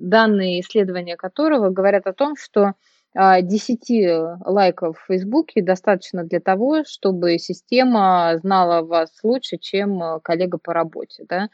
данные 0.00 0.60
исследования 0.60 1.16
которого 1.16 1.68
говорят 1.68 2.06
о 2.06 2.14
том, 2.14 2.34
что 2.34 2.72
10 3.14 4.40
лайков 4.46 4.98
в 4.98 5.06
Фейсбуке 5.08 5.60
достаточно 5.62 6.24
для 6.24 6.40
того, 6.40 6.84
чтобы 6.84 7.36
система 7.38 8.32
знала 8.42 8.80
вас 8.80 9.10
лучше, 9.22 9.58
чем 9.58 10.02
э, 10.02 10.20
коллега 10.20 10.56
по 10.56 10.72
работе, 10.72 11.26
да. 11.28 11.50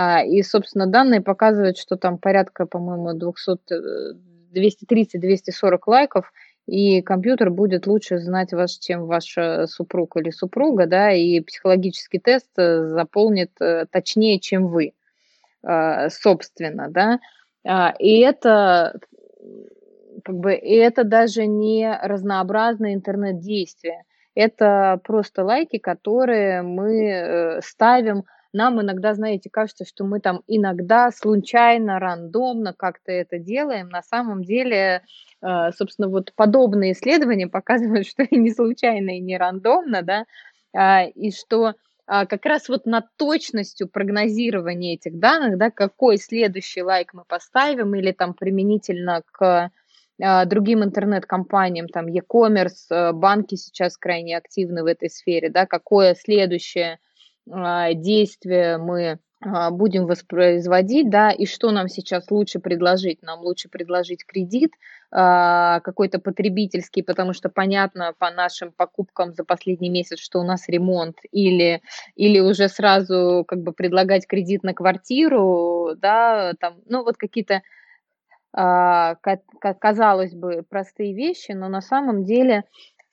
А, 0.00 0.22
и, 0.22 0.42
собственно, 0.44 0.86
данные 0.86 1.20
показывают, 1.20 1.76
что 1.76 1.96
там 1.96 2.18
порядка, 2.18 2.66
по-моему, 2.66 3.18
230-240 4.54 5.78
лайков, 5.86 6.32
и 6.66 7.02
компьютер 7.02 7.50
будет 7.50 7.88
лучше 7.88 8.20
знать 8.20 8.52
вас, 8.52 8.78
чем 8.78 9.06
ваш 9.06 9.36
супруг 9.66 10.16
или 10.16 10.30
супруга, 10.30 10.86
да, 10.86 11.10
и 11.10 11.40
психологический 11.40 12.20
тест 12.20 12.46
э, 12.58 12.86
заполнит 12.86 13.50
э, 13.60 13.86
точнее, 13.90 14.38
чем 14.38 14.68
вы, 14.68 14.92
э, 15.64 16.10
собственно, 16.10 16.86
да. 16.88 17.18
А, 17.66 17.92
и 17.98 18.20
это 18.20 19.00
как 20.24 20.36
бы, 20.36 20.54
и 20.54 20.76
это 20.76 21.02
даже 21.02 21.46
не 21.46 21.92
разнообразное 22.04 22.94
интернет-действие. 22.94 24.04
Это 24.36 25.00
просто 25.02 25.42
лайки, 25.42 25.78
которые 25.78 26.62
мы 26.62 27.58
ставим 27.64 28.22
нам 28.52 28.80
иногда, 28.80 29.14
знаете, 29.14 29.50
кажется, 29.50 29.84
что 29.84 30.04
мы 30.04 30.20
там 30.20 30.42
иногда 30.46 31.10
случайно, 31.10 31.98
рандомно 31.98 32.72
как-то 32.72 33.12
это 33.12 33.38
делаем. 33.38 33.88
На 33.88 34.02
самом 34.02 34.42
деле, 34.42 35.02
э, 35.42 35.72
собственно, 35.76 36.08
вот 36.08 36.32
подобные 36.34 36.92
исследования 36.92 37.46
показывают, 37.48 38.06
что 38.06 38.22
и 38.22 38.36
не 38.36 38.50
случайно, 38.52 39.16
и 39.16 39.20
не 39.20 39.36
рандомно, 39.36 40.02
да, 40.02 40.24
а, 40.74 41.04
и 41.04 41.30
что 41.30 41.74
а, 42.06 42.26
как 42.26 42.46
раз 42.46 42.68
вот 42.68 42.86
над 42.86 43.04
точностью 43.16 43.88
прогнозирования 43.88 44.94
этих 44.94 45.18
данных, 45.18 45.58
да, 45.58 45.70
какой 45.70 46.16
следующий 46.16 46.82
лайк 46.82 47.12
мы 47.12 47.24
поставим, 47.26 47.94
или 47.94 48.12
там 48.12 48.32
применительно 48.34 49.22
к 49.30 49.70
а, 50.20 50.44
другим 50.46 50.82
интернет-компаниям, 50.82 51.88
там 51.88 52.06
e-commerce, 52.06 52.86
э, 52.90 53.12
банки 53.12 53.54
сейчас 53.54 53.96
крайне 53.96 54.36
активны 54.36 54.82
в 54.82 54.86
этой 54.86 55.10
сфере, 55.10 55.48
да, 55.48 55.66
какое 55.66 56.14
следующее 56.14 56.98
действия 57.94 58.78
мы 58.78 59.18
а, 59.40 59.70
будем 59.70 60.06
воспроизводить, 60.06 61.10
да, 61.10 61.30
и 61.30 61.46
что 61.46 61.70
нам 61.70 61.88
сейчас 61.88 62.30
лучше 62.30 62.58
предложить? 62.58 63.22
Нам 63.22 63.40
лучше 63.40 63.68
предложить 63.68 64.26
кредит 64.26 64.72
а, 65.12 65.78
какой-то 65.80 66.18
потребительский, 66.18 67.02
потому 67.02 67.32
что 67.32 67.48
понятно 67.48 68.12
по 68.18 68.32
нашим 68.32 68.72
покупкам 68.72 69.32
за 69.32 69.44
последний 69.44 69.90
месяц, 69.90 70.18
что 70.18 70.40
у 70.40 70.42
нас 70.42 70.68
ремонт, 70.68 71.18
или, 71.30 71.82
или 72.16 72.40
уже 72.40 72.68
сразу 72.68 73.44
как 73.46 73.62
бы 73.62 73.72
предлагать 73.72 74.26
кредит 74.26 74.64
на 74.64 74.74
квартиру, 74.74 75.94
да, 75.96 76.54
там, 76.58 76.80
ну 76.86 77.04
вот 77.04 77.16
какие-то 77.16 77.62
казалось 78.50 80.34
бы, 80.34 80.64
простые 80.68 81.14
вещи, 81.14 81.52
но 81.52 81.68
на 81.68 81.82
самом 81.82 82.24
деле 82.24 82.64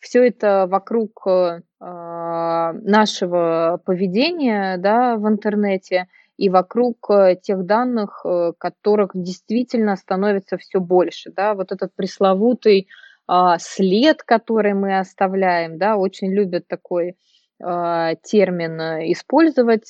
все 0.06 0.28
это 0.28 0.68
вокруг 0.70 1.26
э, 1.26 1.62
а, 1.80 2.74
нашего 2.74 3.82
поведения 3.84 4.78
да, 4.78 5.16
в 5.16 5.28
интернете 5.28 6.08
и 6.38 6.48
вокруг 6.48 7.10
э, 7.10 7.38
тех 7.42 7.66
данных, 7.66 8.22
э, 8.24 8.54
которых 8.60 9.12
действительно 9.16 9.96
становится 9.96 10.58
все 10.58 10.80
больше. 10.80 11.32
Да? 11.36 11.56
Вот 11.56 11.72
этот 11.72 11.96
пресловутый 11.96 12.88
а, 13.28 13.58
след, 13.58 14.22
который 14.22 14.76
мы 14.76 15.00
оставляем, 15.00 15.80
да, 15.80 15.98
очень 15.98 16.32
любят 16.32 16.68
такой 16.68 17.16
а, 17.60 18.14
термин 18.22 18.80
использовать, 19.12 19.88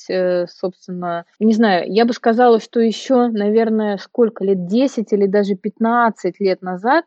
собственно, 0.48 1.26
не 1.40 1.52
знаю, 1.52 1.92
я 1.92 2.06
бы 2.06 2.14
сказала, 2.14 2.58
что 2.58 2.80
еще, 2.80 3.28
наверное, 3.28 3.98
сколько 3.98 4.44
лет, 4.44 4.66
10 4.66 5.12
или 5.12 5.26
даже 5.26 5.56
15 5.56 6.40
лет 6.40 6.62
назад 6.62 7.04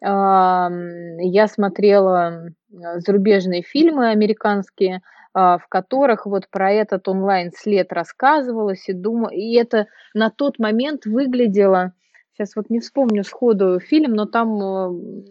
я 0.00 1.46
смотрела 1.48 2.48
зарубежные 2.70 3.62
фильмы 3.62 4.10
американские, 4.10 5.00
а, 5.36 5.58
в 5.58 5.66
которых 5.66 6.26
вот 6.26 6.48
про 6.48 6.70
этот 6.70 7.08
онлайн-след 7.08 7.92
рассказывалось, 7.92 8.88
и, 8.88 8.92
думаю, 8.92 9.36
и 9.36 9.54
это 9.54 9.88
на 10.14 10.30
тот 10.30 10.60
момент 10.60 11.06
выглядело, 11.06 11.92
сейчас 12.32 12.54
вот 12.54 12.70
не 12.70 12.78
вспомню 12.78 13.24
сходу 13.24 13.80
фильм, 13.80 14.12
но 14.12 14.26
там, 14.26 14.62
э, 14.62 14.88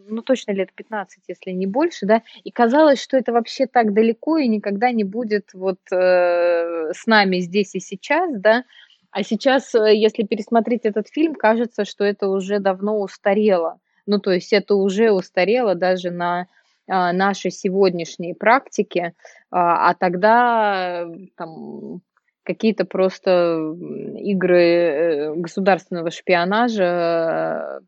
ну, 0.09 0.21
точно 0.21 0.51
лет 0.51 0.73
15, 0.73 1.23
если 1.29 1.51
не 1.51 1.67
больше, 1.67 2.05
да, 2.05 2.21
и 2.43 2.51
казалось, 2.51 3.01
что 3.01 3.15
это 3.15 3.31
вообще 3.31 3.65
так 3.65 3.93
далеко 3.93 4.37
и 4.37 4.49
никогда 4.49 4.91
не 4.91 5.05
будет 5.05 5.53
вот 5.53 5.79
э, 5.91 6.91
с 6.93 7.05
нами 7.05 7.39
здесь 7.39 7.73
и 7.75 7.79
сейчас, 7.79 8.29
да, 8.35 8.65
а 9.09 9.23
сейчас, 9.23 9.73
э, 9.73 9.95
если 9.95 10.23
пересмотреть 10.23 10.81
этот 10.83 11.07
фильм, 11.07 11.35
кажется, 11.35 11.85
что 11.85 12.03
это 12.03 12.27
уже 12.27 12.59
давно 12.59 12.99
устарело. 12.99 13.79
Ну, 14.05 14.19
то 14.19 14.31
есть 14.31 14.53
это 14.53 14.75
уже 14.75 15.11
устарело 15.11 15.75
даже 15.75 16.11
на 16.11 16.47
а, 16.87 17.13
нашей 17.13 17.51
сегодняшней 17.51 18.33
практики, 18.33 19.13
а, 19.49 19.89
а 19.89 19.93
тогда 19.93 21.07
там 21.37 22.01
какие-то 22.43 22.83
просто 22.83 23.73
игры 24.17 24.59
э, 24.59 25.33
государственного 25.35 26.11
шпионажа, 26.11 27.79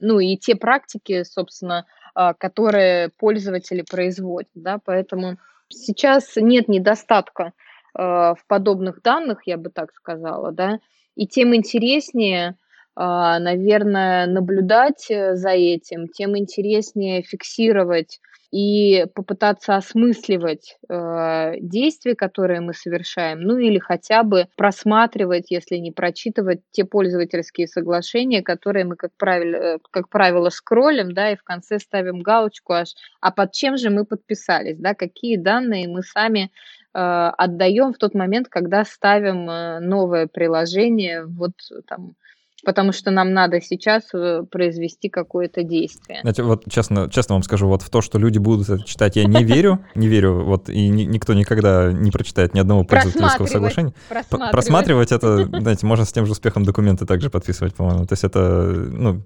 ну 0.00 0.18
и 0.18 0.38
те 0.38 0.56
практики, 0.56 1.24
собственно, 1.24 1.84
а, 2.14 2.32
которые 2.32 3.10
пользователи 3.10 3.82
производят, 3.82 4.48
да, 4.54 4.80
поэтому 4.82 5.36
сейчас 5.68 6.36
нет 6.36 6.68
недостатка 6.68 7.52
в 7.94 8.38
подобных 8.46 9.02
данных, 9.02 9.42
я 9.44 9.58
бы 9.58 9.68
так 9.68 9.92
сказала, 9.92 10.50
да, 10.50 10.80
и 11.14 11.26
тем 11.26 11.54
интереснее 11.54 12.56
наверное, 12.96 14.26
наблюдать 14.26 15.10
э, 15.10 15.34
за 15.36 15.50
этим, 15.50 16.08
тем 16.08 16.36
интереснее 16.36 17.22
фиксировать 17.22 18.20
и 18.52 19.06
попытаться 19.14 19.76
осмысливать 19.76 20.76
э, 20.88 21.54
действия, 21.60 22.14
которые 22.14 22.60
мы 22.60 22.74
совершаем, 22.74 23.40
ну 23.40 23.56
или 23.56 23.78
хотя 23.78 24.22
бы 24.22 24.46
просматривать, 24.56 25.50
если 25.50 25.76
не 25.76 25.90
прочитывать 25.90 26.60
те 26.70 26.84
пользовательские 26.84 27.66
соглашения, 27.66 28.42
которые 28.42 28.84
мы, 28.84 28.96
как 28.96 29.12
правило, 29.16 29.56
э, 29.56 29.78
как 29.90 30.10
правило 30.10 30.50
скроллим, 30.50 31.12
да, 31.12 31.30
и 31.32 31.36
в 31.36 31.42
конце 31.42 31.78
ставим 31.78 32.20
галочку 32.20 32.74
аж, 32.74 32.94
а 33.22 33.30
под 33.30 33.52
чем 33.52 33.78
же 33.78 33.88
мы 33.88 34.04
подписались, 34.04 34.76
да, 34.76 34.92
какие 34.94 35.36
данные 35.36 35.88
мы 35.88 36.02
сами 36.02 36.50
э, 36.92 36.98
отдаем 36.98 37.94
в 37.94 37.96
тот 37.96 38.12
момент, 38.14 38.48
когда 38.50 38.84
ставим 38.84 39.48
э, 39.48 39.80
новое 39.80 40.26
приложение, 40.26 41.24
вот 41.24 41.52
там 41.88 42.16
потому 42.64 42.92
что 42.92 43.10
нам 43.10 43.32
надо 43.32 43.60
сейчас 43.60 44.04
э, 44.14 44.44
произвести 44.50 45.08
какое-то 45.08 45.62
действие. 45.62 46.20
Знаете, 46.22 46.42
вот 46.42 46.64
честно, 46.70 47.10
честно 47.10 47.34
вам 47.34 47.42
скажу, 47.42 47.66
вот 47.66 47.82
в 47.82 47.90
то, 47.90 48.00
что 48.00 48.18
люди 48.18 48.38
будут 48.38 48.68
это 48.68 48.84
читать, 48.84 49.16
я 49.16 49.24
не 49.24 49.44
верю, 49.44 49.84
не 49.94 50.08
верю, 50.08 50.44
вот 50.44 50.68
и 50.68 50.88
ни, 50.88 51.02
никто 51.02 51.34
никогда 51.34 51.92
не 51.92 52.10
прочитает 52.10 52.54
ни 52.54 52.60
одного 52.60 52.84
пользовательского 52.84 53.46
соглашения. 53.46 53.92
Просматривать. 54.08 54.52
Просматривать 54.52 55.12
это, 55.12 55.44
знаете, 55.60 55.86
можно 55.86 56.04
с 56.04 56.12
тем 56.12 56.26
же 56.26 56.32
успехом 56.32 56.64
документы 56.64 57.06
также 57.06 57.30
подписывать, 57.30 57.74
по-моему. 57.74 58.06
То 58.06 58.12
есть 58.12 58.24
это, 58.24 58.40
ну, 58.40 59.22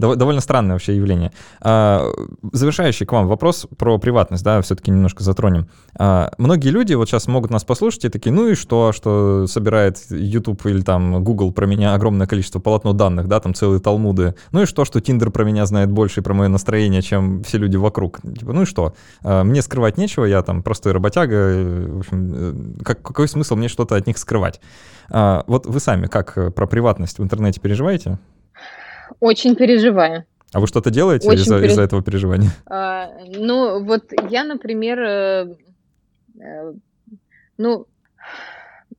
довольно 0.00 0.40
странное 0.40 0.74
вообще 0.74 0.96
явление. 0.96 1.32
А, 1.60 2.10
завершающий 2.52 3.06
к 3.06 3.12
вам 3.12 3.28
вопрос 3.28 3.66
про 3.76 3.98
приватность, 3.98 4.42
да, 4.42 4.60
все-таки 4.62 4.90
немножко 4.90 5.22
затронем. 5.22 5.68
А, 5.98 6.32
многие 6.38 6.70
люди 6.70 6.94
вот 6.94 7.08
сейчас 7.08 7.28
могут 7.28 7.50
нас 7.50 7.64
послушать 7.64 8.06
и 8.06 8.08
такие, 8.08 8.32
ну 8.32 8.48
и 8.48 8.54
что, 8.54 8.92
что 8.92 9.46
собирает 9.46 9.98
YouTube 10.10 10.64
или 10.66 10.82
там 10.82 11.22
Google 11.22 11.52
про 11.52 11.66
меня 11.66 11.94
огромное 11.94 12.26
количество 12.26 12.58
полотно 12.58 12.92
данных, 12.92 13.28
да, 13.28 13.40
там 13.40 13.54
целые 13.54 13.80
талмуды. 13.80 14.34
Ну 14.52 14.62
и 14.62 14.66
что, 14.66 14.84
что 14.84 14.98
Tinder 14.98 15.30
про 15.30 15.44
меня 15.44 15.66
знает 15.66 15.90
больше 15.90 16.20
и 16.20 16.22
про 16.22 16.34
мое 16.34 16.48
настроение, 16.48 17.02
чем 17.02 17.42
все 17.42 17.58
люди 17.58 17.76
вокруг. 17.76 18.20
Типа, 18.20 18.52
ну 18.52 18.62
и 18.62 18.66
что? 18.66 18.94
А, 19.22 19.44
мне 19.44 19.62
скрывать 19.62 19.98
нечего, 19.98 20.24
я 20.24 20.42
там 20.42 20.62
простой 20.62 20.92
работяга, 20.92 21.34
в 21.88 21.98
общем, 22.00 22.32
э, 22.34 22.82
как, 22.84 23.02
какой 23.02 23.28
смысл 23.28 23.56
мне 23.56 23.68
что-то 23.68 23.96
от 23.96 24.06
них 24.06 24.18
скрывать? 24.18 24.60
Вот 25.10 25.66
вы 25.66 25.80
сами 25.80 26.06
как 26.06 26.38
э, 26.38 26.50
про 26.50 26.66
приватность 26.66 27.18
в 27.18 27.22
интернете 27.22 27.60
переживаете? 27.60 28.18
Очень 29.18 29.56
переживаю. 29.56 30.24
А 30.52 30.60
вы 30.60 30.66
что-то 30.66 30.90
делаете 30.90 31.32
из-за 31.32 31.58
переж... 31.58 31.72
из 31.72 31.78
этого 31.78 32.02
переживания? 32.02 32.50
А, 32.66 33.10
ну, 33.26 33.82
вот 33.84 34.12
я, 34.30 34.44
например, 34.44 34.98
э, 35.00 35.54
э, 36.40 36.72
ну, 37.56 37.86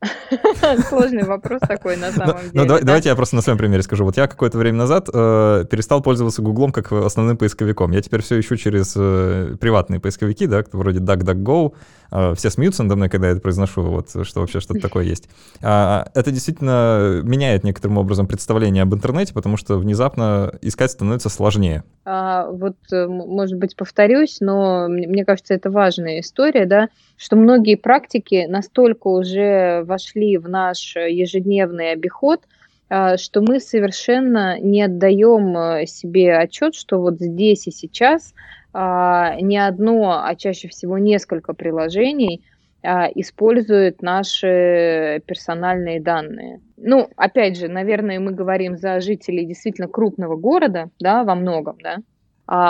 Сложный 0.89 1.23
вопрос 1.23 1.61
такой 1.61 1.95
на 1.97 2.11
самом 2.11 2.41
деле. 2.51 2.51
Ну, 2.53 2.65
давайте 2.65 3.09
я 3.09 3.15
просто 3.15 3.35
на 3.35 3.41
своем 3.41 3.57
примере 3.57 3.83
скажу. 3.83 4.03
Вот 4.03 4.17
я 4.17 4.27
какое-то 4.27 4.57
время 4.57 4.77
назад 4.77 5.07
э, 5.13 5.65
перестал 5.69 6.01
пользоваться 6.01 6.41
Гуглом 6.41 6.71
как 6.71 6.91
основным 6.91 7.37
поисковиком. 7.37 7.91
Я 7.91 8.01
теперь 8.01 8.21
все 8.21 8.39
ищу 8.39 8.55
через 8.55 8.93
э, 8.95 9.55
приватные 9.59 9.99
поисковики, 9.99 10.47
да, 10.47 10.63
вроде 10.71 10.99
DuckDuckGo. 10.99 11.73
Э, 12.11 12.33
все 12.35 12.49
смеются 12.49 12.83
надо 12.83 12.95
мной, 12.95 13.09
когда 13.09 13.27
я 13.27 13.33
это 13.33 13.41
произношу, 13.41 13.83
вот 13.83 14.09
что 14.25 14.39
вообще 14.39 14.59
что-то 14.59 14.79
такое 14.81 15.03
есть. 15.03 15.29
А, 15.61 16.07
это 16.15 16.31
действительно 16.31 17.21
меняет 17.23 17.63
некоторым 17.63 17.99
образом 17.99 18.27
представление 18.27 18.83
об 18.83 18.93
интернете, 18.95 19.33
потому 19.33 19.55
что 19.57 19.77
внезапно 19.77 20.53
искать 20.61 20.91
становится 20.91 21.29
сложнее. 21.29 21.83
А, 22.05 22.49
вот, 22.49 22.75
может 22.91 23.57
быть, 23.59 23.75
повторюсь, 23.75 24.37
но 24.39 24.87
мне 24.87 25.25
кажется, 25.25 25.53
это 25.53 25.69
важная 25.69 26.21
история, 26.21 26.65
да, 26.65 26.89
что 27.21 27.35
многие 27.35 27.75
практики 27.75 28.47
настолько 28.49 29.07
уже 29.07 29.83
вошли 29.83 30.39
в 30.39 30.49
наш 30.49 30.95
ежедневный 30.95 31.91
обиход, 31.91 32.41
а, 32.89 33.17
что 33.17 33.41
мы 33.41 33.59
совершенно 33.59 34.59
не 34.59 34.81
отдаем 34.81 35.55
э, 35.55 35.85
себе 35.85 36.35
отчет, 36.35 36.73
что 36.73 36.99
вот 36.99 37.19
здесь 37.19 37.67
и 37.67 37.71
сейчас 37.71 38.33
а, 38.73 39.35
не 39.39 39.59
одно, 39.59 40.23
а 40.25 40.35
чаще 40.35 40.67
всего 40.67 40.97
несколько 40.97 41.53
приложений 41.53 42.41
а, 42.81 43.07
используют 43.13 44.01
наши 44.01 45.21
персональные 45.27 46.01
данные. 46.01 46.59
Ну, 46.75 47.07
опять 47.17 47.55
же, 47.55 47.67
наверное, 47.67 48.19
мы 48.19 48.31
говорим 48.31 48.77
за 48.77 48.99
жителей 48.99 49.45
действительно 49.45 49.87
крупного 49.87 50.37
города, 50.37 50.89
да, 50.99 51.23
во 51.23 51.35
многом, 51.35 51.77
да, 51.83 51.97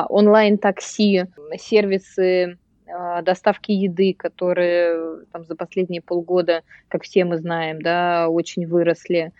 онлайн-такси, 0.08 1.28
сервисы 1.58 2.58
доставки 3.24 3.72
еды, 3.72 4.14
которые 4.14 5.26
там, 5.32 5.46
за 5.46 5.56
последние 5.56 6.02
полгода, 6.02 6.64
как 6.88 7.04
все 7.04 7.26
мы 7.26 7.38
знаем, 7.38 7.82
да, 7.82 8.28
очень 8.30 8.68
выросли, 8.68 9.32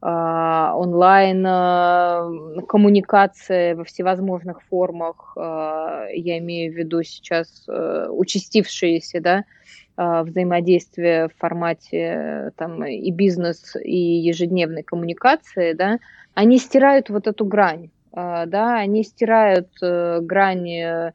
а, 0.00 0.74
онлайн 0.76 1.44
а, 1.46 2.30
коммуникация 2.68 3.74
во 3.74 3.84
всевозможных 3.84 4.62
формах, 4.62 5.32
я 5.36 6.38
имею 6.38 6.72
в 6.72 6.76
виду 6.76 7.02
сейчас 7.02 7.66
участившиеся, 7.68 9.20
да, 9.20 9.44
взаимодействие 9.96 11.28
в 11.28 11.34
формате 11.38 12.52
там, 12.56 12.84
и 12.84 13.10
бизнес, 13.10 13.74
и 13.82 13.96
ежедневной 13.96 14.84
коммуникации, 14.84 15.72
да, 15.72 15.98
они 16.34 16.58
стирают 16.58 17.10
вот 17.10 17.26
эту 17.26 17.44
грань, 17.44 17.90
да, 18.12 18.76
они 18.76 19.02
стирают 19.02 19.68
э, 19.82 20.20
грань 20.22 20.68
Э, 20.70 21.12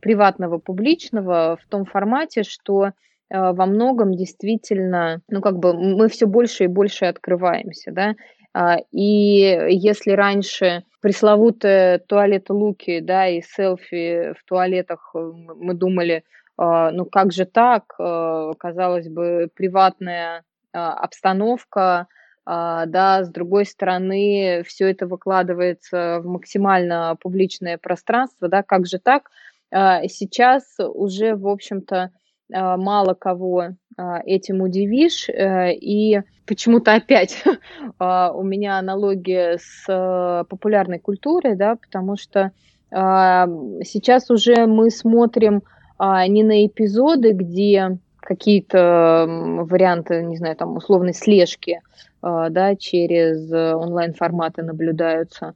приватного, 0.00 0.58
публичного 0.58 1.58
в 1.62 1.68
том 1.68 1.84
формате, 1.84 2.42
что 2.42 2.86
э, 2.86 2.92
во 3.28 3.66
многом 3.66 4.14
действительно, 4.14 5.20
ну, 5.28 5.40
как 5.40 5.58
бы 5.58 5.74
мы 5.74 6.08
все 6.08 6.26
больше 6.26 6.64
и 6.64 6.68
больше 6.68 7.06
открываемся, 7.06 7.92
да, 7.92 8.14
а, 8.52 8.78
и 8.90 9.66
если 9.68 10.12
раньше 10.12 10.84
пресловутые 11.00 11.98
туалеты 11.98 12.52
луки, 12.52 13.00
да, 13.00 13.28
и 13.28 13.42
селфи 13.42 14.32
в 14.32 14.44
туалетах, 14.44 15.10
э, 15.14 15.18
мы 15.18 15.74
думали, 15.74 16.24
ну 16.58 17.06
как 17.06 17.32
же 17.32 17.46
так, 17.46 17.84
казалось 17.96 19.08
бы, 19.08 19.48
приватная 19.54 20.44
обстановка, 20.72 22.06
да, 22.44 23.20
с 23.24 23.30
другой 23.30 23.64
стороны, 23.64 24.62
все 24.66 24.90
это 24.90 25.06
выкладывается 25.06 26.20
в 26.22 26.26
максимально 26.26 27.16
публичное 27.18 27.78
пространство, 27.78 28.48
да, 28.48 28.62
как 28.62 28.86
же 28.86 28.98
так, 28.98 29.30
а, 29.30 29.40
сейчас 29.70 30.64
уже, 30.78 31.36
в 31.36 31.46
общем-то, 31.46 32.10
а, 32.52 32.76
мало 32.76 33.14
кого 33.14 33.68
а, 33.96 34.20
этим 34.24 34.62
удивишь. 34.62 35.28
Э, 35.28 35.72
и 35.72 36.20
почему-то 36.46 36.94
опять 36.94 37.42
у 37.98 38.42
меня 38.42 38.78
аналогия 38.78 39.58
с 39.58 40.44
популярной 40.48 40.98
культурой, 40.98 41.54
да, 41.56 41.76
потому 41.76 42.16
что 42.16 42.52
сейчас 42.92 44.30
уже 44.30 44.66
мы 44.66 44.90
смотрим 44.90 45.62
не 46.00 46.42
на 46.42 46.66
эпизоды, 46.66 47.30
где 47.30 47.98
какие-то 48.18 49.26
варианты, 49.28 50.24
не 50.24 50.36
знаю, 50.36 50.56
там 50.56 50.76
условной 50.76 51.14
слежки, 51.14 51.82
да, 52.20 52.74
через 52.74 53.48
онлайн-форматы 53.52 54.64
наблюдаются, 54.64 55.54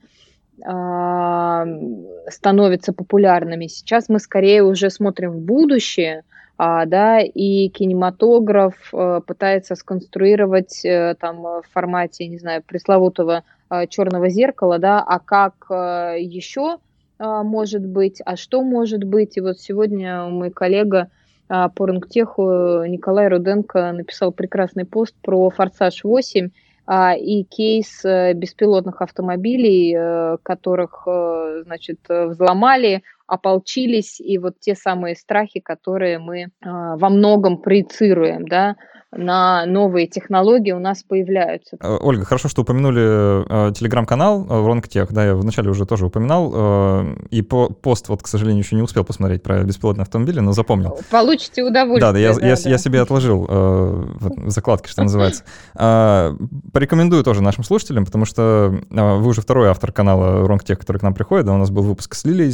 становятся 2.30 2.92
популярными. 2.92 3.66
Сейчас 3.66 4.09
мы 4.09 4.18
скорее 4.18 4.62
уже 4.62 4.88
смотрим 4.88 5.32
в 5.32 5.40
будущее, 5.40 6.22
а, 6.57 6.86
да, 6.86 7.20
и 7.20 7.68
кинематограф 7.68 8.74
а, 8.92 9.20
пытается 9.20 9.74
сконструировать 9.74 10.84
а, 10.84 11.14
там 11.16 11.42
в 11.42 11.64
формате, 11.72 12.28
не 12.28 12.38
знаю, 12.38 12.62
пресловутого 12.62 13.42
а, 13.68 13.86
черного 13.88 14.28
зеркала, 14.28 14.78
да, 14.78 15.02
а 15.02 15.18
как 15.18 15.66
а, 15.68 16.14
еще 16.14 16.78
а, 17.18 17.42
может 17.42 17.84
быть, 17.84 18.20
а 18.24 18.36
что 18.36 18.62
может 18.62 19.02
быть. 19.02 19.36
И 19.36 19.40
вот 19.40 19.59
сегодня 19.59 20.26
мой 20.26 20.50
коллега 20.50 21.09
а, 21.48 21.68
по 21.68 21.86
Рунгтеху 21.86 22.84
Николай 22.84 23.28
Руденко 23.28 23.92
написал 23.92 24.30
прекрасный 24.32 24.84
пост 24.84 25.14
про 25.22 25.50
«Форсаж 25.50 26.05
8», 26.05 26.46
а, 26.46 26.50
и 26.87 27.45
кейс 27.45 28.05
э, 28.05 28.35
беспилотных 28.35 29.01
автомобилей, 29.01 29.95
э, 29.97 30.37
которых, 30.43 31.05
э, 31.07 31.62
значит, 31.64 32.01
взломали, 32.09 33.03
ополчились, 33.26 34.20
и 34.20 34.38
вот 34.38 34.60
те 34.60 34.74
самые 34.74 35.16
страхи, 35.16 35.60
которые 35.60 36.18
мы 36.18 36.48
а, 36.62 36.96
во 36.96 37.08
многом 37.08 37.58
проецируем, 37.58 38.46
да, 38.46 38.76
на 39.16 39.66
новые 39.66 40.06
технологии 40.06 40.72
у 40.72 40.78
нас 40.78 41.02
появляются. 41.02 41.76
Э, 41.80 41.98
Ольга, 42.00 42.24
хорошо, 42.24 42.48
что 42.48 42.62
упомянули 42.62 43.68
э, 43.70 43.72
телеграм-канал 43.72 44.44
э, 44.44 44.66
Ронгтех, 44.66 45.12
да, 45.12 45.24
я 45.24 45.34
вначале 45.34 45.70
уже 45.70 45.86
тоже 45.86 46.06
упоминал, 46.06 46.52
э, 46.54 47.16
и 47.30 47.42
по, 47.42 47.68
пост, 47.68 48.08
вот, 48.08 48.22
к 48.22 48.26
сожалению, 48.26 48.62
еще 48.62 48.76
не 48.76 48.82
успел 48.82 49.04
посмотреть 49.04 49.42
про 49.42 49.62
беспилотные 49.62 50.02
автомобили, 50.02 50.40
но 50.40 50.52
запомнил. 50.52 50.98
Получите 51.10 51.62
удовольствие. 51.62 52.00
Да, 52.00 52.12
да, 52.12 52.18
я, 52.18 52.34
да, 52.34 52.46
я, 52.46 52.56
да. 52.56 52.70
я 52.70 52.78
себе 52.78 53.00
отложил 53.00 53.46
э, 53.48 54.04
в 54.18 54.50
закладке, 54.50 54.90
что 54.90 55.02
называется. 55.02 55.44
Э, 55.78 56.36
порекомендую 56.72 57.22
тоже 57.24 57.42
нашим 57.42 57.64
слушателям, 57.64 58.04
потому 58.04 58.24
что 58.24 58.80
э, 58.90 59.16
вы 59.16 59.28
уже 59.28 59.40
второй 59.40 59.68
автор 59.68 59.92
канала 59.92 60.46
Ронгтех, 60.46 60.78
который 60.78 60.98
к 60.98 61.02
нам 61.02 61.14
приходит, 61.14 61.46
да, 61.46 61.54
у 61.54 61.58
нас 61.58 61.70
был 61.70 61.82
выпуск 61.82 62.14
с 62.14 62.24
Лилией 62.24 62.50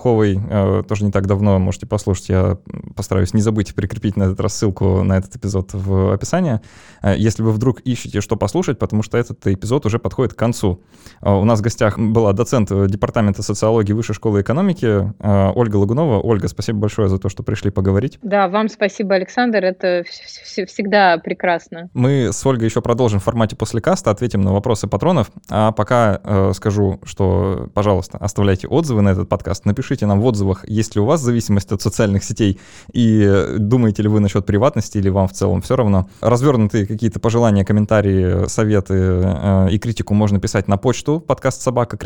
Земнуховой, 0.00 0.40
э, 0.48 0.82
тоже 0.88 1.04
не 1.04 1.10
так 1.10 1.26
давно, 1.26 1.58
можете 1.58 1.86
послушать, 1.86 2.30
я 2.30 2.58
постараюсь 2.96 3.34
не 3.34 3.42
забыть 3.42 3.74
прикрепить 3.74 4.16
на 4.16 4.24
этот 4.24 4.40
раз 4.40 4.54
ссылку 4.54 5.02
на 5.02 5.18
этот 5.18 5.36
эпизод 5.36 5.70
в 5.72 6.12
описании, 6.12 6.60
э, 7.02 7.14
если 7.16 7.42
вы 7.42 7.52
вдруг 7.52 7.80
ищете, 7.80 8.20
что 8.20 8.36
послушать, 8.36 8.78
потому 8.78 9.02
что 9.02 9.18
этот 9.18 9.46
эпизод 9.46 9.86
уже 9.86 9.98
подходит 9.98 10.34
к 10.34 10.38
концу. 10.38 10.80
Э, 11.20 11.30
у 11.30 11.44
нас 11.44 11.60
в 11.60 11.62
гостях 11.62 11.98
была 11.98 12.32
доцент 12.32 12.70
Департамента 12.70 13.42
социологии 13.42 13.92
Высшей 13.92 14.14
школы 14.14 14.40
экономики 14.40 15.12
Ольга 15.20 15.76
Лагунова. 15.76 16.20
Ольга, 16.20 16.48
спасибо 16.48 16.78
большое 16.78 17.08
за 17.08 17.18
то, 17.18 17.28
что 17.28 17.42
пришли 17.42 17.70
поговорить. 17.70 18.18
Да, 18.22 18.48
вам 18.48 18.68
спасибо, 18.68 19.14
Александр, 19.14 19.64
это 19.64 20.04
всегда 20.06 21.18
прекрасно. 21.18 21.90
Мы 21.94 22.30
с 22.32 22.46
Ольгой 22.46 22.66
еще 22.66 22.80
продолжим 22.80 23.20
в 23.20 23.24
формате 23.24 23.56
после 23.56 23.80
каста, 23.80 24.10
ответим 24.10 24.40
на 24.40 24.52
вопросы 24.52 24.86
патронов, 24.88 25.30
а 25.50 25.72
пока 25.72 26.20
э, 26.22 26.52
скажу, 26.54 27.00
что, 27.04 27.68
пожалуйста, 27.74 28.18
оставляйте 28.18 28.66
отзывы 28.66 29.02
на 29.02 29.10
этот 29.10 29.28
подкаст, 29.28 29.64
напишите 29.66 29.89
Напишите 29.90 30.06
нам 30.06 30.20
в 30.20 30.24
отзывах, 30.24 30.68
есть 30.68 30.94
ли 30.94 31.00
у 31.00 31.04
вас 31.04 31.20
зависимость 31.20 31.72
от 31.72 31.82
социальных 31.82 32.22
сетей, 32.22 32.60
и 32.92 33.56
думаете 33.58 34.04
ли 34.04 34.08
вы 34.08 34.20
насчет 34.20 34.46
приватности, 34.46 34.98
или 34.98 35.08
вам 35.08 35.26
в 35.26 35.32
целом 35.32 35.62
все 35.62 35.74
равно. 35.74 36.08
Развернутые 36.20 36.86
какие-то 36.86 37.18
пожелания, 37.18 37.64
комментарии, 37.64 38.46
советы 38.46 38.94
э, 38.94 39.68
и 39.72 39.80
критику 39.80 40.14
можно 40.14 40.38
писать 40.38 40.68
на 40.68 40.76
почту 40.76 41.18
подкаст 41.18 41.62
собака 41.62 41.98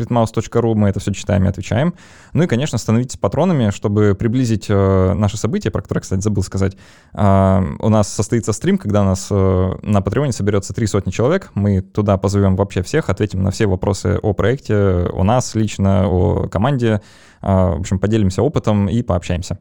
мы 0.73 0.89
это 0.89 0.99
все 0.99 1.13
читаем 1.13 1.45
и 1.45 1.47
отвечаем. 1.47 1.93
Ну 2.33 2.41
и, 2.41 2.47
конечно, 2.47 2.79
становитесь 2.79 3.17
патронами, 3.17 3.69
чтобы 3.69 4.15
приблизить 4.17 4.65
э, 4.67 5.13
наши 5.13 5.37
события, 5.37 5.69
про 5.69 5.83
которые, 5.83 6.01
кстати, 6.01 6.21
забыл 6.21 6.41
сказать. 6.41 6.75
Э, 7.13 7.61
у 7.79 7.89
нас 7.89 8.11
состоится 8.11 8.51
стрим, 8.51 8.79
когда 8.79 9.01
у 9.01 9.05
нас 9.05 9.27
э, 9.29 9.73
на 9.83 10.01
Патреоне 10.01 10.31
соберется 10.31 10.73
три 10.73 10.87
сотни 10.87 11.11
человек. 11.11 11.51
Мы 11.53 11.81
туда 11.81 12.17
позовем 12.17 12.55
вообще 12.55 12.81
всех, 12.81 13.09
ответим 13.09 13.43
на 13.43 13.51
все 13.51 13.67
вопросы 13.67 14.19
о 14.21 14.33
проекте, 14.33 14.75
о 14.75 15.23
нас 15.23 15.53
лично, 15.53 16.07
о 16.07 16.47
команде. 16.47 17.01
В 17.45 17.79
общем, 17.79 17.99
поделимся 17.99 18.41
опытом 18.41 18.89
и 18.89 19.01
пообщаемся. 19.03 19.59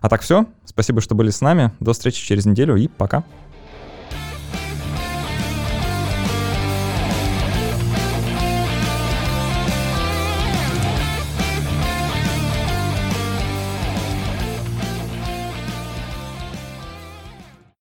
А 0.00 0.08
так 0.10 0.20
все. 0.20 0.44
Спасибо, 0.66 1.00
что 1.00 1.14
были 1.14 1.30
с 1.30 1.40
нами. 1.40 1.72
До 1.80 1.94
встречи 1.94 2.24
через 2.24 2.44
неделю 2.44 2.76
и 2.76 2.88
пока. 2.88 3.24